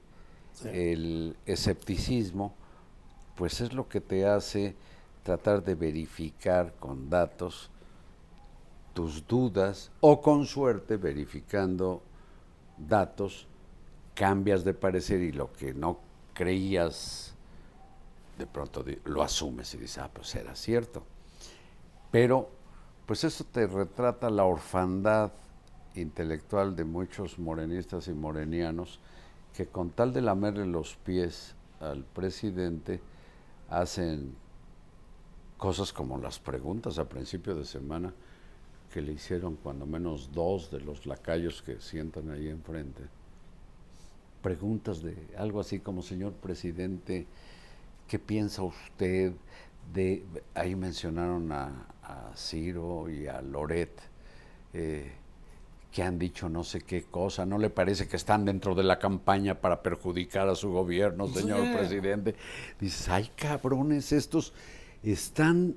el 0.64 1.36
escepticismo 1.46 2.54
pues 3.36 3.60
es 3.60 3.72
lo 3.72 3.88
que 3.88 4.00
te 4.00 4.26
hace 4.26 4.74
tratar 5.22 5.62
de 5.62 5.74
verificar 5.74 6.74
con 6.80 7.08
datos 7.08 7.70
tus 8.94 9.24
dudas 9.28 9.92
o 10.00 10.20
con 10.20 10.46
suerte 10.46 10.96
verificando 10.96 12.02
datos 12.76 13.46
cambias 14.14 14.64
de 14.64 14.74
parecer 14.74 15.20
y 15.20 15.30
lo 15.30 15.52
que 15.52 15.74
no 15.74 16.00
creías 16.34 17.34
de 18.39 18.47
pronto 18.47 18.84
lo 19.05 19.22
asumes 19.22 19.74
y 19.74 19.78
dices, 19.78 19.99
ah, 19.99 20.11
pues 20.12 20.34
era 20.34 20.55
cierto. 20.55 21.03
Pero, 22.11 22.49
pues 23.05 23.24
eso 23.24 23.45
te 23.45 23.66
retrata 23.66 24.30
la 24.30 24.45
orfandad 24.45 25.32
intelectual 25.95 26.76
de 26.76 26.84
muchos 26.84 27.39
morenistas 27.39 28.09
y 28.09 28.12
morenianos 28.12 29.01
que 29.55 29.66
con 29.66 29.91
tal 29.91 30.12
de 30.12 30.20
lamerle 30.20 30.66
los 30.66 30.95
pies 30.97 31.55
al 31.80 32.05
presidente 32.05 33.01
hacen 33.68 34.34
cosas 35.57 35.93
como 35.93 36.18
las 36.18 36.39
preguntas 36.39 36.99
a 36.99 37.09
principio 37.09 37.55
de 37.57 37.64
semana 37.64 38.12
que 38.93 39.03
le 39.03 39.12
hicieron 39.12 39.57
cuando 39.57 39.84
menos 39.84 40.30
dos 40.32 40.70
de 40.70 40.80
los 40.80 41.05
lacayos 41.07 41.62
que 41.62 41.80
sientan 41.80 42.30
ahí 42.30 42.49
enfrente. 42.49 43.03
Preguntas 44.43 45.03
de 45.03 45.16
algo 45.36 45.61
así 45.61 45.80
como, 45.80 46.01
señor 46.01 46.32
presidente, 46.34 47.26
¿qué 48.09 48.18
piensa 48.18 48.62
usted 48.62 49.34
de, 49.92 50.24
ahí 50.54 50.74
mencionaron 50.74 51.52
a, 51.52 51.86
a 52.02 52.32
Ciro 52.34 53.09
y 53.09 53.26
a 53.26 53.40
Loret, 53.40 54.00
eh, 54.72 55.12
que 55.92 56.02
han 56.02 56.18
dicho 56.18 56.48
no 56.48 56.64
sé 56.64 56.80
qué 56.80 57.04
cosa, 57.04 57.46
¿no 57.46 57.59
le 57.59 57.70
parece 57.70 58.09
que 58.09 58.16
están 58.16 58.44
dentro 58.44 58.74
de 58.74 58.82
la 58.82 58.98
campaña 58.98 59.61
para 59.61 59.82
perjudicar 59.82 60.48
a 60.48 60.54
su 60.54 60.70
gobierno, 60.70 61.28
señor 61.28 61.61
presidente? 61.76 62.34
Dices, 62.80 63.09
ay 63.09 63.30
cabrones, 63.36 64.12
estos 64.12 64.52
están, 65.02 65.76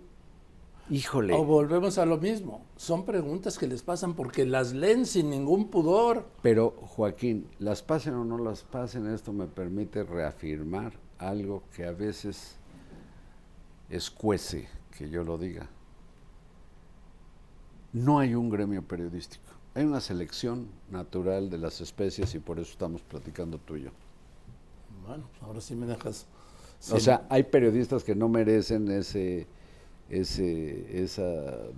híjole. 0.90 1.34
O 1.34 1.46
volvemos 1.46 1.98
a 1.98 2.06
lo 2.06 2.18
mismo. 2.18 2.66
Son 2.76 3.06
preguntas 3.06 3.58
que 3.58 3.68
les 3.68 3.84
pasan 3.84 4.14
porque 4.14 4.46
las 4.46 4.74
leen 4.74 5.06
sin 5.06 5.30
ningún 5.30 5.70
pudor. 5.70 6.28
Pero 6.42 6.72
Joaquín, 6.72 7.48
las 7.60 7.82
pasen 7.82 8.14
o 8.16 8.26
no 8.26 8.38
las 8.38 8.64
pasen, 8.64 9.08
esto 9.08 9.32
me 9.32 9.48
permite 9.48 10.04
reafirmar 10.04 10.94
algo 11.22 11.64
que 11.76 11.86
a 11.86 11.92
veces 11.92 12.56
escuece 13.90 14.68
que 14.98 15.10
yo 15.10 15.24
lo 15.24 15.38
diga. 15.38 15.68
No 17.94 18.20
hay 18.20 18.36
un 18.36 18.50
gremio 18.50 18.82
periodístico. 18.82 19.44
Hay 19.76 19.86
una 19.86 20.02
selección 20.02 20.68
natural 20.90 21.50
de 21.50 21.58
las 21.58 21.80
especies 21.80 22.34
y 22.36 22.40
por 22.40 22.60
eso 22.60 22.72
estamos 22.72 23.02
platicando 23.04 23.58
tú 23.58 23.78
y 23.78 23.84
yo. 23.84 23.92
Bueno, 25.08 25.24
ahora 25.42 25.62
sí 25.62 25.76
me 25.76 25.86
dejas. 25.86 26.26
O 26.92 27.00
sea, 27.00 27.26
hay 27.30 27.44
periodistas 27.44 28.04
que 28.04 28.16
no 28.16 28.28
merecen 28.28 28.90
ese, 28.90 29.48
ese, 30.10 31.04
esa 31.04 31.24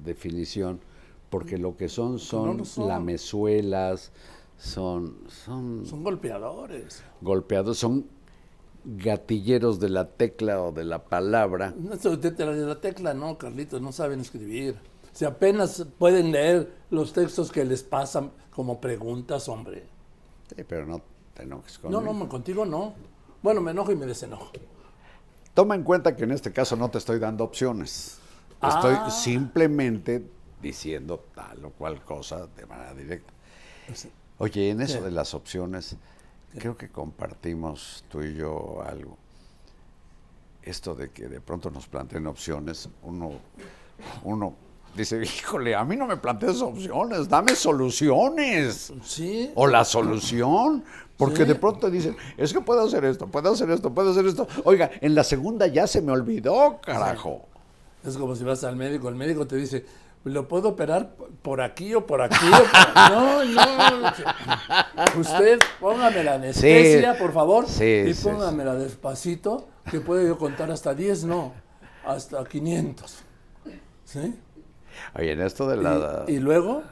definición 0.03 0.79
porque 1.29 1.57
lo 1.57 1.75
que 1.75 1.89
son 1.89 2.19
son, 2.19 2.57
lo 2.57 2.65
son. 2.65 2.87
lamezuelas, 2.87 4.11
son, 4.57 5.17
son, 5.27 5.85
son 5.85 6.03
golpeadores. 6.03 7.03
golpeados, 7.21 7.79
son 7.79 8.05
gatilleros 8.85 9.79
de 9.79 9.89
la 9.89 10.07
tecla 10.09 10.61
o 10.61 10.71
de 10.71 10.83
la 10.83 11.03
palabra. 11.03 11.73
No, 11.77 11.95
de 11.95 12.65
la, 12.65 12.79
tecla, 12.81 13.13
no, 13.13 13.37
Carlitos, 13.37 13.81
no 13.81 13.91
saben 13.91 14.19
escribir. 14.19 14.75
Si 15.11 15.25
apenas 15.25 15.85
pueden 15.97 16.31
leer 16.31 16.71
los 16.89 17.13
textos 17.13 17.51
que 17.51 17.63
les 17.63 17.83
pasan 17.83 18.31
como 18.51 18.81
preguntas, 18.81 19.47
hombre. 19.47 19.83
Sí, 20.55 20.63
pero 20.67 20.85
no 20.85 21.01
te 21.33 21.43
enojes 21.43 21.79
No, 21.83 21.91
conmigo. 21.91 22.13
no, 22.13 22.29
contigo 22.29 22.65
no. 22.65 22.93
Bueno, 23.41 23.61
me 23.61 23.71
enojo 23.71 23.91
y 23.91 23.95
me 23.95 24.05
desenojo. 24.05 24.51
Toma 25.53 25.75
en 25.75 25.83
cuenta 25.83 26.15
que 26.15 26.23
en 26.23 26.31
este 26.31 26.51
caso 26.51 26.75
no 26.75 26.89
te 26.89 26.97
estoy 26.97 27.19
dando 27.19 27.43
opciones. 27.43 28.17
Te 28.59 28.67
Ah. 28.67 28.75
Estoy 28.75 29.11
simplemente 29.11 30.25
diciendo 30.61 31.25
tal 31.35 31.65
o 31.65 31.69
cual 31.71 32.03
cosa 32.03 32.47
de 32.47 32.65
manera 32.65 32.93
directa. 32.93 33.31
Oye, 34.39 34.69
en 34.69 34.81
eso 34.81 35.01
de 35.01 35.11
las 35.11 35.33
opciones, 35.33 35.95
creo 36.57 36.77
que 36.77 36.89
compartimos 36.89 38.03
tú 38.09 38.21
y 38.21 38.35
yo 38.35 38.81
algo. 38.85 39.17
Esto 40.61 40.95
de 40.95 41.09
que 41.11 41.27
de 41.27 41.41
pronto 41.41 41.69
nos 41.69 41.87
planteen 41.87 42.25
opciones, 42.27 42.87
uno, 43.01 43.31
uno 44.23 44.53
dice, 44.95 45.21
híjole, 45.21 45.75
a 45.75 45.83
mí 45.83 45.95
no 45.97 46.07
me 46.07 46.15
plantees 46.17 46.61
opciones, 46.61 47.27
dame 47.27 47.55
soluciones. 47.55 48.93
Sí. 49.03 49.51
O 49.55 49.67
la 49.67 49.83
solución. 49.83 50.83
Porque 51.17 51.43
Sí. 51.43 51.45
de 51.45 51.55
pronto 51.55 51.89
dicen, 51.91 52.15
es 52.37 52.51
que 52.53 52.61
puedo 52.61 52.81
hacer 52.85 53.05
esto, 53.05 53.27
puedo 53.27 53.51
hacer 53.51 53.69
esto, 53.69 53.93
puedo 53.93 54.11
hacer 54.11 54.25
esto. 54.25 54.47
Oiga, 54.63 54.89
en 54.99 55.13
la 55.13 55.23
segunda 55.23 55.67
ya 55.67 55.85
se 55.85 56.01
me 56.01 56.11
olvidó, 56.11 56.79
carajo. 56.81 57.45
Es 58.05 58.17
como 58.17 58.35
si 58.35 58.43
vas 58.43 58.63
al 58.63 58.75
médico, 58.75 59.09
el 59.09 59.15
médico 59.15 59.45
te 59.45 59.55
dice, 59.55 59.85
¿lo 60.23 60.47
puedo 60.47 60.69
operar 60.69 61.15
por 61.41 61.61
aquí 61.61 61.93
o 61.95 62.05
por 62.05 62.21
aquí? 62.21 62.35
o 62.47 62.51
por-?" 62.51 62.93
No, 63.11 63.43
no. 63.43 65.19
Usted 65.19 65.59
póngame 65.79 66.23
la 66.23 66.35
anestesia, 66.35 67.13
Sí, 67.13 67.19
por 67.21 67.33
favor, 67.33 67.67
sí, 67.67 68.03
y 68.07 68.13
sí, 68.13 68.23
póngamela 68.27 68.75
despacito, 68.75 69.67
que 69.89 69.99
puedo 69.99 70.25
yo 70.25 70.37
contar 70.37 70.71
hasta 70.71 70.93
10, 70.93 71.25
no, 71.25 71.53
hasta 72.05 72.43
500. 72.43 73.17
¿Sí? 74.05 74.35
Oye, 75.15 75.31
en 75.31 75.41
esto 75.41 75.67
de 75.67 75.77
la... 75.77 76.25
Y, 76.27 76.33
y 76.33 76.39
luego, 76.39 76.83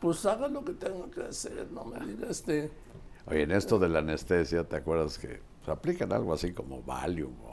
pues 0.00 0.24
haga 0.26 0.48
lo 0.48 0.64
que 0.64 0.72
tenga 0.72 1.10
que 1.10 1.22
hacer, 1.22 1.68
no 1.72 1.84
me 1.84 2.04
diga 2.06 2.28
este... 2.30 2.70
Oye, 3.26 3.42
en 3.42 3.52
esto 3.52 3.78
de 3.78 3.88
la 3.88 4.00
anestesia, 4.00 4.64
¿te 4.64 4.76
acuerdas 4.76 5.18
que 5.18 5.40
se 5.64 5.70
aplican 5.70 6.12
algo 6.12 6.34
así 6.34 6.52
como 6.52 6.82
Valium? 6.82 7.32
o- 7.44 7.51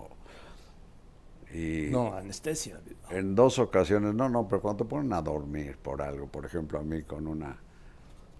y 1.53 1.87
No, 1.91 2.13
anestesia. 2.13 2.79
en 3.09 3.35
dos 3.35 3.57
ocasiones, 3.59 4.13
no, 4.13 4.29
no, 4.29 4.47
pero 4.47 4.61
cuando 4.61 4.83
te 4.83 4.89
ponen 4.89 5.11
a 5.13 5.21
dormir 5.21 5.77
por 5.77 6.01
algo, 6.01 6.27
por 6.27 6.45
ejemplo, 6.45 6.79
a 6.79 6.83
mí 6.83 7.03
con 7.03 7.25
una, 7.27 7.57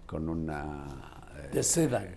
con 0.06 0.28
una 0.28 0.86
eh, 1.36 1.50
De 1.54 1.62
seda. 1.62 2.04
eh, 2.04 2.16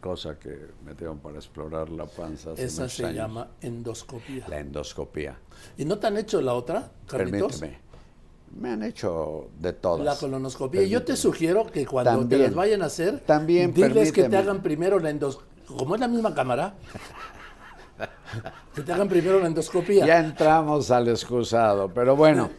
cosa 0.00 0.38
que 0.38 0.68
me 0.84 0.94
dieron 0.94 1.18
para 1.18 1.36
explorar 1.36 1.88
la 1.90 2.06
panza. 2.06 2.52
hace 2.52 2.64
Esa 2.64 2.88
se 2.88 3.04
años, 3.06 3.16
llama 3.16 3.48
endoscopía. 3.60 4.46
La 4.48 4.60
endoscopía. 4.60 5.36
¿Y 5.76 5.84
no 5.84 5.98
te 5.98 6.06
han 6.06 6.16
hecho 6.18 6.40
la 6.40 6.54
otra, 6.54 6.90
Carlitos? 7.06 7.58
Permíteme. 7.60 7.84
Me 8.60 8.70
han 8.70 8.82
hecho 8.84 9.48
de 9.58 9.72
todas. 9.72 10.04
La 10.04 10.16
colonoscopia. 10.16 10.82
Y 10.82 10.88
yo 10.88 11.00
te 11.00 11.06
Permíteme. 11.06 11.16
sugiero 11.16 11.66
que 11.66 11.84
cuando 11.86 12.12
te 12.12 12.18
También. 12.20 12.42
las 12.42 12.54
vayan 12.54 12.82
a 12.82 12.86
hacer, 12.86 13.20
También, 13.20 13.74
diles 13.74 14.12
que 14.12 14.22
te 14.22 14.28
permíteme. 14.28 14.36
hagan 14.36 14.62
primero 14.62 14.98
la 15.00 15.10
endoscopia. 15.10 15.52
Como 15.66 15.94
es 15.94 16.00
la 16.00 16.08
misma 16.08 16.34
cámara, 16.34 16.74
que 18.74 18.82
te 18.82 18.92
hagan 18.92 19.08
primero 19.08 19.40
la 19.40 19.46
endoscopia. 19.46 20.06
Ya 20.06 20.18
entramos 20.18 20.90
al 20.90 21.08
excusado, 21.08 21.92
pero 21.92 22.16
bueno, 22.16 22.50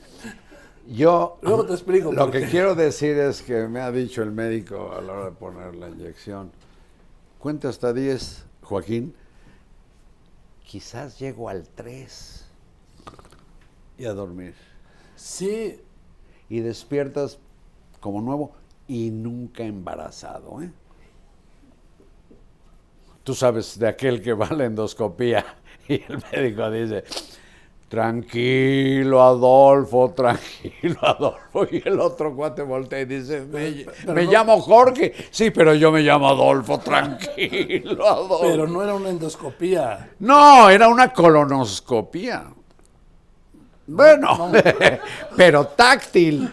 yo 0.88 1.38
Luego 1.42 1.66
te 1.66 1.74
explico 1.74 2.12
lo 2.12 2.30
que 2.32 2.48
quiero 2.48 2.76
decir 2.76 3.18
es 3.18 3.42
que 3.42 3.68
me 3.68 3.82
ha 3.82 3.92
dicho 3.92 4.22
el 4.22 4.32
médico 4.32 4.94
a 4.94 5.02
la 5.02 5.14
hora 5.14 5.26
de 5.26 5.32
poner 5.32 5.76
la 5.76 5.90
inyección, 5.90 6.52
cuenta 7.40 7.70
hasta 7.70 7.92
10, 7.94 8.46
Joaquín, 8.62 9.16
quizás 10.64 11.20
llego 11.20 11.50
al 11.50 11.68
3 11.68 12.46
y 13.98 14.06
a 14.06 14.14
dormir. 14.14 14.54
Sí, 15.16 15.80
Y 16.50 16.60
despiertas 16.60 17.40
como 18.00 18.22
nuevo 18.22 18.52
y 18.88 19.10
nunca 19.10 19.64
embarazado, 19.64 20.62
¿eh? 20.62 20.72
Tú 23.26 23.34
sabes 23.36 23.78
de 23.78 23.90
aquel 23.90 24.22
que 24.22 24.32
va 24.42 24.46
a 24.48 24.54
la 24.54 24.64
endoscopía 24.66 25.44
y 25.90 25.96
el 25.96 26.24
médico 26.32 26.72
dice, 26.72 27.04
tranquilo 27.90 29.22
Adolfo, 29.22 30.12
tranquilo 30.16 30.98
Adolfo. 31.02 31.66
Y 31.72 31.82
el 31.88 32.00
otro 32.00 32.36
cuate 32.36 32.62
voltea 32.62 33.02
y 33.02 33.06
dice, 33.06 33.42
me, 33.42 33.86
pero 34.02 34.14
me 34.14 34.26
no- 34.26 34.32
llamo 34.32 34.62
Jorge. 34.62 35.14
Sí, 35.32 35.52
pero 35.52 35.74
yo 35.74 35.92
me 35.92 36.02
llamo 36.02 36.30
Adolfo, 36.30 36.80
tranquilo 36.80 38.08
Adolfo. 38.08 38.40
pero 38.44 38.68
no 38.68 38.82
era 38.84 38.94
una 38.94 39.10
endoscopía. 39.10 40.12
No, 40.20 40.70
era 40.70 40.88
una 40.88 41.12
colonoscopía. 41.12 42.46
Bueno, 43.88 44.52
pero 45.38 45.68
táctil. 45.68 46.50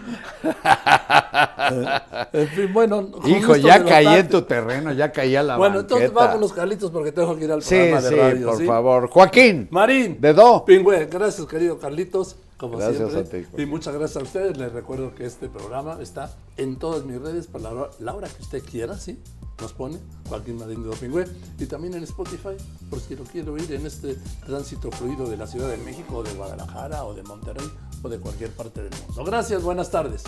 En 2.33 2.49
fin, 2.49 2.73
bueno. 2.73 3.09
Hijo, 3.25 3.57
ya 3.57 3.79
de 3.79 3.89
caí 3.89 4.07
en 4.07 4.29
tu 4.29 4.43
terreno, 4.43 4.93
ya 4.93 5.11
caí 5.13 5.35
a 5.37 5.43
la 5.43 5.57
Bueno, 5.57 5.81
entonces 5.81 6.09
banqueta. 6.13 6.27
vámonos, 6.33 6.53
Carlitos, 6.53 6.91
porque 6.91 7.13
tengo 7.13 7.37
que 7.37 7.45
ir 7.45 7.53
al 7.53 7.63
Sí, 7.63 7.75
programa 7.77 8.01
de 8.03 8.09
sí, 8.09 8.15
radio. 8.17 8.47
por 8.49 8.59
¿sí? 8.59 8.67
favor. 8.67 9.09
Joaquín. 9.09 9.69
Marín. 9.71 10.19
Dedo. 10.21 10.65
Pingüe, 10.65 11.07
gracias, 11.07 11.47
querido 11.47 11.79
Carlitos. 11.79 12.37
Como 12.59 12.77
Gracias 12.79 13.11
siempre. 13.11 13.21
a 13.21 13.25
ti, 13.25 13.47
Joaquín. 13.51 13.61
Y 13.61 13.67
muchas 13.71 13.95
gracias 13.95 14.17
a 14.23 14.25
ustedes. 14.25 14.57
Les 14.57 14.73
recuerdo 14.73 15.15
que 15.15 15.25
este 15.27 15.49
programa 15.49 15.99
está 16.01 16.31
en 16.57 16.77
todas 16.77 17.05
mis 17.05 17.21
redes 17.21 17.47
para 17.49 17.65
la 17.65 17.71
hora, 17.73 17.91
la 17.99 18.15
hora 18.15 18.29
que 18.29 18.41
usted 18.43 18.63
quiera, 18.63 18.97
¿sí? 18.99 19.19
Nos 19.63 19.73
pone 19.73 20.01
Joaquín 20.29 20.59
Marín 20.59 20.83
de 20.83 20.97
Pingüe. 20.97 21.25
Y 21.57 21.67
también 21.67 21.95
en 21.95 22.03
Spotify, 22.03 22.57
por 22.91 23.01
si 23.01 23.15
lo 23.15 23.23
quiero 23.23 23.53
oír 23.53 23.73
en 23.73 23.87
este 23.87 24.17
tránsito 24.45 24.91
fluido 24.91 25.31
de 25.31 25.37
la 25.37 25.47
Ciudad 25.47 25.69
de 25.69 25.77
México, 25.77 26.25
de 26.25 26.35
Guadalajara, 26.35 27.05
o 27.05 27.15
de 27.15 27.23
Monterrey, 27.23 27.71
o 28.03 28.09
de 28.09 28.19
cualquier 28.19 28.51
parte 28.51 28.83
del 28.83 28.93
mundo. 29.07 29.25
Gracias, 29.25 29.63
buenas 29.63 29.89
tardes. 29.89 30.25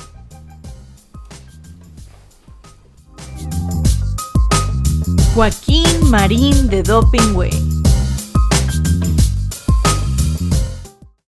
Joaquín 5.34 6.10
Marín 6.10 6.68
de 6.68 6.84
Dopingüe. 6.84 7.83